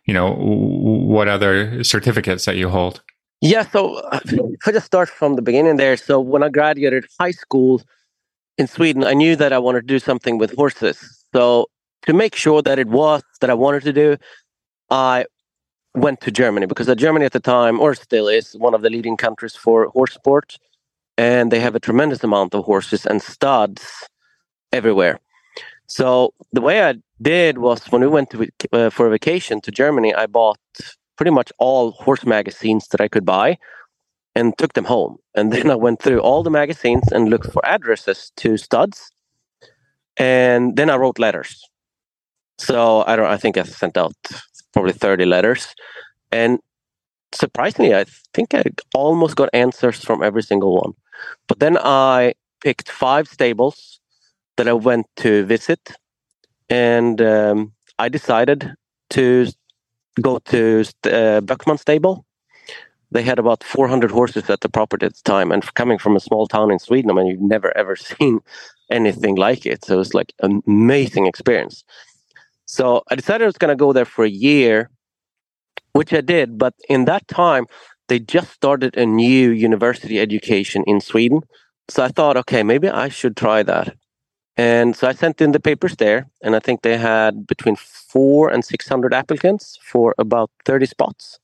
you 0.05 0.13
know, 0.13 0.33
what 0.33 1.27
other 1.27 1.83
certificates 1.83 2.45
that 2.45 2.57
you 2.57 2.69
hold. 2.69 3.01
Yeah, 3.41 3.63
so 3.63 4.01
if 4.11 4.67
I 4.67 4.71
just 4.71 4.85
start 4.85 5.09
from 5.09 5.35
the 5.35 5.41
beginning 5.41 5.77
there. 5.77 5.97
So 5.97 6.19
when 6.19 6.41
I 6.41 6.49
graduated 6.49 7.05
high 7.19 7.31
school 7.31 7.81
in 8.57 8.67
Sweden, 8.67 9.03
I 9.03 9.13
knew 9.13 9.35
that 9.35 9.53
I 9.53 9.59
wanted 9.59 9.81
to 9.81 9.87
do 9.87 9.99
something 9.99 10.37
with 10.37 10.55
horses. 10.55 11.23
So 11.33 11.67
to 12.03 12.13
make 12.13 12.35
sure 12.35 12.61
that 12.61 12.79
it 12.79 12.87
was 12.87 13.23
that 13.41 13.49
I 13.49 13.53
wanted 13.53 13.83
to 13.83 13.93
do, 13.93 14.17
I 14.89 15.25
went 15.95 16.21
to 16.21 16.31
Germany 16.31 16.65
because 16.65 16.93
Germany 16.95 17.25
at 17.25 17.31
the 17.31 17.39
time, 17.39 17.79
or 17.79 17.95
still 17.95 18.27
is, 18.27 18.53
one 18.53 18.73
of 18.73 18.81
the 18.81 18.89
leading 18.89 19.17
countries 19.17 19.55
for 19.55 19.87
horse 19.89 20.13
sport. 20.13 20.57
And 21.17 21.51
they 21.51 21.61
have 21.61 21.75
a 21.75 21.79
tremendous 21.79 22.23
amount 22.23 22.53
of 22.53 22.65
horses 22.65 23.05
and 23.05 23.21
studs 23.21 24.07
everywhere. 24.73 25.19
So 25.87 26.33
the 26.51 26.61
way 26.61 26.83
I 26.83 26.95
did 27.21 27.59
was 27.59 27.85
when 27.91 28.01
we 28.01 28.07
went 28.07 28.29
to, 28.31 28.47
uh, 28.73 28.89
for 28.89 29.07
a 29.07 29.09
vacation 29.09 29.61
to 29.61 29.71
Germany, 29.71 30.13
I 30.13 30.25
bought 30.25 30.59
pretty 31.15 31.31
much 31.31 31.51
all 31.57 31.91
horse 31.91 32.25
magazines 32.25 32.87
that 32.89 32.99
I 32.99 33.07
could 33.07 33.25
buy 33.25 33.57
and 34.35 34.57
took 34.57 34.73
them 34.73 34.85
home. 34.85 35.17
And 35.35 35.53
then 35.53 35.71
I 35.71 35.75
went 35.75 36.01
through 36.01 36.19
all 36.19 36.43
the 36.43 36.49
magazines 36.49 37.11
and 37.11 37.29
looked 37.29 37.51
for 37.51 37.65
addresses 37.65 38.31
to 38.37 38.57
studs. 38.57 39.11
And 40.17 40.75
then 40.75 40.89
I 40.89 40.95
wrote 40.97 41.19
letters. 41.19 41.63
So 42.57 43.03
I 43.05 43.15
don't 43.15 43.25
I 43.25 43.37
think 43.37 43.57
I 43.57 43.63
sent 43.63 43.97
out 43.97 44.15
probably 44.75 44.93
30 44.93 45.25
letters. 45.25 45.73
And 46.31 46.59
surprisingly, 47.31 47.95
I 47.95 48.05
think 48.33 48.53
I 48.53 48.63
almost 48.93 49.35
got 49.35 49.49
answers 49.53 50.03
from 50.03 50.21
every 50.21 50.43
single 50.43 50.75
one. 50.75 50.93
But 51.47 51.59
then 51.59 51.77
I 51.77 52.33
picked 52.61 52.91
five 52.91 53.27
stables 53.27 53.99
that 54.57 54.67
I 54.67 54.73
went 54.73 55.07
to 55.17 55.45
visit. 55.45 55.79
And 56.69 57.21
um, 57.21 57.73
I 57.99 58.09
decided 58.09 58.75
to 59.11 59.47
go 60.21 60.39
to 60.39 60.83
uh, 61.05 61.41
Böckmann 61.41 61.79
stable. 61.79 62.25
They 63.11 63.23
had 63.23 63.39
about 63.39 63.63
400 63.63 64.11
horses 64.11 64.49
at 64.49 64.61
the 64.61 64.69
property 64.69 65.05
at 65.05 65.15
the 65.15 65.21
time. 65.23 65.51
And 65.51 65.61
coming 65.75 65.99
from 65.99 66.15
a 66.15 66.19
small 66.19 66.47
town 66.47 66.71
in 66.71 66.79
Sweden, 66.79 67.11
I 67.11 67.13
mean, 67.13 67.27
you've 67.27 67.41
never 67.41 67.75
ever 67.77 67.95
seen 68.11 68.39
anything 68.89 69.35
like 69.35 69.65
it. 69.65 69.85
So 69.85 69.95
it 69.95 69.97
was 69.97 70.13
like 70.13 70.33
an 70.41 70.61
amazing 70.67 71.27
experience. 71.27 71.83
So 72.65 73.03
I 73.09 73.15
decided 73.15 73.43
I 73.43 73.47
was 73.47 73.57
going 73.57 73.75
to 73.75 73.75
go 73.75 73.93
there 73.93 74.05
for 74.05 74.25
a 74.25 74.29
year, 74.29 74.89
which 75.93 76.13
I 76.13 76.21
did. 76.21 76.57
But 76.57 76.73
in 76.89 77.05
that 77.05 77.27
time, 77.27 77.67
they 78.07 78.19
just 78.19 78.51
started 78.51 78.97
a 78.97 79.05
new 79.05 79.51
university 79.51 80.19
education 80.19 80.83
in 80.87 80.99
Sweden. 81.01 81.41
So 81.87 82.03
I 82.03 82.09
thought, 82.09 82.37
okay, 82.37 82.63
maybe 82.63 82.89
I 82.89 83.09
should 83.09 83.37
try 83.37 83.63
that. 83.63 83.95
And 84.57 84.95
so 84.95 85.07
I 85.07 85.13
sent 85.13 85.41
in 85.41 85.51
the 85.51 85.59
papers 85.59 85.97
there, 85.97 86.27
and 86.41 86.55
I 86.55 86.59
think 86.59 86.81
they 86.81 86.97
had 86.97 87.45
between 87.45 87.75
four 87.75 88.49
and 88.49 88.63
600 88.63 89.13
applicants 89.13 89.77
for 89.81 90.15
about 90.17 90.49
30 90.63 90.85
spots. 90.85 91.39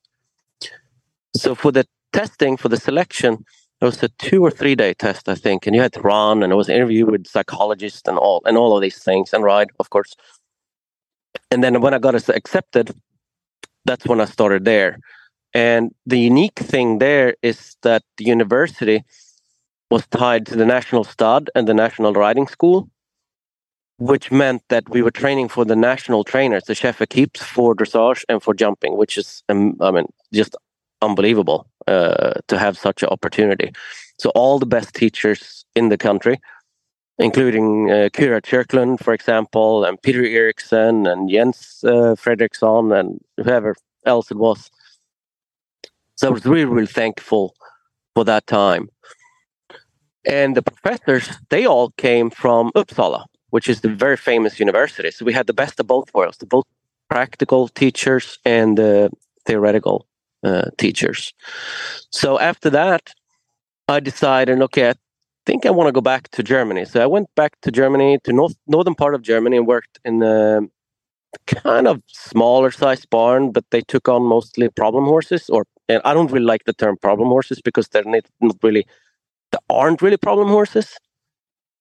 So 1.36 1.54
for 1.54 1.70
the 1.70 1.86
testing, 2.12 2.56
for 2.56 2.68
the 2.68 2.78
selection, 2.78 3.44
it 3.80 3.84
was 3.84 4.02
a 4.02 4.08
two 4.08 4.42
or 4.42 4.50
three 4.50 4.74
day 4.74 4.94
test, 4.94 5.28
I 5.28 5.34
think, 5.34 5.66
and 5.66 5.76
you 5.76 5.82
had 5.82 5.92
to 5.94 6.00
run, 6.00 6.42
and 6.42 6.52
it 6.52 6.56
was 6.56 6.68
an 6.68 6.76
interview 6.76 7.04
with 7.04 7.26
psychologists 7.26 8.08
and 8.08 8.16
all, 8.16 8.40
and 8.46 8.56
all 8.56 8.76
of 8.76 8.80
these 8.80 8.98
things, 8.98 9.32
and 9.32 9.44
ride, 9.44 9.68
of 9.78 9.90
course 9.90 10.14
and 11.50 11.62
then 11.62 11.80
when 11.80 11.94
I 11.94 11.98
got 11.98 12.14
accepted, 12.14 12.94
that's 13.84 14.06
when 14.06 14.20
I 14.20 14.26
started 14.26 14.64
there. 14.64 14.98
And 15.54 15.94
the 16.06 16.18
unique 16.18 16.58
thing 16.58 16.98
there 16.98 17.36
is 17.42 17.76
that 17.82 18.02
the 18.16 18.24
university 18.24 19.04
was 19.90 20.06
tied 20.06 20.46
to 20.46 20.56
the 20.56 20.64
National 20.64 21.04
Stud 21.04 21.50
and 21.54 21.68
the 21.68 21.74
National 21.74 22.14
Riding 22.14 22.46
School, 22.46 22.88
which 23.98 24.32
meant 24.32 24.62
that 24.68 24.88
we 24.88 25.02
were 25.02 25.10
training 25.10 25.48
for 25.48 25.64
the 25.64 25.76
national 25.76 26.24
trainers, 26.24 26.64
the 26.64 26.74
chef 26.74 27.02
keeps 27.10 27.42
for 27.42 27.74
dressage 27.74 28.24
and 28.28 28.42
for 28.42 28.54
jumping, 28.54 28.96
which 28.96 29.18
is, 29.18 29.42
um, 29.50 29.76
I 29.80 29.90
mean, 29.90 30.06
just 30.32 30.56
unbelievable 31.02 31.66
uh, 31.86 32.34
to 32.48 32.58
have 32.58 32.78
such 32.78 33.02
an 33.02 33.10
opportunity. 33.10 33.72
So 34.18 34.30
all 34.30 34.58
the 34.58 34.66
best 34.66 34.94
teachers 34.94 35.66
in 35.74 35.90
the 35.90 35.98
country 35.98 36.40
including 37.18 37.90
uh, 37.90 38.08
Kyra 38.12 38.42
Kyrklund, 38.42 39.02
for 39.02 39.12
example, 39.12 39.84
and 39.84 40.00
Peter 40.02 40.24
Eriksson 40.24 41.06
and 41.06 41.30
Jens 41.30 41.84
uh, 41.84 42.14
Fredricson 42.16 42.98
and 42.98 43.20
whoever 43.36 43.74
else 44.06 44.30
it 44.30 44.36
was. 44.36 44.70
So 46.16 46.28
I 46.28 46.30
was 46.30 46.44
really, 46.44 46.64
really 46.64 46.86
thankful 46.86 47.54
for 48.14 48.24
that 48.24 48.46
time. 48.46 48.88
And 50.24 50.56
the 50.56 50.62
professors, 50.62 51.28
they 51.50 51.66
all 51.66 51.90
came 51.96 52.30
from 52.30 52.70
Uppsala, 52.72 53.24
which 53.50 53.68
is 53.68 53.80
the 53.80 53.88
very 53.88 54.16
famous 54.16 54.60
university. 54.60 55.10
So 55.10 55.24
we 55.24 55.32
had 55.32 55.46
the 55.46 55.52
best 55.52 55.80
of 55.80 55.86
both 55.86 56.14
worlds, 56.14 56.38
the 56.38 56.46
both 56.46 56.64
practical 57.10 57.68
teachers 57.68 58.38
and 58.44 58.78
the 58.78 59.10
theoretical 59.46 60.06
uh, 60.44 60.70
teachers. 60.78 61.34
So 62.10 62.38
after 62.38 62.70
that, 62.70 63.12
I 63.88 64.00
decided, 64.00 64.62
okay, 64.62 64.94
think 65.46 65.66
I 65.66 65.70
want 65.70 65.88
to 65.88 65.92
go 65.92 66.00
back 66.00 66.28
to 66.30 66.42
Germany. 66.42 66.84
So 66.84 67.02
I 67.02 67.06
went 67.06 67.28
back 67.34 67.60
to 67.62 67.70
Germany, 67.70 68.18
to 68.24 68.32
north 68.32 68.54
northern 68.66 68.94
part 68.94 69.14
of 69.14 69.22
Germany, 69.22 69.56
and 69.56 69.66
worked 69.66 70.00
in 70.04 70.22
a 70.22 70.60
kind 71.46 71.86
of 71.86 72.02
smaller 72.06 72.70
size 72.70 73.06
barn, 73.06 73.52
but 73.52 73.64
they 73.70 73.80
took 73.80 74.08
on 74.08 74.22
mostly 74.22 74.68
problem 74.68 75.04
horses. 75.04 75.48
Or 75.48 75.64
and 75.88 76.00
I 76.04 76.14
don't 76.14 76.30
really 76.30 76.46
like 76.46 76.64
the 76.64 76.72
term 76.72 76.96
problem 76.96 77.28
horses 77.28 77.60
because 77.60 77.88
they're 77.88 78.04
not 78.04 78.24
really, 78.62 78.86
they 79.50 79.58
aren't 79.68 80.02
really 80.02 80.16
problem 80.16 80.48
horses. 80.48 80.96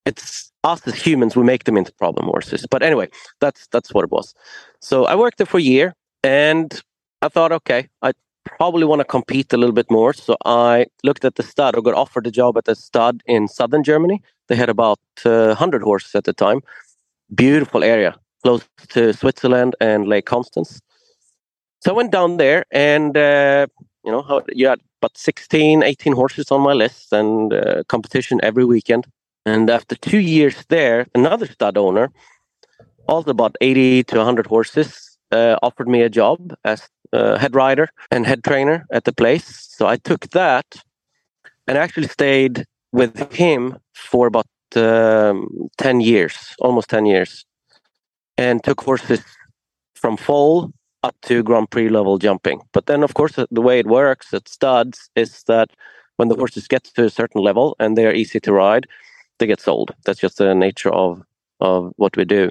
It's 0.06 0.52
us 0.63 0.88
as 0.88 0.95
humans 0.95 1.36
we 1.36 1.43
make 1.43 1.65
them 1.65 1.78
into 1.78 1.93
problem 1.93 2.26
horses. 2.26 2.65
But 2.69 2.84
anyway, 2.84 3.10
that's 3.39 3.67
that's 3.67 3.93
what 3.93 4.04
it 4.04 4.12
was. 4.12 4.34
So 4.80 5.06
I 5.06 5.15
worked 5.15 5.38
there 5.38 5.47
for 5.47 5.58
a 5.58 5.62
year, 5.62 5.93
and 6.24 6.82
I 7.21 7.30
thought, 7.30 7.52
okay, 7.52 7.88
I 8.02 8.13
probably 8.45 8.86
want 8.86 8.99
to 8.99 9.06
compete 9.06 9.54
a 9.54 9.58
little 9.58 9.73
bit 9.73 9.89
more. 9.89 10.13
So 10.13 10.36
I 10.45 10.88
looked 11.04 11.25
at 11.25 11.36
the 11.36 11.43
stud 11.43 11.75
or 11.75 11.82
got 11.82 11.93
offered 11.93 12.27
a 12.27 12.32
job 12.32 12.58
at 12.58 12.65
the 12.65 12.75
stud 12.75 13.21
in 13.25 13.47
southern 13.47 13.84
Germany. 13.84 14.21
They 14.47 14.56
had 14.56 14.69
about 14.69 14.99
uh, 15.25 15.47
100 15.47 15.84
horses 15.84 16.15
at 16.15 16.23
the 16.23 16.34
time. 16.34 16.62
Beautiful 17.34 17.84
area, 17.84 18.15
close 18.43 18.67
to 18.89 19.13
Switzerland 19.13 19.75
and 19.80 20.08
Lake 20.08 20.25
Constance. 20.25 20.82
So 21.82 21.91
I 21.91 21.95
went 21.95 22.12
down 22.12 22.38
there 22.38 22.65
and, 22.71 23.15
uh, 23.15 23.67
you 24.04 24.12
know, 24.12 24.43
you 24.54 24.67
had 24.67 24.80
about 25.01 25.17
16, 25.17 25.84
18 25.84 26.13
horses 26.13 26.51
on 26.51 26.62
my 26.62 26.73
list 26.73 27.12
and 27.12 27.54
uh, 27.54 27.84
competition 27.88 28.39
every 28.43 28.65
weekend. 28.65 29.08
And 29.45 29.69
after 29.69 29.95
two 29.95 30.19
years 30.19 30.65
there, 30.69 31.08
another 31.15 31.47
stud 31.47 31.77
owner, 31.77 32.12
also 33.08 33.32
about 33.32 33.56
80 33.62 34.04
to 34.04 34.17
100 34.17 34.45
horses, 34.45 35.17
uh, 35.32 35.58
offered 35.63 35.88
me 35.88 36.01
a 36.01 36.10
job 36.10 36.54
as 36.63 36.88
uh, 37.13 37.38
head 37.38 37.56
rider 37.56 37.89
and 38.12 38.26
head 38.26 38.43
trainer 38.43 38.86
at 38.91 39.04
the 39.06 39.13
place. 39.13 39.67
So 39.71 39.88
I 39.88 39.97
took 39.97 40.30
that. 40.32 40.65
and 41.67 41.78
actually 41.78 42.08
stayed 42.08 42.65
with 42.91 43.32
him 43.34 43.78
for 43.93 44.28
about 44.28 44.47
um, 44.76 45.69
10 45.78 46.02
years, 46.02 46.56
almost 46.60 46.89
10 46.89 47.06
years, 47.06 47.45
and 48.38 48.63
took 48.63 48.82
horses 48.82 49.21
from 49.95 50.17
foal 50.17 50.74
up 51.04 51.15
to 51.24 51.43
Grand 51.43 51.69
Prix 51.71 51.89
level 51.89 52.17
jumping. 52.17 52.62
But 52.74 52.86
then, 52.88 53.04
of 53.04 53.13
course, 53.13 53.34
the 53.52 53.62
way 53.62 53.80
it 53.80 53.88
works 53.88 54.34
at 54.34 54.47
studs 54.50 55.10
is 55.15 55.43
that 55.47 55.69
when 56.17 56.28
the 56.30 56.36
horses 56.36 56.67
get 56.67 56.84
to 56.86 57.06
a 57.06 57.10
certain 57.10 57.41
level 57.41 57.76
and 57.80 57.97
they 57.97 58.06
are 58.06 58.13
easy 58.13 58.39
to 58.41 58.54
ride, 58.54 58.88
they 59.39 59.47
get 59.47 59.62
sold. 59.62 59.95
That's 60.06 60.19
just 60.19 60.38
the 60.38 60.54
nature 60.56 60.91
of 60.91 61.21
of 61.60 61.93
what 61.97 62.17
we 62.17 62.26
do. 62.26 62.50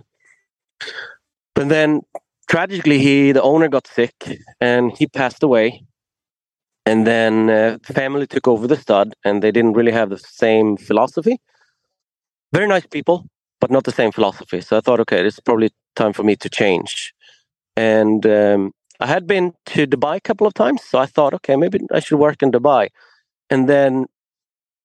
But 1.55 1.68
then, 1.68 2.03
tragically, 2.51 2.99
he 2.99 3.33
the 3.33 3.43
owner 3.43 3.69
got 3.69 3.87
sick 3.87 4.17
and 4.61 4.85
he 4.99 5.07
passed 5.07 5.43
away. 5.43 5.85
And 6.85 7.07
then 7.07 7.51
uh, 7.51 7.79
family 7.85 8.27
took 8.27 8.49
over 8.49 8.67
the 8.67 8.77
stud, 8.85 9.15
and 9.25 9.43
they 9.43 9.53
didn't 9.53 9.75
really 9.75 9.93
have 9.93 10.11
the 10.11 10.19
same 10.19 10.77
philosophy. 10.77 11.37
Very 12.53 12.67
nice 12.67 12.87
people, 12.87 13.27
but 13.61 13.71
not 13.71 13.85
the 13.85 13.93
same 13.93 14.11
philosophy. 14.11 14.61
So 14.61 14.77
I 14.79 14.81
thought, 14.81 14.99
okay, 15.01 15.25
it's 15.25 15.39
probably 15.41 15.71
time 15.95 16.13
for 16.13 16.25
me 16.25 16.35
to 16.37 16.49
change. 16.49 17.13
And 17.77 18.27
um, 18.27 18.73
I 18.99 19.07
had 19.07 19.27
been 19.27 19.53
to 19.67 19.87
Dubai 19.87 20.17
a 20.17 20.21
couple 20.21 20.47
of 20.47 20.55
times, 20.55 20.83
so 20.83 20.99
I 20.99 21.07
thought, 21.07 21.35
okay, 21.35 21.55
maybe 21.55 21.79
I 21.93 22.01
should 22.01 22.19
work 22.19 22.43
in 22.43 22.51
Dubai. 22.51 22.89
And 23.51 23.69
then, 23.69 24.07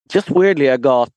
just 0.08 0.30
weirdly, 0.30 0.70
I 0.70 0.76
got 0.76 1.08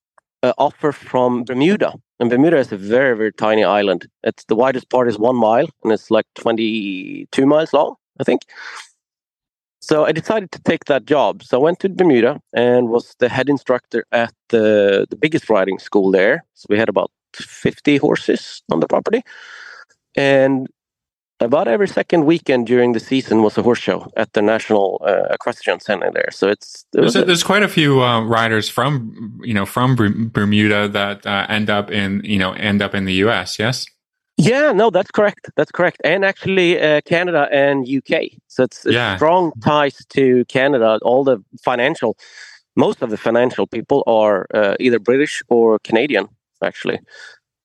an 0.42 0.54
offer 0.58 0.92
from 0.92 1.44
Bermuda. 1.44 1.94
And 2.20 2.30
Bermuda 2.30 2.58
is 2.58 2.72
a 2.72 2.78
very, 2.78 3.16
very 3.16 3.32
tiny 3.32 3.64
island. 3.64 4.08
It's 4.24 4.44
the 4.46 4.56
widest 4.56 4.90
part 4.90 5.08
is 5.08 5.18
one 5.18 5.38
mile, 5.38 5.68
and 5.84 5.94
it's 5.94 6.12
like 6.12 6.26
22 6.36 7.46
miles 7.46 7.74
long, 7.74 7.96
I 8.20 8.24
think. 8.24 8.42
So 9.82 10.06
I 10.06 10.12
decided 10.12 10.52
to 10.52 10.62
take 10.62 10.86
that 10.86 11.06
job. 11.06 11.42
So 11.44 11.58
I 11.58 11.64
went 11.64 11.80
to 11.80 11.90
Bermuda 11.90 12.42
and 12.54 12.90
was 12.90 13.16
the 13.20 13.30
head 13.30 13.50
instructor 13.50 14.06
at 14.12 14.34
the, 14.50 15.08
the 15.10 15.16
biggest 15.16 15.50
riding 15.50 15.80
school 15.80 16.12
there. 16.12 16.44
So 16.54 16.68
we 16.70 16.78
had 16.78 16.90
about 16.90 17.12
50 17.34 17.98
horses 17.98 18.62
on 18.72 18.82
the 18.82 18.88
property. 18.88 19.24
And 20.16 20.68
about 21.42 21.68
every 21.68 21.88
second 21.88 22.26
weekend 22.26 22.68
during 22.68 22.94
the 22.94 23.00
season 23.00 23.42
was 23.44 23.58
a 23.58 23.62
horse 23.62 23.80
show 23.80 24.12
at 24.18 24.34
the 24.34 24.42
National 24.42 25.02
uh, 25.06 25.34
Equestrian 25.34 25.80
Center 25.80 26.12
there. 26.12 26.30
So 26.32 26.50
it's 26.50 26.86
it 26.94 27.02
there's, 27.02 27.16
a, 27.16 27.26
there's, 27.26 27.44
quite 27.44 27.64
a 27.64 27.68
few 27.68 28.02
uh, 28.02 28.22
riders 28.22 28.70
from 28.70 29.40
you 29.44 29.54
know 29.54 29.66
from 29.66 29.96
Bermuda 30.34 30.88
that 30.90 31.26
uh, 31.26 31.46
end 31.50 31.70
up 31.70 31.92
in 31.92 32.22
you 32.24 32.40
know 32.40 32.54
end 32.54 32.82
up 32.82 32.94
in 32.94 33.06
the 33.06 33.14
U.S. 33.26 33.58
Yes. 33.60 33.86
Yeah, 34.38 34.72
no, 34.72 34.90
that's 34.90 35.12
correct. 35.12 35.50
That's 35.58 35.72
correct, 35.72 36.00
and 36.06 36.24
actually 36.24 36.80
uh, 36.80 37.02
Canada 37.02 37.50
and 37.52 37.86
UK. 37.86 38.32
So 38.48 38.64
it's, 38.64 38.86
it's 38.86 38.96
yeah. 38.96 39.18
strong 39.18 39.52
ties 39.62 39.98
to 40.12 40.46
Canada. 40.46 40.98
All 41.02 41.26
the 41.26 41.44
financial, 41.62 42.18
most 42.78 43.02
of 43.02 43.10
the 43.10 43.18
financial 43.18 43.68
people 43.68 44.02
are 44.08 44.48
uh, 44.54 44.76
either 44.80 44.98
British 44.98 45.44
or 45.50 45.80
Canadian. 45.80 46.28
Actually, 46.64 47.00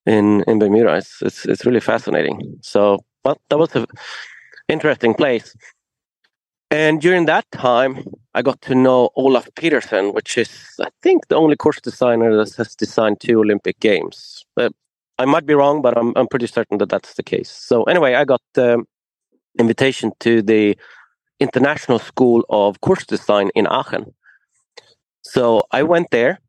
in 0.05 0.43
in 0.49 0.59
Bermuda, 0.59 0.97
it's 0.97 1.23
it's, 1.23 1.47
it's 1.47 1.65
really 1.65 1.81
fascinating. 1.81 2.59
So 2.61 2.99
well, 3.25 3.39
that 3.49 3.59
was 3.59 3.75
an 3.75 3.87
interesting 4.69 5.15
place. 5.15 5.55
And 6.71 7.01
during 7.01 7.27
that 7.27 7.45
time, 7.53 8.05
I 8.35 8.43
got 8.43 8.61
to 8.63 8.75
know 8.75 9.11
Olaf 9.17 9.49
Petersen, 9.55 10.13
which 10.13 10.37
is, 10.37 10.51
I 10.81 10.89
think, 11.03 11.29
the 11.29 11.37
only 11.37 11.57
course 11.57 11.81
designer 11.81 12.37
that 12.37 12.55
has 12.57 12.75
designed 12.75 13.21
two 13.21 13.41
Olympic 13.41 13.79
Games. 13.81 14.45
Uh, 14.57 14.71
I 15.19 15.25
might 15.25 15.47
be 15.47 15.55
wrong, 15.55 15.83
but 15.83 15.97
I'm, 15.97 16.13
I'm 16.17 16.27
pretty 16.27 16.49
certain 16.49 16.79
that 16.79 16.89
that's 16.89 17.15
the 17.15 17.23
case. 17.23 17.49
So, 17.49 17.85
anyway, 17.85 18.15
I 18.15 18.25
got 18.25 18.41
the 18.55 18.83
invitation 19.59 20.11
to 20.21 20.43
the 20.43 20.77
International 21.39 21.99
School 22.01 22.45
of 22.51 22.81
Course 22.81 23.07
Design 23.07 23.51
in 23.55 23.67
Aachen. 23.69 24.13
So, 25.23 25.63
I 25.71 25.85
went 25.85 26.11
there 26.11 26.41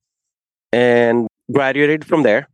and 0.72 1.28
graduated 1.52 2.04
from 2.04 2.24
there 2.24 2.50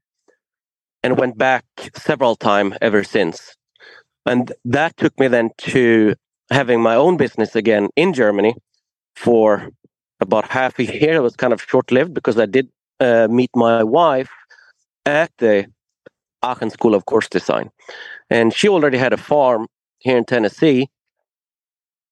and 1.04 1.18
went 1.18 1.38
back 1.38 1.64
several 1.96 2.36
times 2.36 2.76
ever 2.82 3.04
since. 3.04 3.56
And 4.26 4.52
that 4.66 4.98
took 4.98 5.18
me 5.20 5.28
then 5.28 5.50
to 5.60 6.16
having 6.52 6.82
my 6.82 6.96
own 6.96 7.18
business 7.18 7.56
again 7.56 7.90
in 7.96 8.14
Germany 8.14 8.56
for 9.16 9.70
about 10.20 10.50
half 10.50 10.80
a 10.80 10.84
year. 10.84 11.16
It 11.16 11.22
was 11.22 11.36
kind 11.36 11.54
of 11.54 11.62
short 11.62 11.92
lived 11.92 12.14
because 12.14 12.38
I 12.38 12.46
did 12.46 12.70
uh, 13.00 13.28
meet 13.30 13.50
my 13.56 13.84
wife 13.84 14.30
at 15.06 15.32
the 15.40 15.68
Aachen 16.44 16.70
School 16.70 16.94
of 16.96 17.06
Course 17.06 17.28
Design. 17.28 17.70
And 18.30 18.54
she 18.54 18.70
already 18.70 18.98
had 18.98 19.14
a 19.14 19.18
farm 19.18 19.68
here 20.00 20.18
in 20.18 20.26
Tennessee. 20.26 20.90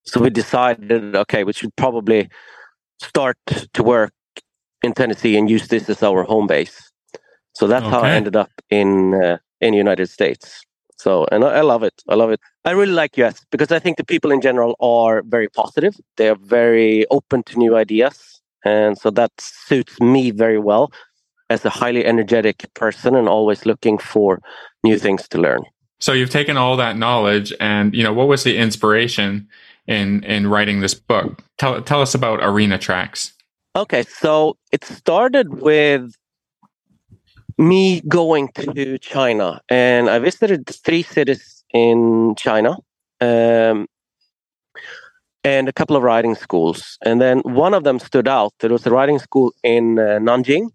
So 0.05 0.21
we 0.21 0.29
decided, 0.29 1.15
okay, 1.15 1.43
we 1.43 1.53
should 1.53 1.75
probably 1.75 2.29
start 2.99 3.37
to 3.73 3.83
work 3.83 4.13
in 4.81 4.93
Tennessee 4.93 5.37
and 5.37 5.49
use 5.49 5.67
this 5.67 5.89
as 5.89 6.01
our 6.01 6.23
home 6.23 6.47
base. 6.47 6.91
So 7.53 7.67
that's 7.67 7.85
okay. 7.85 7.91
how 7.91 8.01
I 8.01 8.11
ended 8.11 8.35
up 8.35 8.51
in 8.69 9.13
uh, 9.13 9.37
in 9.61 9.71
the 9.71 9.77
United 9.77 10.07
States. 10.07 10.61
So, 10.99 11.25
and 11.31 11.45
I, 11.45 11.59
I, 11.59 11.61
love 11.61 11.83
it. 11.83 11.93
I 12.09 12.15
love 12.15 12.29
it. 12.29 12.41
I 12.65 12.71
really 12.71 12.91
like 12.91 13.17
US 13.17 13.45
because 13.51 13.71
I 13.71 13.79
think 13.79 13.97
the 13.97 14.03
people 14.03 14.31
in 14.31 14.41
general 14.41 14.75
are 14.81 15.23
very 15.25 15.47
positive. 15.47 15.95
They 16.17 16.27
are 16.27 16.35
very 16.35 17.05
open 17.09 17.43
to 17.43 17.57
new 17.57 17.77
ideas. 17.77 18.41
And 18.65 18.97
so 18.97 19.09
that 19.11 19.31
suits 19.39 19.99
me 20.01 20.31
very 20.31 20.59
well 20.59 20.91
as 21.49 21.63
a 21.63 21.69
highly 21.69 22.05
energetic 22.05 22.67
person 22.73 23.15
and 23.15 23.29
always 23.29 23.65
looking 23.65 23.97
for 23.97 24.41
new 24.83 24.99
things 24.99 25.27
to 25.29 25.37
learn. 25.39 25.61
So 26.01 26.11
you've 26.11 26.29
taken 26.29 26.57
all 26.57 26.75
that 26.77 26.97
knowledge 26.97 27.53
and, 27.61 27.93
you 27.93 28.03
know, 28.03 28.13
what 28.13 28.27
was 28.27 28.43
the 28.43 28.57
inspiration 28.57 29.47
in, 29.87 30.23
in 30.25 30.47
writing 30.47 30.81
this 30.81 30.93
book? 30.93 31.41
Tell, 31.57 31.81
tell 31.81 32.01
us 32.01 32.13
about 32.13 32.39
Arena 32.41 32.77
Tracks. 32.77 33.33
Okay. 33.75 34.03
So 34.03 34.57
it 34.73 34.83
started 34.83 35.61
with 35.61 36.13
me 37.59 38.01
going 38.07 38.47
to 38.55 38.97
China, 38.99 39.61
and 39.67 40.09
I 40.09 40.17
visited 40.17 40.65
three 40.65 41.03
cities 41.03 41.63
in 41.73 42.33
China, 42.37 42.77
um, 43.19 43.85
and 45.43 45.67
a 45.67 45.73
couple 45.73 45.97
of 45.97 46.03
riding 46.03 46.35
schools. 46.35 46.97
And 47.03 47.21
then 47.21 47.39
one 47.39 47.73
of 47.73 47.83
them 47.83 47.99
stood 47.99 48.27
out. 48.29 48.53
There 48.59 48.69
was 48.69 48.87
a 48.87 48.91
riding 48.91 49.19
school 49.19 49.53
in 49.61 49.99
uh, 49.99 50.19
Nanjing. 50.19 50.69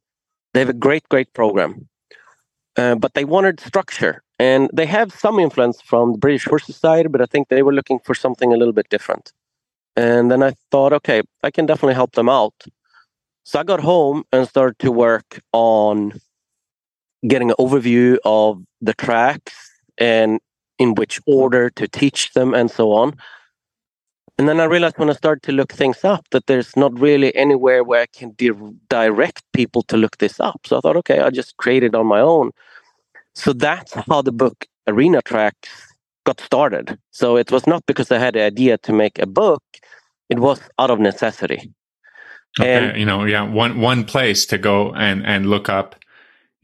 They 0.52 0.60
have 0.60 0.68
a 0.68 0.74
great, 0.74 1.08
great 1.08 1.32
program, 1.32 1.88
uh, 2.76 2.96
but 2.96 3.14
they 3.14 3.24
wanted 3.24 3.60
structure, 3.60 4.22
and 4.38 4.68
they 4.72 4.86
have 4.86 5.10
some 5.10 5.38
influence 5.38 5.80
from 5.80 6.12
the 6.12 6.18
British 6.18 6.44
Horse 6.44 6.66
Society, 6.66 7.08
but 7.08 7.22
I 7.22 7.26
think 7.26 7.48
they 7.48 7.62
were 7.62 7.72
looking 7.72 7.98
for 8.04 8.14
something 8.14 8.52
a 8.52 8.56
little 8.56 8.74
bit 8.74 8.90
different. 8.90 9.32
And 9.96 10.30
then 10.30 10.42
I 10.42 10.52
thought, 10.70 10.92
okay, 10.92 11.22
I 11.42 11.50
can 11.50 11.64
definitely 11.64 11.94
help 11.94 12.12
them 12.12 12.28
out. 12.28 12.54
So 13.44 13.58
I 13.58 13.62
got 13.62 13.80
home 13.80 14.24
and 14.32 14.48
started 14.48 14.78
to 14.80 14.90
work 14.90 15.40
on 15.52 16.20
getting 17.26 17.50
an 17.50 17.56
overview 17.58 18.18
of 18.24 18.62
the 18.80 18.94
tracks 18.94 19.54
and 19.98 20.40
in 20.78 20.94
which 20.94 21.20
order 21.26 21.70
to 21.70 21.88
teach 21.88 22.32
them 22.32 22.54
and 22.54 22.70
so 22.70 22.92
on. 22.92 23.14
And 24.36 24.48
then 24.48 24.58
I 24.58 24.64
realized 24.64 24.98
when 24.98 25.10
I 25.10 25.12
started 25.12 25.44
to 25.44 25.52
look 25.52 25.72
things 25.72 26.04
up 26.04 26.28
that 26.30 26.46
there's 26.46 26.76
not 26.76 26.98
really 26.98 27.34
anywhere 27.36 27.84
where 27.84 28.02
I 28.02 28.06
can 28.06 28.32
di- 28.32 28.50
direct 28.88 29.44
people 29.52 29.82
to 29.84 29.96
look 29.96 30.18
this 30.18 30.40
up. 30.40 30.60
So 30.66 30.76
I 30.76 30.80
thought, 30.80 30.96
okay, 30.96 31.20
I'll 31.20 31.30
just 31.30 31.56
create 31.56 31.84
it 31.84 31.94
on 31.94 32.06
my 32.06 32.20
own. 32.20 32.50
So 33.34 33.52
that's 33.52 33.94
how 33.94 34.22
the 34.22 34.32
book 34.32 34.66
Arena 34.88 35.22
Tracks 35.22 35.70
got 36.24 36.40
started. 36.40 36.98
So 37.12 37.36
it 37.36 37.52
was 37.52 37.66
not 37.66 37.86
because 37.86 38.10
I 38.10 38.18
had 38.18 38.34
the 38.34 38.42
idea 38.42 38.76
to 38.78 38.92
make 38.92 39.18
a 39.18 39.26
book, 39.26 39.62
it 40.28 40.38
was 40.40 40.60
out 40.78 40.90
of 40.90 40.98
necessity. 40.98 41.72
Okay, 42.60 42.88
and, 42.88 42.98
you 42.98 43.04
know, 43.04 43.24
yeah, 43.24 43.42
one 43.42 43.80
one 43.80 44.04
place 44.04 44.46
to 44.46 44.58
go 44.58 44.92
and 44.94 45.26
and 45.26 45.50
look 45.50 45.68
up 45.68 45.96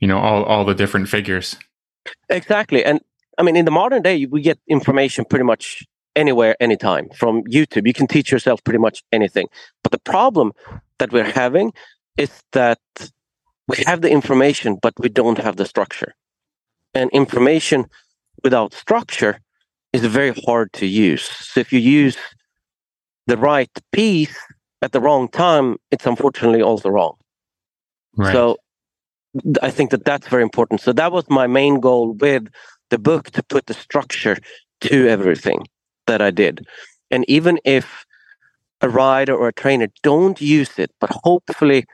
you 0.01 0.09
know 0.09 0.19
all 0.19 0.43
all 0.45 0.65
the 0.65 0.75
different 0.75 1.09
figures. 1.09 1.57
Exactly 2.29 2.85
and 2.85 3.01
i 3.39 3.43
mean 3.43 3.57
in 3.57 3.65
the 3.65 3.71
modern 3.71 4.03
day 4.03 4.27
we 4.27 4.41
get 4.41 4.59
information 4.67 5.25
pretty 5.25 5.45
much 5.45 5.87
anywhere 6.17 6.57
anytime. 6.61 7.09
From 7.11 7.45
youtube 7.45 7.87
you 7.87 7.93
can 7.93 8.07
teach 8.07 8.33
yourself 8.33 8.65
pretty 8.65 8.79
much 8.79 9.05
anything. 9.13 9.47
But 9.83 9.93
the 9.93 9.99
problem 9.99 10.53
that 10.99 11.13
we're 11.13 11.31
having 11.31 11.73
is 12.17 12.31
that 12.53 12.81
we 13.69 13.77
have 13.87 14.01
the 14.01 14.11
information 14.11 14.79
but 14.83 14.95
we 14.99 15.09
don't 15.09 15.39
have 15.39 15.57
the 15.57 15.67
structure. 15.67 16.15
And 16.95 17.11
information 17.13 17.87
without 18.43 18.75
structure 18.75 19.41
is 19.93 20.05
very 20.05 20.35
hard 20.47 20.73
to 20.73 20.87
use. 20.87 21.25
So 21.25 21.61
if 21.61 21.73
you 21.73 21.79
use 21.79 22.17
the 23.27 23.37
right 23.37 23.71
piece 23.93 24.37
at 24.83 24.93
the 24.93 25.01
wrong 25.01 25.29
time 25.29 25.77
it's 25.91 26.07
unfortunately 26.07 26.63
also 26.63 26.89
wrong. 26.89 27.17
Right. 28.17 28.33
so 28.33 28.57
I 29.63 29.71
think 29.71 29.91
that 29.91 30.05
that's 30.05 30.29
very 30.29 30.43
important. 30.43 30.81
So 30.81 30.93
that 30.93 31.13
was 31.13 31.25
my 31.29 31.47
main 31.47 31.81
goal 31.81 32.13
with 32.15 32.49
the 32.91 32.99
book 32.99 33.31
to 33.33 33.43
put 33.43 33.67
the 33.67 33.75
structure 33.75 34.37
to 34.83 35.09
everything 35.09 35.67
that 36.07 36.21
I 36.21 36.31
did. 36.31 36.67
And 37.11 37.25
even 37.29 37.59
if 37.65 38.05
a 38.81 38.89
rider 38.89 39.35
or 39.35 39.49
a 39.49 39.53
trainer 39.53 39.89
don't 40.03 40.41
use 40.41 40.79
it, 40.79 40.91
but 41.01 41.11
hopefully 41.11 41.85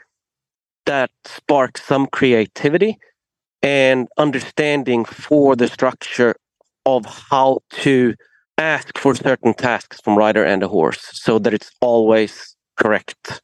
that 0.86 1.10
sparks 1.24 1.82
some 1.82 2.06
creativity 2.06 2.96
and 3.62 4.08
understanding 4.18 5.04
for 5.04 5.56
the 5.56 5.68
structure 5.68 6.34
of 6.86 7.04
how 7.04 7.58
to 7.70 8.14
ask 8.58 8.96
for 8.96 9.14
certain 9.14 9.52
tasks 9.52 10.00
from 10.02 10.16
rider 10.16 10.44
and 10.44 10.62
a 10.62 10.68
horse 10.68 11.08
so 11.12 11.38
that 11.38 11.52
it's 11.52 11.70
always 11.80 12.56
correct 12.76 13.42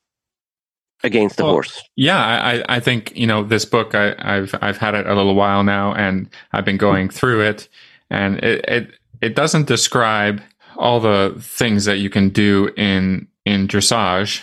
against 1.03 1.37
the 1.37 1.45
Well, 1.45 1.53
horse. 1.53 1.83
Yeah, 1.97 2.19
I, 2.19 2.77
I 2.77 2.81
think 2.81 3.17
you 3.17 3.27
know 3.27 3.45
this 3.45 3.65
book. 3.65 3.95
I, 3.95 4.15
I've 4.19 4.55
I've 4.63 4.79
had 4.79 4.95
it 4.95 5.07
a 5.07 5.15
little 5.15 5.35
while 5.35 5.63
now, 5.65 5.95
and 5.95 6.29
I've 6.53 6.65
been 6.65 6.79
going 6.79 7.09
through 7.09 7.43
it, 7.43 7.69
and 8.11 8.39
it 8.45 8.65
it, 8.69 8.91
it 9.21 9.35
doesn't 9.35 9.67
describe 9.67 10.43
all 10.77 11.01
the 11.01 11.35
things 11.41 11.85
that 11.85 11.99
you 11.99 12.11
can 12.11 12.31
do 12.31 12.71
in 12.77 13.29
in 13.45 13.69
dressage. 13.69 14.43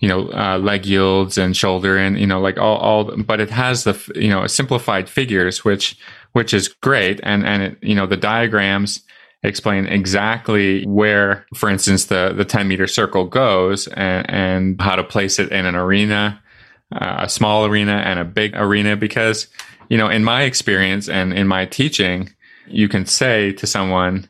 You 0.00 0.08
know, 0.08 0.28
uh, 0.32 0.58
leg 0.58 0.86
yields 0.86 1.38
and 1.38 1.56
shoulder, 1.56 1.96
and 1.96 2.18
you 2.18 2.26
know, 2.26 2.40
like 2.40 2.58
all 2.58 2.78
all. 2.78 3.04
But 3.16 3.40
it 3.40 3.50
has 3.50 3.84
the 3.84 4.12
you 4.14 4.30
know 4.30 4.46
simplified 4.46 5.08
figures, 5.08 5.64
which 5.64 5.98
which 6.32 6.54
is 6.54 6.68
great, 6.68 7.20
and 7.22 7.46
and 7.46 7.62
it, 7.62 7.78
you 7.82 7.94
know 7.94 8.06
the 8.06 8.16
diagrams 8.16 9.02
explain 9.42 9.86
exactly 9.86 10.84
where, 10.86 11.46
for 11.54 11.68
instance, 11.68 12.06
the 12.06 12.32
the 12.36 12.44
ten 12.44 12.68
meter 12.68 12.86
circle 12.86 13.24
goes, 13.26 13.88
and, 13.88 14.28
and 14.30 14.80
how 14.80 14.96
to 14.96 15.04
place 15.04 15.38
it 15.38 15.50
in 15.52 15.66
an 15.66 15.74
arena 15.74 16.40
uh, 16.94 17.20
a 17.20 17.28
small 17.28 17.64
arena 17.64 18.02
and 18.04 18.18
a 18.18 18.24
big 18.24 18.52
arena 18.54 18.96
because 18.96 19.46
you 19.88 19.96
know 19.96 20.08
in 20.08 20.24
my 20.24 20.42
experience 20.42 21.08
and 21.08 21.32
in 21.32 21.46
my 21.46 21.64
teaching 21.66 22.28
you 22.66 22.88
can 22.88 23.06
say 23.06 23.52
to 23.52 23.66
someone 23.66 24.28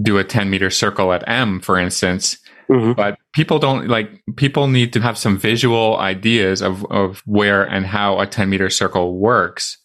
do 0.00 0.16
a 0.18 0.24
10 0.24 0.48
meter 0.48 0.70
circle 0.70 1.12
at 1.12 1.28
m 1.28 1.60
for 1.60 1.78
instance 1.78 2.38
Mhm. 2.68 2.94
but 2.94 3.18
people 3.32 3.58
don't 3.58 3.88
like 3.88 4.10
people 4.36 4.68
need 4.68 4.92
to 4.92 5.00
have 5.00 5.16
some 5.16 5.38
visual 5.38 5.96
ideas 5.98 6.60
of 6.62 6.84
of 6.90 7.22
where 7.24 7.64
and 7.64 7.86
how 7.86 8.20
a 8.20 8.26
10 8.26 8.48
meter 8.50 8.68
circle 8.70 9.16
works 9.18 9.78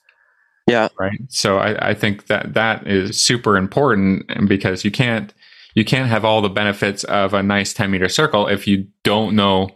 Yeah. 0.67 0.87
right 0.97 1.19
so 1.27 1.57
i 1.57 1.89
i 1.89 1.93
think 1.93 2.27
that 2.27 2.53
that 2.53 2.87
is 2.87 3.21
super 3.21 3.57
important 3.57 4.47
because 4.47 4.85
you 4.85 4.91
can't 4.91 5.33
you 5.75 5.83
can't 5.83 6.09
have 6.09 6.23
all 6.23 6.41
the 6.41 6.49
benefits 6.49 7.03
of 7.05 7.33
a 7.33 7.43
nice 7.43 7.73
10 7.73 7.91
meter 7.91 8.07
circle 8.07 8.47
if 8.47 8.65
you 8.67 8.87
don't 9.03 9.35
know 9.35 9.69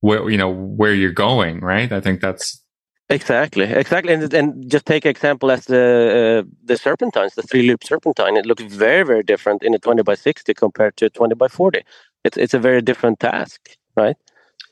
where 0.00 0.28
you 0.30 0.38
know 0.38 0.50
where 0.50 0.94
you're 0.94 1.12
going 1.12 1.60
right 1.60 1.92
i 1.92 2.00
think 2.00 2.20
that's 2.20 2.64
Exactly, 3.10 3.64
exactly, 3.64 4.14
and 4.14 4.32
and 4.32 4.70
just 4.70 4.86
take 4.86 5.04
example 5.04 5.50
as 5.50 5.66
the 5.66 6.42
uh, 6.42 6.50
the 6.64 6.78
serpentines, 6.78 7.34
the 7.34 7.42
three 7.42 7.68
loop 7.68 7.84
serpentine. 7.84 8.38
It 8.38 8.46
looks 8.46 8.62
very 8.62 9.04
very 9.04 9.22
different 9.22 9.62
in 9.62 9.74
a 9.74 9.78
twenty 9.78 10.02
by 10.02 10.14
sixty 10.14 10.54
compared 10.54 10.96
to 10.96 11.06
a 11.06 11.10
twenty 11.10 11.34
by 11.34 11.48
forty. 11.48 11.82
It's 12.24 12.38
it's 12.38 12.54
a 12.54 12.58
very 12.58 12.80
different 12.80 13.20
task, 13.20 13.76
right? 13.94 14.16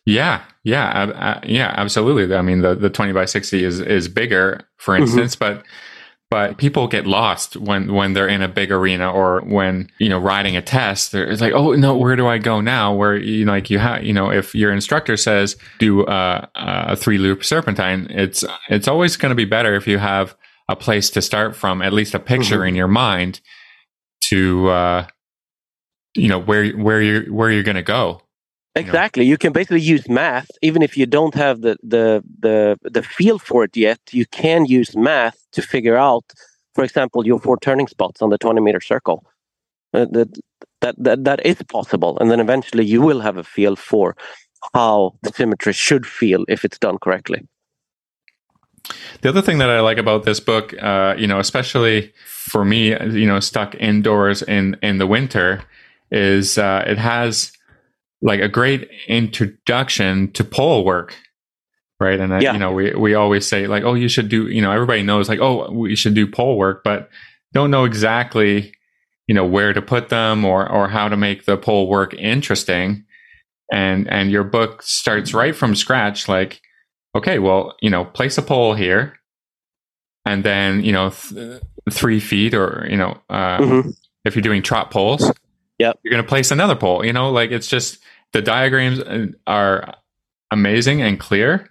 Yeah 0.07 0.43
yeah 0.65 0.89
uh, 0.89 1.41
yeah 1.45 1.73
absolutely 1.77 2.35
i 2.35 2.43
mean 2.43 2.61
the 2.63 2.75
the 2.75 2.91
20 2.91 3.13
by 3.13 3.25
60 3.25 3.65
is 3.65 3.81
is 3.81 4.09
bigger 4.09 4.61
for 4.79 4.95
Mhm. 4.97 5.03
instance 5.03 5.37
but 5.37 5.63
but 6.31 6.57
people 6.57 6.89
get 6.89 7.07
lost 7.07 7.57
when 7.59 7.93
when 7.93 8.15
they're 8.15 8.27
in 8.27 8.41
a 8.43 8.49
big 8.49 8.73
arena 8.73 9.11
or 9.13 9.43
when 9.43 9.89
you 9.99 10.09
know 10.09 10.19
riding 10.19 10.57
a 10.57 10.63
test 10.63 11.13
they're, 11.13 11.31
it's 11.31 11.41
like 11.41 11.53
oh 11.53 11.73
no 11.75 11.97
where 11.97 12.17
do 12.17 12.27
i 12.27 12.39
go 12.39 12.61
now 12.61 12.93
where 12.95 13.17
you 13.17 13.45
know 13.45 13.53
like 13.53 13.71
you 13.71 13.79
have 13.79 14.03
you 14.03 14.13
know 14.13 14.31
if 14.31 14.55
your 14.55 14.73
instructor 14.73 15.17
says 15.17 15.57
do 15.79 16.05
uh, 16.07 16.47
a 16.55 16.97
three 16.97 17.19
loop 17.19 17.45
serpentine 17.45 18.07
it's 18.11 18.45
it's 18.71 18.89
always 18.89 19.17
going 19.17 19.31
to 19.31 19.37
be 19.37 19.45
better 19.45 19.75
if 19.75 19.87
you 19.87 19.99
have 19.99 20.35
a 20.69 20.75
place 20.77 21.11
to 21.11 21.21
start 21.21 21.55
from 21.55 21.83
at 21.83 21.93
least 21.93 22.15
a 22.15 22.19
picture 22.19 22.61
Mhm. 22.61 22.69
in 22.69 22.75
your 22.77 22.89
mind 22.89 23.41
to 24.31 24.69
uh 24.69 25.07
you 26.17 26.29
know 26.29 26.39
where 26.41 26.71
where 26.73 27.01
you're 27.03 27.25
where 27.33 27.51
you're 27.51 27.63
going 27.63 27.77
to 27.77 27.83
go. 27.83 28.21
Exactly. 28.75 29.27
You 29.27 29.37
can 29.37 29.53
basically 29.53 29.83
use 29.83 30.09
math, 30.09 30.51
even 30.63 30.83
if 30.83 30.97
you 30.97 31.05
don't 31.05 31.35
have 31.35 31.61
the, 31.61 31.77
the 31.83 32.25
the 32.41 32.79
the 32.83 33.03
feel 33.03 33.39
for 33.39 33.65
it 33.65 33.77
yet. 33.77 34.01
You 34.13 34.25
can 34.27 34.65
use 34.65 34.97
math 34.97 35.39
to 35.53 35.61
figure 35.61 35.97
out, 35.97 36.25
for 36.75 36.83
example, 36.83 37.27
your 37.27 37.39
four 37.39 37.59
turning 37.59 37.87
spots 37.87 38.23
on 38.23 38.31
the 38.31 38.39
twenty 38.39 38.63
meter 38.63 38.81
circle. 38.81 39.25
Uh, 39.93 40.07
that, 40.13 40.29
that 40.81 40.95
that 40.99 41.25
that 41.25 41.45
is 41.45 41.63
possible, 41.69 42.19
and 42.19 42.31
then 42.31 42.41
eventually 42.41 42.85
you 42.85 43.03
will 43.03 43.21
have 43.21 43.37
a 43.37 43.45
feel 43.45 43.77
for 43.77 44.17
how 44.73 45.15
the 45.23 45.33
symmetry 45.33 45.75
should 45.75 46.07
feel 46.07 46.45
if 46.49 46.65
it's 46.65 46.79
done 46.79 46.97
correctly. 46.99 47.47
The 49.21 49.29
other 49.29 49.43
thing 49.43 49.59
that 49.59 49.69
I 49.69 49.81
like 49.81 49.99
about 49.99 50.25
this 50.25 50.41
book, 50.41 50.75
uh, 50.83 51.15
you 51.19 51.27
know, 51.27 51.39
especially 51.39 52.13
for 52.25 52.65
me, 52.65 52.89
you 52.89 53.27
know, 53.27 53.41
stuck 53.41 53.75
indoors 53.75 54.43
in 54.43 54.79
in 54.83 54.97
the 54.97 55.07
winter, 55.07 55.63
is 56.11 56.57
uh, 56.57 56.85
it 56.87 56.97
has 56.97 57.53
like 58.23 58.41
a 58.41 58.49
great 58.49 58.89
introduction 59.09 60.31
to 60.33 60.45
pole 60.45 60.85
work, 60.85 61.17
right? 62.01 62.19
And 62.21 62.33
I, 62.33 62.41
you 62.53 62.59
know, 62.59 62.73
we 62.73 62.95
we 62.95 63.15
always 63.15 63.47
say 63.47 63.67
like, 63.67 63.83
oh, 63.83 63.95
you 63.95 64.09
should 64.09 64.29
do, 64.29 64.49
you 64.49 64.63
know, 64.63 64.71
everybody 64.73 65.03
knows 65.03 65.29
like, 65.29 65.41
oh, 65.41 65.71
we 65.71 65.97
should 65.97 66.15
do 66.15 66.27
pole 66.27 66.57
work, 66.57 66.83
but 66.85 67.11
don't 67.53 67.71
know 67.71 67.85
exactly, 67.85 68.73
you 69.27 69.35
know, 69.35 69.45
where 69.45 69.73
to 69.73 69.83
put 69.83 70.09
them 70.09 70.45
or 70.45 70.69
or 70.71 70.89
how 70.89 71.09
to 71.09 71.17
make 71.17 71.45
the 71.45 71.57
pole 71.57 71.89
work 71.89 72.15
interesting. 72.15 73.05
And 73.73 74.09
and 74.09 74.31
your 74.31 74.45
book 74.45 74.83
starts 74.83 75.35
right 75.35 75.57
from 75.57 75.75
scratch, 75.75 76.29
like 76.29 76.61
okay, 77.17 77.39
well, 77.39 77.75
you 77.83 77.91
know, 77.91 78.05
place 78.05 78.39
a 78.39 78.43
pole 78.43 78.75
here, 78.75 79.15
and 80.25 80.45
then 80.45 80.85
you 80.85 80.93
know, 80.93 81.11
th- 81.11 81.61
three 81.91 82.21
feet, 82.21 82.55
or 82.55 82.87
you 82.91 82.97
know, 82.97 83.19
uh, 83.31 83.59
Mhm. 83.59 83.95
if 84.25 84.35
you're 84.37 84.43
doing 84.43 84.63
trot 84.63 84.91
poles, 84.91 85.31
Yep. 85.79 85.99
you're 86.03 86.11
going 86.13 86.23
to 86.23 86.29
place 86.29 86.51
another 86.51 86.77
pole. 86.77 87.05
You 87.05 87.13
know, 87.13 87.31
like 87.31 87.51
it's 87.51 87.67
just 87.67 87.99
the 88.33 88.43
diagrams 88.43 89.01
uh, 89.01 89.27
are 89.47 89.95
amazing 90.51 91.03
and 91.03 91.19
clear, 91.19 91.69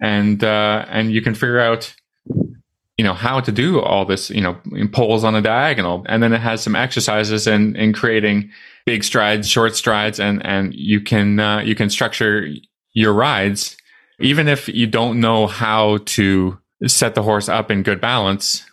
and 0.00 0.42
uh, 0.42 0.84
and 0.88 1.12
you 1.12 1.22
can 1.22 1.34
figure 1.34 1.60
out, 1.60 1.94
you 2.26 3.04
know, 3.04 3.14
how 3.14 3.40
to 3.40 3.52
do 3.52 3.80
all 3.80 4.04
this. 4.04 4.30
You 4.30 4.40
know, 4.40 4.60
poles 4.92 5.24
on 5.24 5.34
a 5.34 5.42
diagonal, 5.42 6.04
and 6.08 6.22
then 6.22 6.32
it 6.32 6.40
has 6.40 6.62
some 6.62 6.76
exercises 6.76 7.46
in 7.46 7.76
in 7.76 7.92
creating 7.92 8.50
big 8.86 9.04
strides, 9.04 9.48
short 9.48 9.76
strides, 9.76 10.20
and 10.20 10.44
and 10.44 10.74
you 10.74 11.00
can 11.00 11.40
uh, 11.40 11.60
you 11.60 11.74
can 11.74 11.90
structure 11.90 12.48
your 12.92 13.12
rides 13.12 13.76
even 14.20 14.48
if 14.48 14.68
you 14.68 14.86
don't 14.86 15.20
know 15.20 15.46
how 15.46 15.98
to 16.04 16.58
set 16.86 17.14
the 17.14 17.22
horse 17.22 17.48
up 17.48 17.70
in 17.70 17.82
good 17.82 18.00
balance 18.00 18.64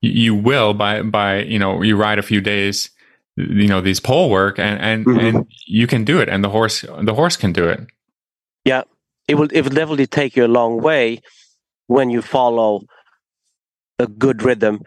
you, 0.00 0.10
you 0.10 0.34
will 0.34 0.74
by 0.74 1.02
by 1.02 1.42
you 1.42 1.58
know 1.58 1.82
you 1.82 1.96
ride 1.96 2.18
a 2.18 2.22
few 2.22 2.40
days 2.40 2.90
you 3.38 3.68
know 3.68 3.80
these 3.80 4.00
pole 4.00 4.28
work 4.30 4.58
and 4.58 4.80
and, 4.80 5.06
Mhm. 5.06 5.28
and 5.28 5.46
you 5.66 5.86
can 5.86 6.04
do 6.04 6.20
it 6.20 6.28
and 6.28 6.42
the 6.44 6.48
horse 6.50 6.84
the 7.10 7.14
horse 7.14 7.36
can 7.36 7.52
do 7.52 7.68
it 7.68 7.80
Yeah. 8.64 8.82
It 9.30 9.36
will 9.38 9.48
it 9.52 9.62
will 9.62 9.76
definitely 9.80 10.06
take 10.06 10.32
you 10.36 10.44
a 10.46 10.54
long 10.60 10.80
way 10.82 11.20
when 11.86 12.10
you 12.10 12.22
follow 12.22 12.80
a 13.98 14.06
good 14.06 14.42
rhythm 14.42 14.80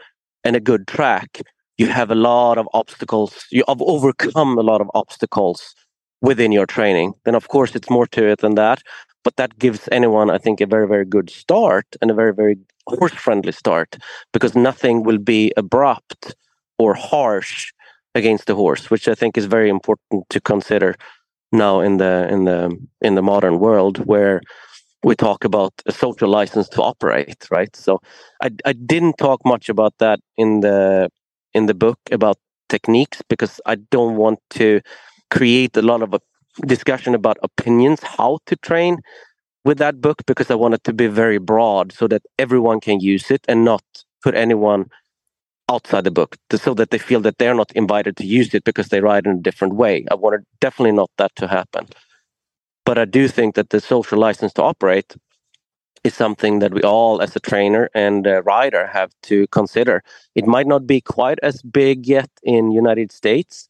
and 0.44 0.56
a 0.56 0.60
good 0.60 0.84
track. 0.88 1.42
You 1.78 1.88
have 1.88 2.12
a 2.12 2.16
lot 2.16 2.58
of 2.58 2.68
obstacles. 2.74 3.32
You 3.52 3.64
have 3.68 3.82
overcome 3.82 4.58
a 4.58 4.64
lot 4.72 4.82
of 4.82 4.90
obstacles 4.94 5.60
within 6.22 6.52
your 6.52 6.66
training. 6.66 7.14
Then 7.26 7.36
of 7.36 7.48
course 7.48 7.76
it's 7.78 7.90
more 7.90 8.08
to 8.08 8.24
it 8.32 8.40
than 8.40 8.56
that. 8.56 8.80
But 9.24 9.36
that 9.36 9.60
gives 9.60 9.88
anyone, 9.92 10.36
I 10.36 10.40
think, 10.40 10.62
a 10.62 10.66
very, 10.76 10.88
very 10.88 11.06
good 11.06 11.30
start 11.30 11.86
and 12.02 12.10
a 12.12 12.16
very, 12.22 12.34
very 12.34 12.56
horse 12.88 13.14
friendly 13.26 13.52
start 13.52 13.90
because 14.34 14.56
nothing 14.70 15.04
will 15.04 15.20
be 15.20 15.42
abrupt 15.58 16.36
or 16.80 16.96
harsh 16.96 17.72
against 18.16 18.46
the 18.48 18.56
horse, 18.56 18.90
which 18.92 19.08
I 19.08 19.16
think 19.16 19.38
is 19.38 19.46
very 19.46 19.70
important 19.70 20.26
to 20.30 20.42
consider 20.42 20.96
now 21.52 21.82
in 21.82 21.98
the 21.98 22.28
in 22.30 22.46
the 22.46 22.78
in 23.02 23.16
the 23.16 23.22
modern 23.22 23.60
world 23.60 24.00
where 24.06 24.42
we 25.04 25.16
talk 25.16 25.44
about 25.44 25.74
a 25.86 25.92
social 25.92 26.30
license 26.30 26.70
to 26.70 26.82
operate 26.82 27.48
right? 27.52 27.76
So 27.76 28.00
i 28.44 28.50
i 28.66 28.74
didn't 28.74 29.18
talk 29.18 29.40
much 29.46 29.70
about 29.70 29.94
that 30.00 30.20
in 30.38 30.62
the 30.62 31.10
in 31.54 31.66
the 31.68 31.74
book 31.86 32.00
about 32.12 32.38
techniques 32.70 33.22
because 33.30 33.60
i 33.66 33.76
don't 33.96 34.16
want 34.16 34.40
to 34.60 34.82
create 35.30 35.76
a 35.78 35.82
lot 35.82 36.02
of 36.02 36.14
a 36.14 36.20
discussion 36.68 37.16
about 37.16 37.38
opinions 37.44 38.00
how 38.04 38.40
to 38.46 38.56
train 38.58 38.98
with 39.66 39.78
that 39.78 40.02
book 40.02 40.22
because 40.28 40.50
i 40.52 40.56
want 40.56 40.74
it 40.74 40.84
to 40.84 40.94
be 40.94 41.08
very 41.08 41.38
broad 41.38 41.92
so 41.92 42.08
that 42.08 42.22
everyone 42.40 42.80
can 42.80 43.00
use 43.00 43.32
it 43.32 43.42
and 43.48 43.64
not 43.66 43.84
put 44.24 44.36
anyone 44.36 44.86
outside 45.74 46.04
the 46.04 46.12
book 46.20 46.36
so 46.66 46.74
that 46.76 46.90
they 46.92 46.98
feel 47.10 47.22
that 47.22 47.38
they're 47.38 47.56
not 47.62 47.72
invited 47.74 48.14
to 48.18 48.26
use 48.26 48.54
it 48.54 48.64
because 48.64 48.90
they 48.90 49.02
ride 49.02 49.26
in 49.26 49.38
a 49.38 49.42
different 49.50 49.76
way. 49.76 50.06
I 50.12 50.16
wanted 50.16 50.42
definitely 50.60 50.98
not 51.02 51.12
that 51.18 51.34
to 51.38 51.48
happen. 51.48 51.88
But 52.86 52.98
I 52.98 53.06
do 53.06 53.28
think 53.28 53.56
that 53.56 53.70
the 53.70 53.80
social 53.80 54.20
license 54.20 54.54
to 54.54 54.64
operate 54.64 55.16
is 56.04 56.14
something 56.16 56.60
that 56.60 56.74
we 56.74 56.82
all, 56.82 57.22
as 57.22 57.36
a 57.36 57.40
trainer 57.40 57.90
and 57.94 58.26
a 58.26 58.42
rider, 58.42 58.88
have 58.88 59.12
to 59.24 59.48
consider. 59.48 60.04
It 60.36 60.48
might 60.48 60.68
not 60.68 60.88
be 60.88 61.00
quite 61.02 61.40
as 61.44 61.62
big 61.62 62.08
yet 62.08 62.30
in 62.44 62.72
United 62.72 63.12
States, 63.12 63.70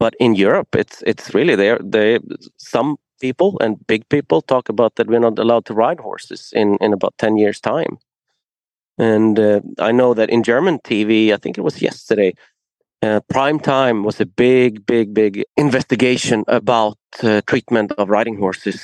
but 0.00 0.14
in 0.18 0.34
Europe, 0.34 0.74
it's 0.74 1.02
it's 1.06 1.34
really 1.34 1.56
there. 1.56 1.78
They 1.82 2.18
some 2.56 2.96
people 3.20 3.56
and 3.60 3.86
big 3.86 4.08
people 4.08 4.42
talk 4.42 4.68
about 4.68 4.96
that 4.96 5.06
we're 5.06 5.20
not 5.28 5.38
allowed 5.38 5.64
to 5.66 5.74
ride 5.74 6.00
horses 6.00 6.52
in 6.52 6.76
in 6.80 6.92
about 6.92 7.14
ten 7.18 7.36
years' 7.38 7.60
time. 7.60 7.98
And 8.98 9.38
uh, 9.38 9.60
I 9.78 9.92
know 9.92 10.14
that 10.14 10.30
in 10.30 10.42
German 10.42 10.78
TV, 10.80 11.32
I 11.32 11.36
think 11.36 11.58
it 11.58 11.62
was 11.62 11.80
yesterday, 11.80 12.34
uh, 13.02 13.20
prime 13.28 13.58
time 13.58 14.04
was 14.04 14.20
a 14.20 14.26
big, 14.26 14.86
big, 14.86 15.12
big 15.14 15.44
investigation 15.56 16.44
about 16.46 16.98
uh, 17.22 17.40
treatment 17.46 17.92
of 17.92 18.10
riding 18.10 18.38
horses 18.38 18.82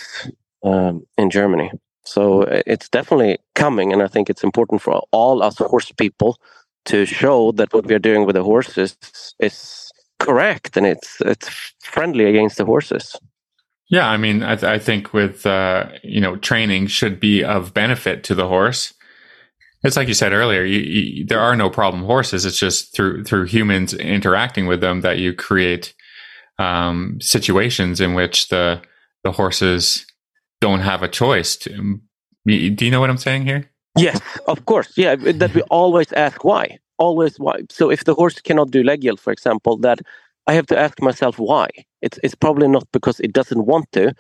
um, 0.65 1.07
in 1.17 1.31
Germany. 1.31 1.71
So 2.05 2.43
uh, 2.43 2.63
it's 2.67 2.89
definitely 2.89 3.39
coming, 3.55 3.93
and 3.93 4.03
I 4.03 4.09
think 4.09 4.31
it's 4.31 4.43
important 4.43 4.83
for 4.83 5.03
all 5.13 5.43
us 5.43 5.59
horse 5.59 5.93
people 5.93 6.39
to 6.87 7.05
show 7.05 7.53
that 7.53 7.73
what 7.73 7.87
we 7.87 7.95
are 7.95 8.01
doing 8.01 8.25
with 8.25 8.35
the 8.35 8.43
horses 8.43 8.97
is 9.39 9.93
correct 10.19 10.77
and 10.77 10.87
it's 10.87 11.21
it's 11.21 11.49
friendly 11.81 12.25
against 12.25 12.57
the 12.57 12.65
horses. 12.65 13.17
Yeah, 13.91 14.09
I 14.09 14.17
mean, 14.19 14.43
I, 14.43 14.57
th- 14.57 14.65
I 14.65 14.79
think 14.79 15.13
with 15.13 15.47
uh, 15.47 15.89
you 16.03 16.21
know 16.21 16.37
training 16.37 16.89
should 16.89 17.21
be 17.21 17.45
of 17.45 17.73
benefit 17.73 18.25
to 18.25 18.35
the 18.35 18.49
horse. 18.49 18.95
It's 19.85 19.97
like 19.97 20.09
you 20.09 20.15
said 20.15 20.33
earlier. 20.33 20.65
You, 20.65 20.81
you, 20.81 21.27
there 21.27 21.41
are 21.41 21.55
no 21.55 21.71
problem 21.71 22.05
horses. 22.05 22.45
It's 22.45 22.59
just 22.59 22.95
through 22.95 23.25
through 23.25 23.45
humans 23.45 23.95
interacting 23.95 24.67
with 24.67 24.81
them 24.81 25.03
that 25.03 25.19
you 25.19 25.33
create 25.33 25.95
um, 26.59 27.19
situations 27.21 28.01
in 28.01 28.15
which 28.15 28.49
the 28.49 28.83
the 29.25 29.33
horses 29.33 30.05
don't 30.61 30.81
have 30.81 31.03
a 31.03 31.09
choice. 31.09 31.57
To, 31.57 32.01
do 32.47 32.85
you 32.85 32.91
know 32.91 33.01
what 33.01 33.11
I'm 33.11 33.19
saying 33.19 33.43
here? 33.47 33.71
Yes, 33.97 34.21
of 34.47 34.65
course. 34.67 34.93
Yeah, 34.97 35.17
that 35.17 35.55
we 35.55 35.63
always 35.63 36.13
ask 36.13 36.45
why. 36.45 36.79
Always 36.99 37.39
why. 37.39 37.61
So 37.71 37.91
if 37.91 38.05
the 38.05 38.15
horse 38.15 38.41
cannot 38.41 38.71
do 38.71 38.83
leg 38.83 39.05
yield, 39.05 39.21
for 39.21 39.33
example, 39.33 39.77
that 39.79 40.01
I 40.49 40.55
have 40.55 40.67
to 40.69 40.79
ask 40.79 41.01
myself 41.01 41.39
why. 41.39 41.69
It's 42.03 42.19
it's 42.23 42.35
probably 42.35 42.69
not 42.69 42.87
because 42.93 43.21
it 43.21 43.33
doesn't 43.33 43.67
want 43.67 43.91
to. 43.93 44.15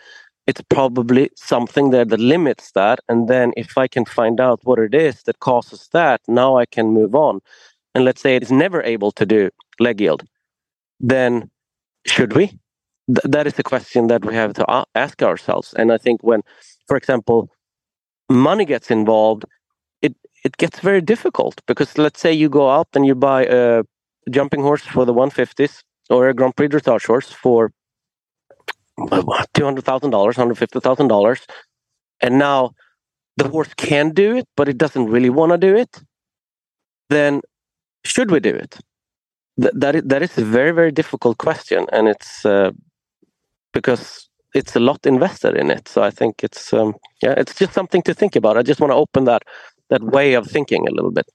It's 0.48 0.62
probably 0.70 1.30
something 1.36 1.90
there 1.92 2.06
that 2.06 2.20
limits 2.20 2.72
that. 2.72 3.00
And 3.08 3.28
then 3.28 3.52
if 3.56 3.78
I 3.78 3.88
can 3.88 4.06
find 4.06 4.40
out 4.40 4.60
what 4.64 4.80
it 4.80 4.94
is 4.94 5.24
that 5.24 5.40
causes 5.40 5.90
that, 5.94 6.22
now 6.28 6.58
I 6.58 6.66
can 6.66 6.88
move 6.92 7.14
on. 7.14 7.40
And 7.94 8.04
let's 8.04 8.22
say 8.22 8.36
it's 8.36 8.52
never 8.52 8.82
able 8.82 9.12
to 9.12 9.26
do 9.26 9.50
leg 9.80 10.00
yield, 10.02 10.24
then 11.00 11.50
should 12.06 12.34
we? 12.34 12.46
Th- 13.08 13.24
that 13.24 13.46
is 13.46 13.54
the 13.54 13.64
question 13.64 14.08
that 14.08 14.24
we 14.24 14.34
have 14.34 14.54
to 14.54 14.86
ask 14.96 15.22
ourselves. 15.22 15.74
And 15.74 15.92
I 15.92 15.98
think 15.98 16.22
when, 16.22 16.42
for 16.88 16.96
example, 16.96 17.50
money 18.30 18.64
gets 18.64 18.90
involved, 18.90 19.44
it 20.02 20.14
it 20.44 20.56
gets 20.58 20.80
very 20.80 21.02
difficult 21.02 21.62
because 21.66 21.98
let's 21.98 22.20
say 22.20 22.32
you 22.32 22.48
go 22.48 22.70
out 22.70 22.88
and 22.94 23.06
you 23.06 23.14
buy 23.14 23.46
a 23.46 23.84
jumping 24.30 24.62
horse 24.62 24.82
for 24.82 25.04
the 25.06 25.14
150s 25.14 25.82
or 26.10 26.28
a 26.28 26.34
Grand 26.34 26.56
Prix 26.56 26.68
dressage 26.68 27.06
horse 27.06 27.30
for 27.32 27.72
two 29.54 29.64
hundred 29.64 29.84
thousand 29.84 30.10
dollars, 30.10 30.36
hundred 30.36 30.58
fifty 30.58 30.80
thousand 30.80 31.08
dollars, 31.08 31.46
and 32.20 32.38
now 32.38 32.72
the 33.36 33.48
horse 33.48 33.72
can 33.74 34.10
do 34.10 34.36
it, 34.36 34.46
but 34.56 34.68
it 34.68 34.78
doesn't 34.78 35.06
really 35.06 35.30
want 35.30 35.52
to 35.52 35.58
do 35.58 35.76
it. 35.76 36.02
Then 37.08 37.40
should 38.04 38.30
we 38.30 38.40
do 38.40 38.54
it? 38.54 38.78
Th- 39.60 39.74
that 39.74 39.96
is, 39.96 40.02
that 40.04 40.22
is 40.22 40.36
a 40.38 40.44
very 40.44 40.72
very 40.72 40.92
difficult 40.92 41.38
question, 41.38 41.86
and 41.92 42.08
it's 42.08 42.44
uh, 42.44 42.70
because 43.72 44.28
it's 44.54 44.74
a 44.76 44.80
lot 44.80 45.06
invested 45.06 45.56
in 45.56 45.70
it. 45.70 45.88
So 45.88 46.02
I 46.02 46.10
think 46.10 46.42
it's 46.42 46.72
um, 46.72 46.94
yeah, 47.22 47.34
it's 47.36 47.54
just 47.54 47.72
something 47.72 48.02
to 48.02 48.14
think 48.14 48.36
about. 48.36 48.56
I 48.56 48.62
just 48.62 48.80
want 48.80 48.90
to 48.90 48.96
open 48.96 49.24
that 49.24 49.42
that 49.90 50.02
way 50.02 50.34
of 50.34 50.46
thinking 50.46 50.86
a 50.88 50.92
little 50.92 51.12
bit. 51.12 51.26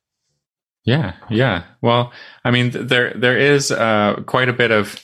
Yeah, 0.86 1.14
yeah. 1.30 1.64
Well, 1.82 2.12
I 2.44 2.52
mean, 2.52 2.72
there 2.72 3.14
there 3.14 3.38
is 3.38 3.72
uh, 3.72 4.22
quite 4.26 4.50
a 4.50 4.54
bit 4.54 4.72
of 4.72 5.02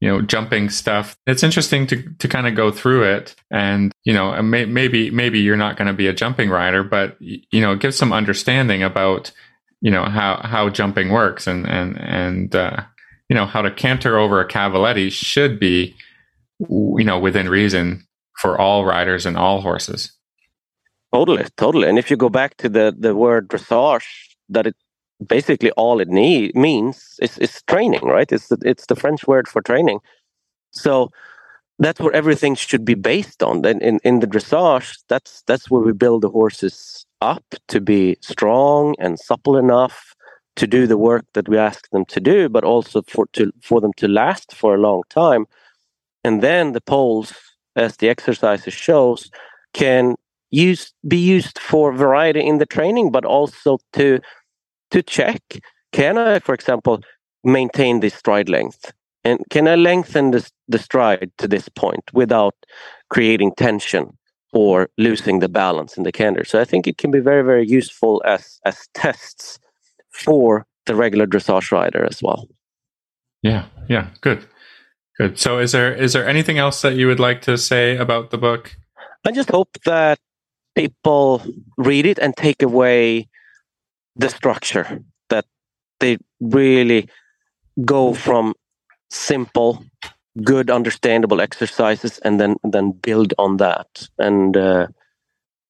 you 0.00 0.08
know 0.08 0.22
jumping 0.22 0.70
stuff. 0.70 1.16
It's 1.26 1.42
interesting 1.42 1.86
to 1.88 2.02
to 2.02 2.28
kind 2.28 2.46
of 2.46 2.54
go 2.54 2.70
through 2.70 3.04
it, 3.04 3.34
and 3.50 3.92
you 4.04 4.12
know, 4.12 4.40
may, 4.42 4.64
maybe 4.64 5.10
maybe 5.10 5.40
you're 5.40 5.56
not 5.56 5.76
going 5.76 5.88
to 5.88 5.94
be 5.94 6.06
a 6.06 6.12
jumping 6.12 6.48
rider, 6.48 6.82
but 6.82 7.16
you 7.20 7.60
know, 7.60 7.76
give 7.76 7.94
some 7.94 8.12
understanding 8.12 8.82
about 8.82 9.30
you 9.80 9.90
know 9.90 10.04
how 10.04 10.40
how 10.42 10.68
jumping 10.70 11.10
works, 11.10 11.46
and 11.46 11.66
and 11.68 12.00
and 12.00 12.56
uh, 12.56 12.82
you 13.28 13.36
know 13.36 13.46
how 13.46 13.60
to 13.60 13.70
canter 13.70 14.18
over 14.18 14.40
a 14.40 14.48
cavaletti 14.48 15.12
should 15.12 15.60
be 15.60 15.94
you 16.68 17.04
know 17.04 17.18
within 17.18 17.48
reason 17.48 18.06
for 18.40 18.58
all 18.58 18.86
riders 18.86 19.26
and 19.26 19.36
all 19.36 19.60
horses. 19.60 20.12
Totally, 21.12 21.44
totally. 21.56 21.88
And 21.88 21.98
if 21.98 22.10
you 22.10 22.16
go 22.16 22.30
back 22.30 22.56
to 22.58 22.70
the 22.70 22.94
the 22.98 23.14
word 23.14 23.48
dressage, 23.48 24.06
that 24.48 24.66
it 24.66 24.76
basically 25.26 25.70
all 25.72 26.00
it 26.00 26.08
need, 26.08 26.54
means 26.54 27.18
is, 27.20 27.38
is 27.38 27.62
training, 27.66 28.02
right? 28.02 28.30
It's 28.30 28.48
the, 28.48 28.58
it's 28.62 28.86
the 28.86 28.96
French 28.96 29.26
word 29.26 29.48
for 29.48 29.62
training. 29.62 30.00
So 30.70 31.10
that's 31.78 31.98
where 31.98 32.12
everything 32.12 32.54
should 32.54 32.84
be 32.84 32.94
based 32.94 33.42
on. 33.42 33.62
Then 33.62 33.80
in, 33.80 34.00
in 34.04 34.20
the 34.20 34.26
dressage, 34.26 34.98
that's 35.08 35.42
that's 35.46 35.70
where 35.70 35.82
we 35.82 35.92
build 35.92 36.22
the 36.22 36.28
horses 36.28 37.06
up 37.20 37.44
to 37.68 37.80
be 37.80 38.16
strong 38.20 38.94
and 38.98 39.18
supple 39.18 39.56
enough 39.56 40.14
to 40.56 40.66
do 40.66 40.86
the 40.86 40.98
work 40.98 41.24
that 41.32 41.48
we 41.48 41.56
ask 41.56 41.88
them 41.90 42.04
to 42.06 42.20
do, 42.20 42.48
but 42.48 42.64
also 42.64 43.02
for 43.02 43.26
to 43.32 43.50
for 43.62 43.80
them 43.80 43.92
to 43.96 44.08
last 44.08 44.54
for 44.54 44.74
a 44.74 44.80
long 44.80 45.02
time. 45.08 45.46
And 46.22 46.42
then 46.42 46.72
the 46.72 46.82
poles, 46.82 47.32
as 47.76 47.96
the 47.96 48.10
exercises 48.10 48.74
shows, 48.74 49.30
can 49.72 50.16
use 50.50 50.92
be 51.08 51.16
used 51.16 51.58
for 51.58 51.92
variety 51.92 52.44
in 52.44 52.58
the 52.58 52.66
training, 52.66 53.10
but 53.10 53.24
also 53.24 53.78
to 53.94 54.20
to 54.90 55.02
check 55.02 55.60
can 55.92 56.18
I, 56.18 56.38
for 56.38 56.54
example, 56.54 57.00
maintain 57.44 58.00
this 58.00 58.14
stride 58.14 58.48
length? 58.48 58.92
And 59.24 59.40
can 59.50 59.68
I 59.68 59.74
lengthen 59.74 60.30
this, 60.30 60.50
the 60.68 60.78
stride 60.78 61.30
to 61.38 61.48
this 61.48 61.68
point 61.68 62.04
without 62.12 62.54
creating 63.10 63.52
tension 63.56 64.16
or 64.52 64.88
losing 64.98 65.40
the 65.40 65.48
balance 65.48 65.96
in 65.96 66.04
the 66.04 66.12
canter? 66.12 66.44
So 66.44 66.60
I 66.60 66.64
think 66.64 66.86
it 66.86 66.96
can 66.96 67.10
be 67.10 67.20
very, 67.20 67.42
very 67.42 67.66
useful 67.66 68.22
as 68.24 68.60
as 68.64 68.88
tests 68.94 69.58
for 70.10 70.66
the 70.86 70.94
regular 70.94 71.26
dressage 71.26 71.70
rider 71.70 72.04
as 72.04 72.22
well. 72.22 72.48
Yeah, 73.42 73.66
yeah, 73.88 74.08
good. 74.20 74.46
Good. 75.18 75.38
So 75.38 75.58
is 75.58 75.72
there 75.72 75.92
is 75.94 76.14
there 76.14 76.26
anything 76.26 76.58
else 76.58 76.80
that 76.82 76.94
you 76.94 77.06
would 77.06 77.20
like 77.20 77.42
to 77.42 77.58
say 77.58 77.96
about 77.96 78.30
the 78.30 78.38
book? 78.38 78.76
I 79.26 79.32
just 79.32 79.50
hope 79.50 79.76
that 79.84 80.18
people 80.74 81.42
read 81.76 82.06
it 82.06 82.18
and 82.18 82.34
take 82.36 82.62
away 82.62 83.28
the 84.20 84.28
structure 84.28 85.02
that 85.30 85.46
they 86.00 86.18
really 86.40 87.08
go 87.84 88.14
from 88.14 88.54
simple 89.10 89.82
good 90.42 90.70
understandable 90.70 91.40
exercises 91.40 92.18
and 92.20 92.38
then 92.40 92.56
then 92.62 92.92
build 92.92 93.34
on 93.38 93.56
that. 93.56 94.08
And 94.18 94.56
uh, 94.56 94.86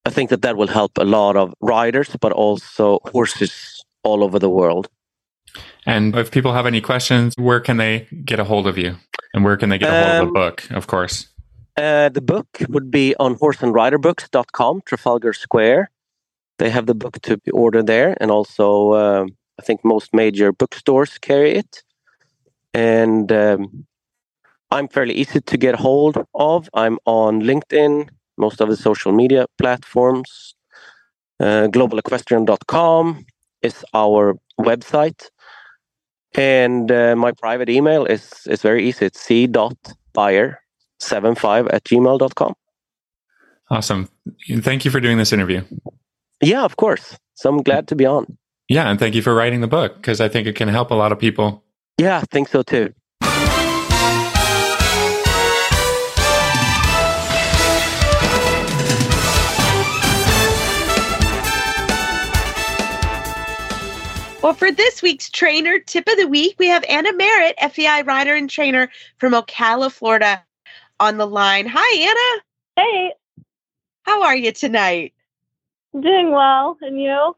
i 0.07 0.11
think 0.11 0.31
that 0.31 0.43
that 0.43 0.57
will 0.57 0.73
help 0.79 0.93
a 0.99 1.05
lot 1.05 1.37
of 1.37 1.53
riders 1.61 2.17
but 2.21 2.33
also 2.33 2.99
horses 3.13 3.85
all 4.03 4.23
over 4.25 4.39
the 4.39 4.51
world. 4.51 4.89
And 5.87 6.17
if 6.17 6.31
people 6.31 6.53
have 6.53 6.67
any 6.67 6.81
questions 6.81 7.35
where 7.39 7.61
can 7.61 7.77
they 7.77 8.07
get 8.25 8.41
a 8.41 8.45
hold 8.45 8.67
of 8.67 8.77
you? 8.79 8.97
And 9.35 9.45
where 9.45 9.57
can 9.57 9.69
they 9.71 9.79
get 9.79 9.91
a 9.91 10.05
hold 10.05 10.15
um, 10.15 10.29
of 10.29 10.33
the 10.33 10.39
um, 10.39 10.43
book 10.43 10.71
of 10.71 10.87
course? 10.87 11.29
uh, 11.77 12.09
the 12.09 12.21
book 12.21 12.49
would 12.69 12.91
be 12.91 13.15
on 13.17 13.37
horseandriderbooks.com 13.37 14.83
trafalgar 14.85 15.33
square 15.33 15.91
they 16.61 16.71
have 16.71 16.87
the 16.87 16.95
book 16.95 17.21
to 17.23 17.41
order 17.53 17.83
there, 17.83 18.17
and 18.21 18.31
also 18.31 18.95
um, 18.95 19.31
I 19.59 19.63
think 19.63 19.81
most 19.83 20.13
major 20.13 20.53
bookstores 20.53 21.19
carry 21.19 21.55
it. 21.55 21.83
And 22.75 23.33
um, 23.33 23.87
I'm 24.71 24.87
fairly 24.87 25.15
easy 25.15 25.41
to 25.41 25.57
get 25.57 25.77
hold 25.77 26.23
of. 26.35 26.69
I'm 26.75 26.99
on 27.07 27.41
LinkedIn, 27.41 28.11
most 28.37 28.61
of 28.61 28.69
the 28.69 28.77
social 28.77 29.11
media 29.11 29.47
platforms. 29.57 30.55
Uh, 31.41 31.69
globalequestrian.com 31.75 33.25
is 33.63 33.83
our 33.95 34.37
website. 34.61 35.31
And 36.35 36.93
uh, 36.93 37.17
my 37.17 37.33
private 37.33 37.71
email 37.71 38.05
is, 38.05 38.47
is 38.47 38.61
very 38.61 38.87
easy. 38.87 39.07
It's 39.07 39.21
c.bayer75 39.21 41.73
at 41.73 41.85
gmail.com. 41.85 42.53
Awesome. 43.71 44.11
Thank 44.61 44.85
you 44.85 44.91
for 44.91 45.01
doing 45.01 45.17
this 45.17 45.33
interview. 45.33 45.63
Yeah, 46.43 46.65
of 46.65 46.77
course. 46.77 47.19
So 47.35 47.51
I'm 47.51 47.63
glad 47.63 47.89
to 47.89 47.97
be 47.97 48.07
on. 48.07 48.39
Yeah, 48.69 48.89
and 48.89 48.99
thank 48.99 49.15
you 49.15 49.23
for 49.23 49.35
writing 49.35 49.61
the 49.61 49.67
book 49.67 49.97
because 49.97 50.21
I 50.21 50.29
think 50.29 50.47
it 50.47 50.57
can 50.57 50.69
help 50.69 50.91
a 50.91 50.95
lot 50.95 51.13
of 51.13 51.19
people. 51.19 51.65
Yeah, 51.99 52.19
I 52.19 52.25
think 52.31 52.49
so 52.49 52.63
too. 52.63 52.93
Well, 64.43 64.55
for 64.55 64.73
this 64.73 65.03
week's 65.03 65.29
trainer 65.29 65.79
tip 65.79 66.09
of 66.09 66.17
the 66.17 66.27
week, 66.27 66.57
we 66.59 66.69
have 66.69 66.83
Anna 66.89 67.13
Merritt, 67.13 67.57
FEI 67.73 68.03
rider 68.03 68.35
and 68.35 68.49
trainer 68.49 68.91
from 69.19 69.35
Ocala, 69.35 69.93
Florida, 69.93 70.43
on 70.99 71.19
the 71.19 71.27
line. 71.27 71.67
Hi, 71.69 71.99
Anna. 71.99 72.43
Hey. 72.77 73.13
How 74.05 74.23
are 74.23 74.37
you 74.37 74.51
tonight? 74.53 75.13
Doing 75.99 76.31
well. 76.31 76.77
And 76.81 77.01
you? 77.01 77.37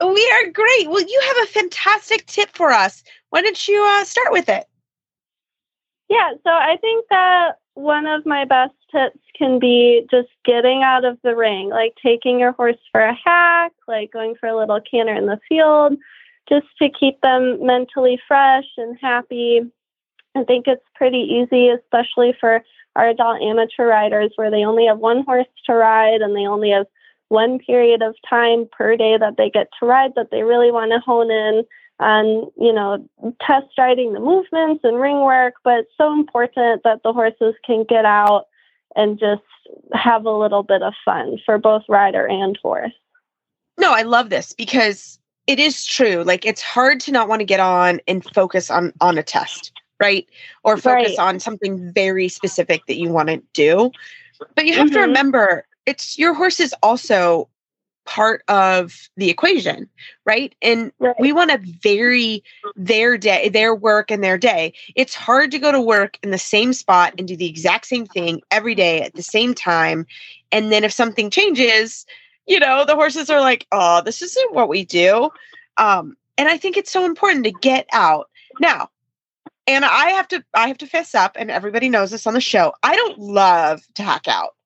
We 0.00 0.32
are 0.32 0.50
great. 0.50 0.90
Well, 0.90 1.02
you 1.02 1.20
have 1.24 1.48
a 1.48 1.52
fantastic 1.52 2.26
tip 2.26 2.50
for 2.52 2.70
us. 2.70 3.04
Why 3.30 3.42
don't 3.42 3.68
you 3.68 3.82
uh, 3.82 4.04
start 4.04 4.32
with 4.32 4.48
it? 4.48 4.66
Yeah, 6.08 6.32
so 6.44 6.50
I 6.50 6.76
think 6.80 7.06
that 7.10 7.58
one 7.74 8.06
of 8.06 8.26
my 8.26 8.44
best 8.44 8.74
tips 8.90 9.18
can 9.36 9.58
be 9.58 10.06
just 10.10 10.28
getting 10.44 10.82
out 10.82 11.04
of 11.04 11.18
the 11.22 11.34
ring, 11.34 11.70
like 11.70 11.94
taking 12.04 12.38
your 12.38 12.52
horse 12.52 12.76
for 12.90 13.00
a 13.00 13.14
hack, 13.14 13.72
like 13.88 14.12
going 14.12 14.34
for 14.38 14.48
a 14.48 14.56
little 14.56 14.80
canter 14.80 15.14
in 15.14 15.26
the 15.26 15.40
field, 15.48 15.96
just 16.48 16.66
to 16.80 16.90
keep 16.90 17.20
them 17.22 17.64
mentally 17.64 18.20
fresh 18.28 18.66
and 18.76 18.98
happy. 19.00 19.62
I 20.34 20.44
think 20.44 20.66
it's 20.66 20.84
pretty 20.94 21.18
easy, 21.18 21.68
especially 21.68 22.34
for 22.38 22.62
our 22.94 23.08
adult 23.08 23.40
amateur 23.40 23.86
riders 23.86 24.32
where 24.36 24.50
they 24.50 24.64
only 24.64 24.86
have 24.86 24.98
one 24.98 25.24
horse 25.24 25.46
to 25.66 25.72
ride 25.72 26.20
and 26.20 26.36
they 26.36 26.46
only 26.46 26.70
have 26.70 26.86
one 27.32 27.58
period 27.58 28.02
of 28.02 28.14
time 28.28 28.68
per 28.70 28.94
day 28.94 29.16
that 29.18 29.36
they 29.38 29.48
get 29.48 29.68
to 29.80 29.86
ride 29.86 30.12
that 30.16 30.30
they 30.30 30.42
really 30.42 30.70
want 30.70 30.92
to 30.92 31.00
hone 31.00 31.30
in 31.30 31.64
on, 31.98 32.50
you 32.60 32.72
know, 32.72 33.08
test 33.40 33.66
riding 33.78 34.12
the 34.12 34.20
movements 34.20 34.84
and 34.84 35.00
ring 35.00 35.20
work. 35.20 35.54
But 35.64 35.80
it's 35.80 35.92
so 35.96 36.12
important 36.12 36.82
that 36.84 37.02
the 37.02 37.12
horses 37.12 37.54
can 37.64 37.84
get 37.88 38.04
out 38.04 38.44
and 38.94 39.18
just 39.18 39.42
have 39.94 40.26
a 40.26 40.30
little 40.30 40.62
bit 40.62 40.82
of 40.82 40.92
fun 41.04 41.38
for 41.46 41.56
both 41.56 41.82
rider 41.88 42.28
and 42.28 42.58
horse. 42.62 42.92
No, 43.78 43.92
I 43.92 44.02
love 44.02 44.28
this 44.28 44.52
because 44.52 45.18
it 45.46 45.58
is 45.58 45.86
true. 45.86 46.22
Like 46.24 46.44
it's 46.44 46.60
hard 46.60 47.00
to 47.00 47.12
not 47.12 47.28
want 47.28 47.40
to 47.40 47.46
get 47.46 47.60
on 47.60 48.00
and 48.06 48.22
focus 48.34 48.70
on 48.70 48.92
on 49.00 49.16
a 49.16 49.22
test, 49.22 49.72
right? 50.00 50.28
Or 50.64 50.76
focus 50.76 51.16
Right. 51.16 51.18
on 51.18 51.40
something 51.40 51.92
very 51.94 52.28
specific 52.28 52.84
that 52.86 52.98
you 52.98 53.08
want 53.08 53.28
to 53.30 53.42
do. 53.54 53.90
But 54.54 54.66
you 54.66 54.74
have 54.74 54.90
to 54.90 54.98
Mhm. 54.98 55.06
remember 55.06 55.64
it's 55.86 56.18
your 56.18 56.34
horse 56.34 56.60
is 56.60 56.74
also 56.82 57.48
part 58.04 58.42
of 58.48 59.08
the 59.16 59.30
equation, 59.30 59.88
right? 60.24 60.54
And 60.60 60.92
Right. 60.98 61.14
we 61.20 61.32
want 61.32 61.50
to 61.52 61.58
vary 61.58 62.42
their 62.74 63.16
day, 63.16 63.48
their 63.48 63.74
work 63.74 64.10
and 64.10 64.24
their 64.24 64.38
day. 64.38 64.74
It's 64.96 65.14
hard 65.14 65.50
to 65.52 65.58
go 65.58 65.70
to 65.70 65.80
work 65.80 66.18
in 66.22 66.30
the 66.30 66.38
same 66.38 66.72
spot 66.72 67.14
and 67.16 67.28
do 67.28 67.36
the 67.36 67.48
exact 67.48 67.86
same 67.86 68.06
thing 68.06 68.42
every 68.50 68.74
day 68.74 69.02
at 69.02 69.14
the 69.14 69.22
same 69.22 69.54
time. 69.54 70.06
And 70.50 70.72
then 70.72 70.82
if 70.84 70.92
something 70.92 71.30
changes, 71.30 72.04
you 72.46 72.58
know, 72.58 72.84
the 72.84 72.96
horses 72.96 73.30
are 73.30 73.40
like, 73.40 73.66
oh, 73.70 74.02
this 74.02 74.20
isn't 74.20 74.52
what 74.52 74.68
we 74.68 74.84
do. 74.84 75.30
Um, 75.76 76.16
and 76.36 76.48
I 76.48 76.58
think 76.58 76.76
it's 76.76 76.90
so 76.90 77.04
important 77.04 77.44
to 77.44 77.52
get 77.52 77.86
out. 77.92 78.28
Now, 78.58 78.90
and 79.66 79.84
I 79.84 80.10
have 80.10 80.26
to 80.28 80.44
I 80.54 80.68
have 80.68 80.78
to 80.78 80.86
fess 80.86 81.14
up, 81.14 81.36
and 81.38 81.50
everybody 81.50 81.88
knows 81.88 82.10
this 82.10 82.26
on 82.26 82.34
the 82.34 82.40
show. 82.40 82.72
I 82.82 82.96
don't 82.96 83.18
love 83.18 83.82
to 83.94 84.02
hack 84.02 84.26
out. 84.26 84.56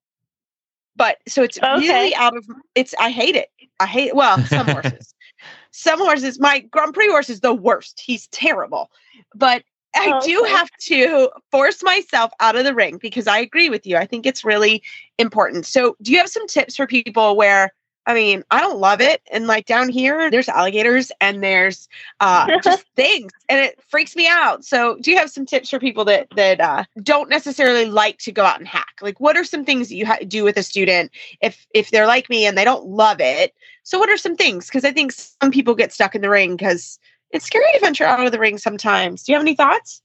But 0.97 1.19
so 1.29 1.43
it's 1.43 1.59
Okay. 1.63 1.77
really 1.79 2.15
out 2.15 2.37
of 2.37 2.47
it's 2.75 2.95
I 2.99 3.11
hate 3.11 3.37
it. 3.37 3.51
I 3.79 3.87
hate 3.87 4.15
well, 4.15 4.45
some 4.47 4.67
horses. 4.67 5.15
some 5.71 5.99
horses, 5.99 6.41
my 6.41 6.61
Grand 6.61 6.95
Prix 6.95 7.09
horse 7.09 7.29
is 7.29 7.41
the 7.41 7.55
worst. 7.55 8.01
He's 8.05 8.27
terrible. 8.29 8.91
But 9.35 9.63
I 9.95 10.13
do 10.25 10.43
Okay. 10.43 10.51
have 10.51 10.71
to 10.89 11.31
force 11.51 11.83
myself 11.83 12.31
out 12.41 12.57
of 12.57 12.65
the 12.65 12.75
ring 12.75 12.99
because 12.99 13.27
I 13.27 13.39
agree 13.39 13.71
with 13.71 13.87
you. 13.87 13.97
I 13.97 14.07
think 14.07 14.27
it's 14.27 14.45
really 14.45 14.83
important. 15.19 15.67
So, 15.67 15.97
do 16.03 16.13
you 16.13 16.19
have 16.19 16.29
some 16.29 16.47
tips 16.47 16.77
for 16.77 16.87
people 16.87 17.37
where 17.37 17.73
I 18.07 18.15
mean, 18.15 18.45
I 18.51 18.61
don't 18.61 18.79
love 18.79 19.01
it 19.01 19.21
and 19.33 19.47
like 19.47 19.67
down 19.67 19.89
here 19.89 20.31
there's 20.31 20.49
alligators 20.49 21.11
and 21.21 21.43
there's 21.43 21.89
uh 22.21 22.47
just 22.63 22.87
things 22.95 23.33
and 23.49 23.61
it 23.61 23.79
freaks 23.89 24.15
me 24.15 24.29
out. 24.29 24.65
So, 24.65 24.97
do 25.01 25.11
you 25.11 25.19
have 25.19 25.31
some 25.31 25.45
tips 25.45 25.71
for 25.71 25.79
people 25.79 26.05
that 26.07 26.29
that 26.37 26.61
uh 26.61 26.85
don't 27.03 27.29
necessarily 27.29 27.87
like 27.87 28.19
to 28.19 28.33
go 28.33 28.45
out 28.45 28.59
and 28.59 28.69
hack? 28.69 28.95
Like 29.03 29.19
what 29.21 29.37
are 29.37 29.45
some 29.45 29.65
things 29.65 29.89
that 29.89 29.97
you 29.97 30.07
ha- 30.07 30.19
do 30.27 30.45
with 30.45 30.57
a 30.57 30.63
student 30.63 31.11
if 31.41 31.67
if 31.75 31.91
they're 31.91 32.07
like 32.07 32.31
me 32.31 32.47
and 32.47 32.57
they 32.57 32.65
don't 32.65 32.87
love 32.87 33.21
it? 33.21 33.55
So, 33.83 33.99
what 33.99 34.09
are 34.09 34.17
some 34.17 34.37
things 34.37 34.71
cuz 34.71 34.85
I 34.85 34.93
think 34.93 35.13
some 35.13 35.51
people 35.51 35.75
get 35.75 35.93
stuck 35.93 36.15
in 36.15 36.23
the 36.23 36.31
ring 36.31 36.57
cuz 36.57 36.99
it's 37.33 37.47
scary 37.47 37.67
to 37.75 37.81
venture 37.81 38.05
out 38.05 38.25
of 38.25 38.33
the 38.33 38.39
ring 38.39 38.57
sometimes. 38.57 39.25
Do 39.25 39.33
you 39.33 39.37
have 39.37 39.45
any 39.45 39.57
thoughts? 39.57 40.01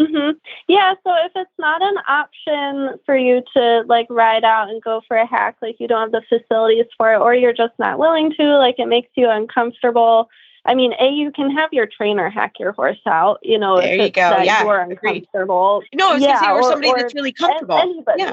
Hmm 0.00 0.30
Yeah, 0.68 0.94
so 1.04 1.14
if 1.24 1.32
it's 1.34 1.50
not 1.58 1.82
an 1.82 1.96
option 2.08 2.98
for 3.06 3.16
you 3.16 3.42
to 3.56 3.82
like 3.86 4.06
ride 4.10 4.44
out 4.44 4.68
and 4.68 4.82
go 4.82 5.00
for 5.08 5.16
a 5.16 5.26
hack, 5.26 5.56
like 5.62 5.76
you 5.80 5.88
don't 5.88 6.12
have 6.12 6.22
the 6.30 6.38
facilities 6.38 6.86
for 6.96 7.14
it, 7.14 7.18
or 7.18 7.34
you're 7.34 7.52
just 7.52 7.72
not 7.78 7.98
willing 7.98 8.32
to, 8.38 8.58
like 8.58 8.78
it 8.78 8.86
makes 8.88 9.10
you 9.14 9.28
uncomfortable. 9.30 10.28
I 10.64 10.74
mean, 10.74 10.92
a 10.98 11.08
you 11.10 11.30
can 11.30 11.50
have 11.52 11.72
your 11.72 11.86
trainer 11.86 12.28
hack 12.28 12.54
your 12.58 12.72
horse 12.72 12.98
out. 13.06 13.38
You 13.42 13.58
know, 13.58 13.80
There 13.80 13.92
if 13.94 13.98
you 14.00 14.04
it's 14.06 14.16
go. 14.16 14.30
that 14.30 14.44
Yeah, 14.44 14.64
you're 14.64 14.80
agreed. 14.80 15.18
uncomfortable. 15.32 15.82
No, 15.94 16.10
I 16.10 16.14
was 16.14 16.22
gonna 16.22 16.38
say, 16.38 16.44
Yeah, 16.44 16.52
or, 16.52 16.58
or- 16.60 16.70
somebody 16.70 16.90
or 16.90 16.96
that's 16.98 17.14
really 17.14 17.32
comfortable. 17.32 17.78
Anybody. 17.78 18.22
Yeah. 18.22 18.32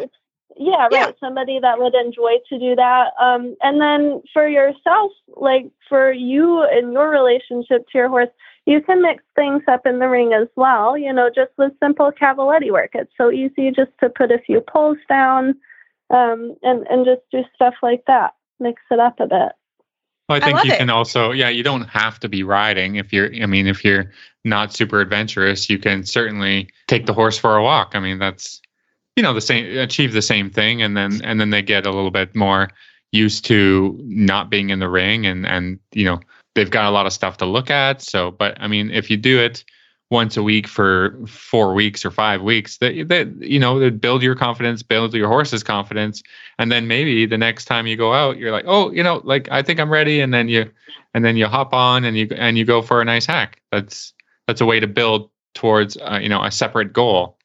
Yeah. 0.55 0.87
Yeah. 0.91 1.05
right. 1.05 1.15
Somebody 1.19 1.59
that 1.59 1.79
would 1.79 1.95
enjoy 1.95 2.37
to 2.49 2.59
do 2.59 2.75
that. 2.75 3.11
Um, 3.19 3.55
and 3.61 3.79
then 3.81 4.21
for 4.33 4.47
yourself, 4.47 5.11
like 5.35 5.71
for 5.89 6.11
you 6.11 6.61
and 6.63 6.93
your 6.93 7.09
relationship 7.09 7.87
to 7.89 7.97
your 7.97 8.09
horse, 8.09 8.29
you 8.65 8.81
can 8.81 9.01
mix 9.01 9.23
things 9.35 9.63
up 9.67 9.85
in 9.85 9.99
the 9.99 10.09
ring 10.09 10.33
as 10.33 10.47
well. 10.55 10.97
You 10.97 11.13
know, 11.13 11.29
just 11.33 11.51
with 11.57 11.73
simple 11.81 12.11
cavaletti 12.11 12.71
work. 12.71 12.91
It's 12.93 13.13
so 13.17 13.31
easy 13.31 13.71
just 13.71 13.91
to 14.01 14.09
put 14.09 14.31
a 14.31 14.39
few 14.39 14.61
poles 14.61 14.97
down, 15.07 15.55
um, 16.09 16.55
and 16.63 16.85
and 16.87 17.05
just 17.05 17.21
do 17.31 17.43
stuff 17.55 17.75
like 17.81 18.03
that. 18.07 18.33
Mix 18.59 18.81
it 18.91 18.99
up 18.99 19.19
a 19.19 19.27
bit. 19.27 19.51
Well, 20.29 20.37
I 20.37 20.37
I 20.37 20.39
think 20.39 20.57
love 20.57 20.65
you 20.65 20.71
it. 20.71 20.77
can 20.77 20.89
also, 20.89 21.31
yeah, 21.31 21.49
you 21.49 21.63
don't 21.63 21.89
have 21.89 22.17
to 22.21 22.29
be 22.29 22.43
riding 22.43 22.95
if 22.95 23.11
you're, 23.11 23.29
I 23.41 23.45
mean, 23.45 23.67
if 23.67 23.83
you're 23.83 24.09
not 24.45 24.71
super 24.73 25.01
adventurous, 25.01 25.69
you 25.69 25.77
can 25.77 26.05
certainly 26.05 26.69
take 26.87 27.07
the 27.07 27.13
horse 27.13 27.37
for 27.37 27.57
a 27.57 27.63
walk. 27.63 27.91
I 27.93 27.99
mean, 27.99 28.19
that's, 28.19 28.61
you 29.17 29.23
know, 29.23 29.33
the 29.33 29.41
same, 29.41 29.77
achieve 29.77 30.13
the 30.13 30.21
same 30.21 30.49
thing. 30.49 30.81
And 30.81 30.95
then, 30.95 31.19
and 31.25 31.41
then 31.41 31.49
they 31.49 31.61
get 31.61 31.85
a 31.85 31.91
little 31.91 32.09
bit 32.09 32.33
more 32.35 32.69
used 33.11 33.43
to 33.45 33.99
not 34.03 34.49
being 34.49 34.69
in 34.69 34.79
the 34.79 34.87
ring 34.87 35.25
and, 35.25 35.45
and, 35.45 35.77
you 35.91 36.05
know, 36.05 36.21
they've 36.55 36.69
got 36.69 36.85
a 36.85 36.91
lot 36.91 37.05
of 37.05 37.13
stuff 37.13 37.37
to 37.37 37.45
look 37.45 37.69
at. 37.69 38.01
So, 38.01 38.31
but 38.31 38.59
I 38.59 38.67
mean, 38.67 38.91
if 38.91 39.09
you 39.09 39.17
do 39.17 39.39
it 39.39 39.63
once 40.11 40.37
a 40.37 40.43
week 40.43 40.67
for 40.67 41.17
four 41.25 41.73
weeks 41.73 42.05
or 42.05 42.11
five 42.11 42.41
weeks, 42.41 42.77
that, 42.77 43.07
that, 43.09 43.33
you 43.41 43.59
know, 43.59 43.79
that 43.79 43.99
build 43.99 44.21
your 44.21 44.35
confidence, 44.35 44.83
build 44.83 45.13
your 45.13 45.27
horse's 45.27 45.63
confidence. 45.63 46.21
And 46.59 46.71
then 46.71 46.87
maybe 46.87 47.25
the 47.25 47.37
next 47.37 47.65
time 47.65 47.87
you 47.87 47.97
go 47.97 48.13
out 48.13 48.37
you're 48.37 48.51
like 48.51 48.65
oh 48.67 48.91
you 48.91 49.01
know 49.01 49.21
like 49.23 49.47
i 49.51 49.61
think 49.61 49.79
i'm 49.79 49.91
ready. 49.91 50.19
And 50.19 50.33
then 50.33 50.47
you 50.47 50.69
and 51.13 51.23
then 51.23 51.37
you 51.37 51.47
hop 51.47 51.73
on 51.73 52.03
and 52.05 52.17
you 52.17 52.27
and 52.35 52.57
you 52.57 52.65
go 52.65 52.81
for 52.81 53.01
a 53.01 53.05
nice 53.05 53.25
hack. 53.25 53.61
That's 53.71 54.13
that's 54.47 54.61
a 54.61 54.65
way 54.65 54.79
to 54.79 54.87
build 54.87 55.29
towards 55.53 55.97
uh, 55.97 56.19
you 56.21 56.29
know 56.29 56.43
a 56.43 56.51
separate 56.51 56.93
goal. 56.93 57.37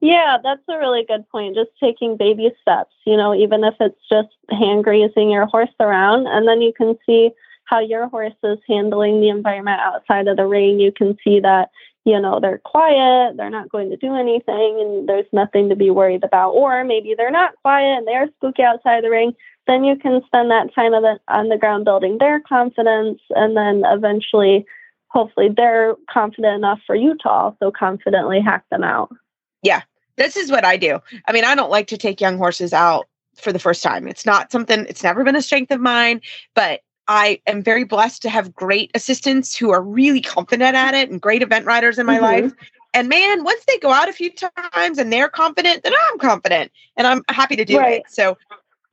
Yeah, 0.00 0.38
that's 0.42 0.62
a 0.68 0.78
really 0.78 1.04
good 1.06 1.28
point. 1.28 1.54
Just 1.54 1.70
taking 1.78 2.16
baby 2.16 2.50
steps, 2.62 2.94
you 3.04 3.18
know, 3.18 3.34
even 3.34 3.64
if 3.64 3.74
it's 3.80 4.00
just 4.10 4.30
hand 4.48 4.82
grazing 4.82 5.30
your 5.30 5.44
horse 5.44 5.74
around, 5.78 6.26
and 6.26 6.48
then 6.48 6.62
you 6.62 6.72
can 6.72 6.96
see 7.04 7.30
how 7.70 7.78
your 7.78 8.08
horse 8.08 8.34
is 8.42 8.58
handling 8.68 9.20
the 9.20 9.28
environment 9.28 9.80
outside 9.80 10.26
of 10.26 10.36
the 10.36 10.46
ring. 10.46 10.80
You 10.80 10.90
can 10.90 11.16
see 11.22 11.38
that, 11.38 11.70
you 12.04 12.20
know, 12.20 12.40
they're 12.40 12.58
quiet, 12.58 13.36
they're 13.36 13.48
not 13.48 13.68
going 13.68 13.90
to 13.90 13.96
do 13.96 14.16
anything, 14.16 14.78
and 14.80 15.08
there's 15.08 15.26
nothing 15.32 15.68
to 15.68 15.76
be 15.76 15.88
worried 15.90 16.24
about. 16.24 16.50
Or 16.50 16.84
maybe 16.84 17.14
they're 17.16 17.30
not 17.30 17.54
quiet 17.62 17.98
and 17.98 18.08
they're 18.08 18.28
spooky 18.36 18.64
outside 18.64 19.04
the 19.04 19.10
ring. 19.10 19.34
Then 19.68 19.84
you 19.84 19.94
can 19.94 20.20
spend 20.26 20.50
that 20.50 20.74
time 20.74 20.94
on 20.94 21.02
the, 21.02 21.20
on 21.28 21.48
the 21.48 21.58
ground 21.58 21.84
building 21.84 22.18
their 22.18 22.40
confidence, 22.40 23.20
and 23.30 23.56
then 23.56 23.84
eventually, 23.86 24.66
hopefully, 25.08 25.48
they're 25.56 25.94
confident 26.10 26.56
enough 26.56 26.80
for 26.84 26.96
you 26.96 27.16
to 27.22 27.28
also 27.28 27.70
confidently 27.70 28.40
hack 28.40 28.64
them 28.70 28.82
out. 28.82 29.14
Yeah, 29.62 29.82
this 30.16 30.36
is 30.36 30.50
what 30.50 30.64
I 30.64 30.76
do. 30.76 30.98
I 31.28 31.32
mean, 31.32 31.44
I 31.44 31.54
don't 31.54 31.70
like 31.70 31.86
to 31.88 31.98
take 31.98 32.20
young 32.20 32.36
horses 32.36 32.72
out 32.72 33.06
for 33.36 33.52
the 33.52 33.60
first 33.60 33.82
time. 33.82 34.08
It's 34.08 34.26
not 34.26 34.50
something, 34.50 34.86
it's 34.88 35.04
never 35.04 35.22
been 35.22 35.36
a 35.36 35.42
strength 35.42 35.70
of 35.70 35.80
mine, 35.80 36.20
but 36.54 36.80
I 37.10 37.40
am 37.48 37.60
very 37.60 37.82
blessed 37.82 38.22
to 38.22 38.30
have 38.30 38.54
great 38.54 38.92
assistants 38.94 39.56
who 39.56 39.70
are 39.70 39.82
really 39.82 40.20
confident 40.20 40.76
at 40.76 40.94
it 40.94 41.10
and 41.10 41.20
great 41.20 41.42
event 41.42 41.66
riders 41.66 41.98
in 41.98 42.06
my 42.06 42.18
Mhm. 42.18 42.22
life. 42.22 42.52
And 42.94 43.08
man, 43.08 43.42
once 43.42 43.64
they 43.66 43.78
go 43.78 43.90
out 43.90 44.08
a 44.08 44.12
few 44.12 44.30
times 44.30 44.96
and 44.96 45.12
they're 45.12 45.28
confident, 45.28 45.82
then 45.82 45.92
I'm 46.08 46.18
confident 46.20 46.70
and 46.96 47.08
I'm 47.08 47.22
happy 47.28 47.56
to 47.56 47.64
do 47.64 47.78
Right. 47.78 48.00
it. 48.00 48.04
So 48.08 48.38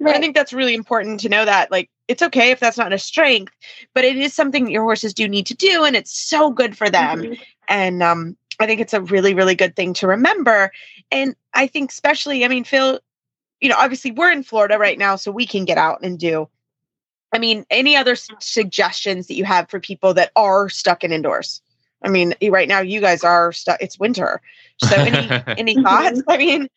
I 0.04 0.20
think 0.20 0.36
that's 0.36 0.52
really 0.52 0.74
important 0.74 1.20
to 1.22 1.30
know 1.30 1.46
that 1.46 1.70
like 1.70 1.92
it's 2.08 2.24
okay 2.24 2.50
if 2.50 2.60
that's 2.60 2.78
not 2.78 2.92
a 2.92 2.98
strength, 2.98 3.54
but 3.94 4.04
it 4.04 4.18
is 4.18 4.34
something 4.34 4.68
your 4.68 4.82
horses 4.84 5.14
do 5.14 5.28
need 5.28 5.46
to 5.46 5.56
do 5.56 5.84
and 5.84 5.96
it's 5.96 6.18
so 6.18 6.50
good 6.50 6.76
for 6.76 6.90
them 6.90 7.22
Mhm. 7.22 7.40
and 7.68 8.02
um, 8.02 8.36
I 8.60 8.66
think 8.66 8.82
it's 8.82 8.94
a 8.94 9.02
really, 9.02 9.36
really 9.36 9.56
good 9.56 9.76
thing 9.76 9.94
to 9.96 10.08
remember. 10.08 10.72
And 11.12 11.36
I 11.54 11.68
think, 11.68 11.92
especially, 11.92 12.44
I 12.44 12.48
mean, 12.48 12.64
Phil, 12.64 13.00
you 13.62 13.70
know, 13.70 13.76
obviously 13.78 14.10
we're 14.10 14.32
in 14.32 14.42
Florida 14.42 14.80
right 14.80 14.98
now, 14.98 15.18
so 15.18 15.32
we 15.32 15.46
can 15.46 15.66
get 15.66 15.78
out 15.78 16.00
and 16.02 16.18
do. 16.18 16.50
I 17.34 17.40
mean, 17.40 17.66
any 17.70 17.96
other 17.96 18.14
s- 18.14 18.30
suggestions 18.40 19.28
that 19.28 19.36
you 19.36 19.46
have 19.46 19.70
for 19.70 19.80
people 19.80 20.14
that 20.14 20.32
are 20.36 20.70
stuck 20.70 21.04
in 21.04 21.12
indoors? 21.12 21.62
I 22.04 22.10
mean, 22.10 22.36
right 22.50 22.68
now 22.68 22.80
you 22.80 23.02
guys 23.02 23.24
are 23.24 23.52
stuck. 23.52 23.82
It's 23.82 24.00
winter, 24.00 24.42
so 24.78 24.96
any 24.96 25.44
any 25.58 25.84
thoughts? 25.84 26.22
I 26.28 26.38
mean, 26.38 26.70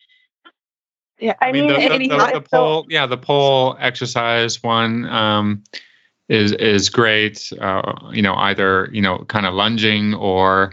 yeah, 1.18 1.34
I 1.40 1.48
I 1.48 1.52
mean, 1.52 1.66
mean, 1.66 1.74
the, 1.74 1.88
the, 1.88 1.94
any 1.94 2.08
the, 2.08 2.16
thoughts? 2.16 2.32
the 2.32 2.40
pole, 2.40 2.86
yeah, 2.88 3.06
the 3.06 3.18
pole 3.18 3.76
exercise 3.78 4.62
one 4.62 5.04
um, 5.06 5.62
is 6.28 6.52
is 6.52 6.88
great. 6.88 7.52
Uh, 7.60 8.10
you 8.12 8.22
know, 8.22 8.34
either 8.34 8.88
you 8.92 9.02
know, 9.02 9.24
kind 9.28 9.46
of 9.46 9.54
lunging 9.54 10.14
or, 10.14 10.72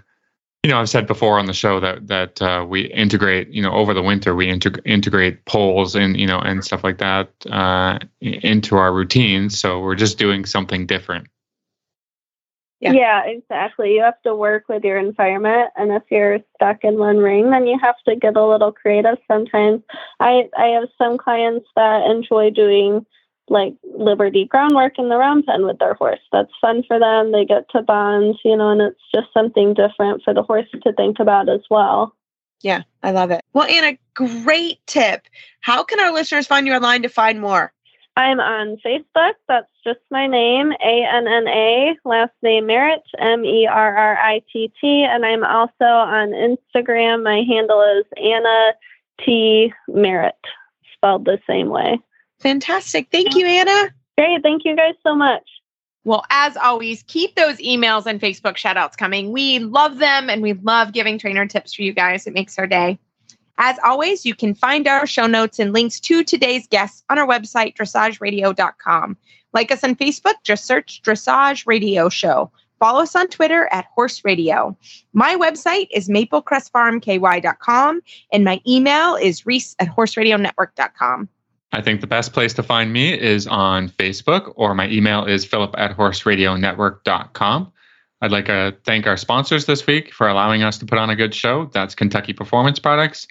you 0.63 0.71
know, 0.71 0.79
I've 0.79 0.89
said 0.89 1.07
before 1.07 1.39
on 1.39 1.45
the 1.45 1.53
show 1.53 1.79
that 1.79 2.07
that 2.07 2.41
uh, 2.41 2.65
we 2.67 2.87
integrate. 2.87 3.49
You 3.49 3.61
know, 3.61 3.71
over 3.71 3.93
the 3.93 4.01
winter 4.01 4.35
we 4.35 4.47
integ- 4.47 4.81
integrate 4.85 5.45
poles 5.45 5.95
and 5.95 6.19
you 6.19 6.27
know 6.27 6.39
and 6.39 6.63
stuff 6.63 6.83
like 6.83 6.97
that 6.97 7.29
uh, 7.49 7.99
into 8.21 8.75
our 8.75 8.93
routines. 8.93 9.57
So 9.57 9.79
we're 9.79 9.95
just 9.95 10.17
doing 10.17 10.45
something 10.45 10.85
different. 10.85 11.27
Yeah. 12.79 12.91
Yeah. 12.91 13.23
exactly. 13.25 13.93
You 13.93 14.03
have 14.03 14.21
to 14.23 14.35
work 14.35 14.65
with 14.69 14.83
your 14.83 14.97
environment, 14.97 15.71
and 15.75 15.91
if 15.91 16.03
you're 16.11 16.39
stuck 16.55 16.83
in 16.83 16.97
one 16.97 17.17
ring, 17.17 17.49
then 17.49 17.65
you 17.65 17.79
have 17.79 17.95
to 18.07 18.15
get 18.15 18.35
a 18.35 18.45
little 18.45 18.71
creative. 18.71 19.17
Sometimes, 19.27 19.81
I 20.19 20.49
I 20.57 20.67
have 20.67 20.89
some 20.97 21.17
clients 21.17 21.67
that 21.75 22.09
enjoy 22.09 22.49
doing 22.49 23.05
like 23.49 23.73
Liberty 23.97 24.45
groundwork 24.45 24.99
in 24.99 25.09
the 25.09 25.17
round 25.17 25.45
pen 25.45 25.65
with 25.65 25.79
their 25.79 25.93
horse. 25.93 26.19
That's 26.31 26.51
fun 26.59 26.83
for 26.87 26.99
them. 26.99 27.31
They 27.31 27.45
get 27.45 27.69
to 27.71 27.81
bond, 27.81 28.37
you 28.43 28.55
know, 28.55 28.69
and 28.69 28.81
it's 28.81 29.01
just 29.13 29.27
something 29.33 29.73
different 29.73 30.23
for 30.23 30.33
the 30.33 30.43
horse 30.43 30.67
to 30.83 30.93
think 30.93 31.19
about 31.19 31.49
as 31.49 31.61
well. 31.69 32.13
yeah, 32.61 32.83
I 33.03 33.11
love 33.11 33.31
it. 33.31 33.41
Well, 33.53 33.67
Anna, 33.67 33.97
great 34.13 34.79
tip. 34.87 35.27
How 35.61 35.83
can 35.83 35.99
our 35.99 36.11
listeners 36.11 36.47
find 36.47 36.67
you 36.67 36.73
online 36.73 37.03
to 37.03 37.09
find 37.09 37.39
more? 37.39 37.73
I'm 38.15 38.39
on 38.39 38.77
Facebook. 38.83 39.33
That's 39.47 39.69
just 39.83 39.99
my 40.09 40.25
name, 40.25 40.71
A 40.83 41.05
N 41.05 41.27
N 41.27 41.47
A, 41.47 41.95
last 42.03 42.33
name 42.41 42.65
Merritt, 42.65 43.03
M 43.19 43.45
E 43.45 43.67
R 43.67 43.95
R 43.95 44.17
I 44.17 44.41
T 44.51 44.71
T. 44.81 45.03
And 45.03 45.23
I'm 45.23 45.43
also 45.43 45.85
on 45.85 46.29
Instagram. 46.29 47.23
My 47.23 47.43
handle 47.47 47.81
is 47.99 48.05
Anna 48.17 48.73
T 49.23 49.71
Merritt, 49.87 50.33
spelled 50.95 51.25
the 51.25 51.37
same 51.47 51.69
way. 51.69 51.99
Fantastic. 52.39 53.07
Thank 53.11 53.35
you, 53.35 53.45
Anna. 53.45 53.93
Great. 54.17 54.41
Thank 54.41 54.65
you 54.65 54.75
guys 54.75 54.93
so 55.03 55.15
much. 55.15 55.43
Well, 56.03 56.23
as 56.29 56.55
always, 56.55 57.03
keep 57.03 57.35
those 57.35 57.57
emails 57.57 58.05
and 58.05 58.21
Facebook 58.21 58.55
shoutouts 58.55 58.95
coming. 58.95 59.31
We 59.31 59.59
love 59.59 59.97
them 59.97 60.29
and 60.29 60.41
we 60.41 60.53
love 60.53 60.93
giving 60.93 61.17
trainer 61.17 61.45
tips 61.45 61.73
for 61.73 61.81
you 61.81 61.91
guys. 61.91 62.25
It 62.25 62.33
makes 62.33 62.57
our 62.57 62.67
day. 62.67 62.97
As 63.57 63.77
always, 63.83 64.25
you 64.25 64.35
can 64.35 64.53
find 64.53 64.87
our 64.87 65.07
show 65.07 65.25
notes 65.27 65.59
and 65.59 65.73
links 65.73 65.99
to 66.01 66.23
today's 66.23 66.67
guests 66.67 67.03
on 67.09 67.17
our 67.17 67.27
website, 67.27 67.75
dressageradio.com. 67.75 69.17
Like 69.53 69.71
us 69.71 69.83
on 69.83 69.95
Facebook, 69.95 70.35
just 70.43 70.65
search 70.65 71.01
Dressage 71.01 71.65
Radio 71.65 72.07
Show. 72.07 72.51
Follow 72.79 73.01
us 73.01 73.15
on 73.15 73.27
Twitter 73.27 73.67
at 73.71 73.85
Horse 73.85 74.23
Radio. 74.23 74.77
My 75.13 75.35
website 75.35 75.87
is 75.91 76.07
maplecrestfarmky.com 76.07 78.01
and 78.31 78.43
my 78.43 78.61
email 78.67 79.15
is 79.15 79.45
reese 79.45 79.75
at 79.79 79.87
horseradionetwork.com. 79.87 81.27
I 81.73 81.81
think 81.81 82.01
the 82.01 82.07
best 82.07 82.33
place 82.33 82.53
to 82.53 82.63
find 82.63 82.93
me 82.93 83.19
is 83.19 83.45
on 83.45 83.89
Facebook, 83.89 84.53
or 84.55 84.73
my 84.73 84.89
email 84.89 85.25
is 85.25 85.45
philip 85.45 85.75
at 85.77 85.95
horseradionetwork.com. 85.95 87.71
I'd 88.21 88.31
like 88.31 88.45
to 88.45 88.75
thank 88.83 89.05
our 89.05 89.17
sponsors 89.17 89.65
this 89.65 89.85
week 89.85 90.13
for 90.13 90.27
allowing 90.27 90.63
us 90.63 90.77
to 90.79 90.85
put 90.85 90.97
on 90.97 91.09
a 91.09 91.15
good 91.15 91.35
show. 91.35 91.69
That's 91.73 91.93
Kentucky 91.93 92.33
Performance 92.33 92.79
Products. 92.79 93.27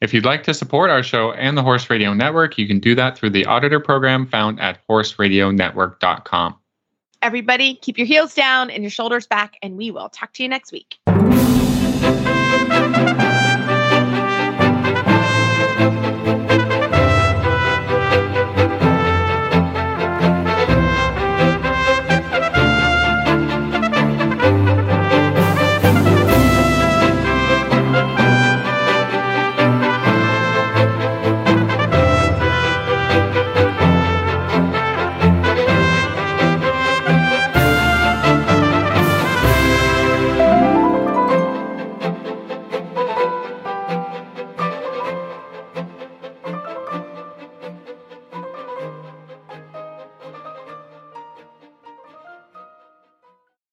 If 0.00 0.12
you'd 0.12 0.24
like 0.24 0.44
to 0.44 0.54
support 0.54 0.90
our 0.90 1.02
show 1.02 1.32
and 1.32 1.56
the 1.56 1.62
Horse 1.62 1.88
Radio 1.90 2.14
Network, 2.14 2.58
you 2.58 2.66
can 2.66 2.78
do 2.78 2.94
that 2.94 3.16
through 3.16 3.30
the 3.30 3.46
auditor 3.46 3.80
program 3.80 4.26
found 4.26 4.60
at 4.60 4.78
horseradionetwork.com. 4.88 6.56
Everybody, 7.20 7.74
keep 7.74 7.98
your 7.98 8.06
heels 8.06 8.34
down 8.34 8.70
and 8.70 8.84
your 8.84 8.90
shoulders 8.90 9.26
back, 9.26 9.56
and 9.60 9.76
we 9.76 9.90
will 9.90 10.08
talk 10.08 10.32
to 10.34 10.42
you 10.42 10.48
next 10.48 10.70
week. 10.70 10.98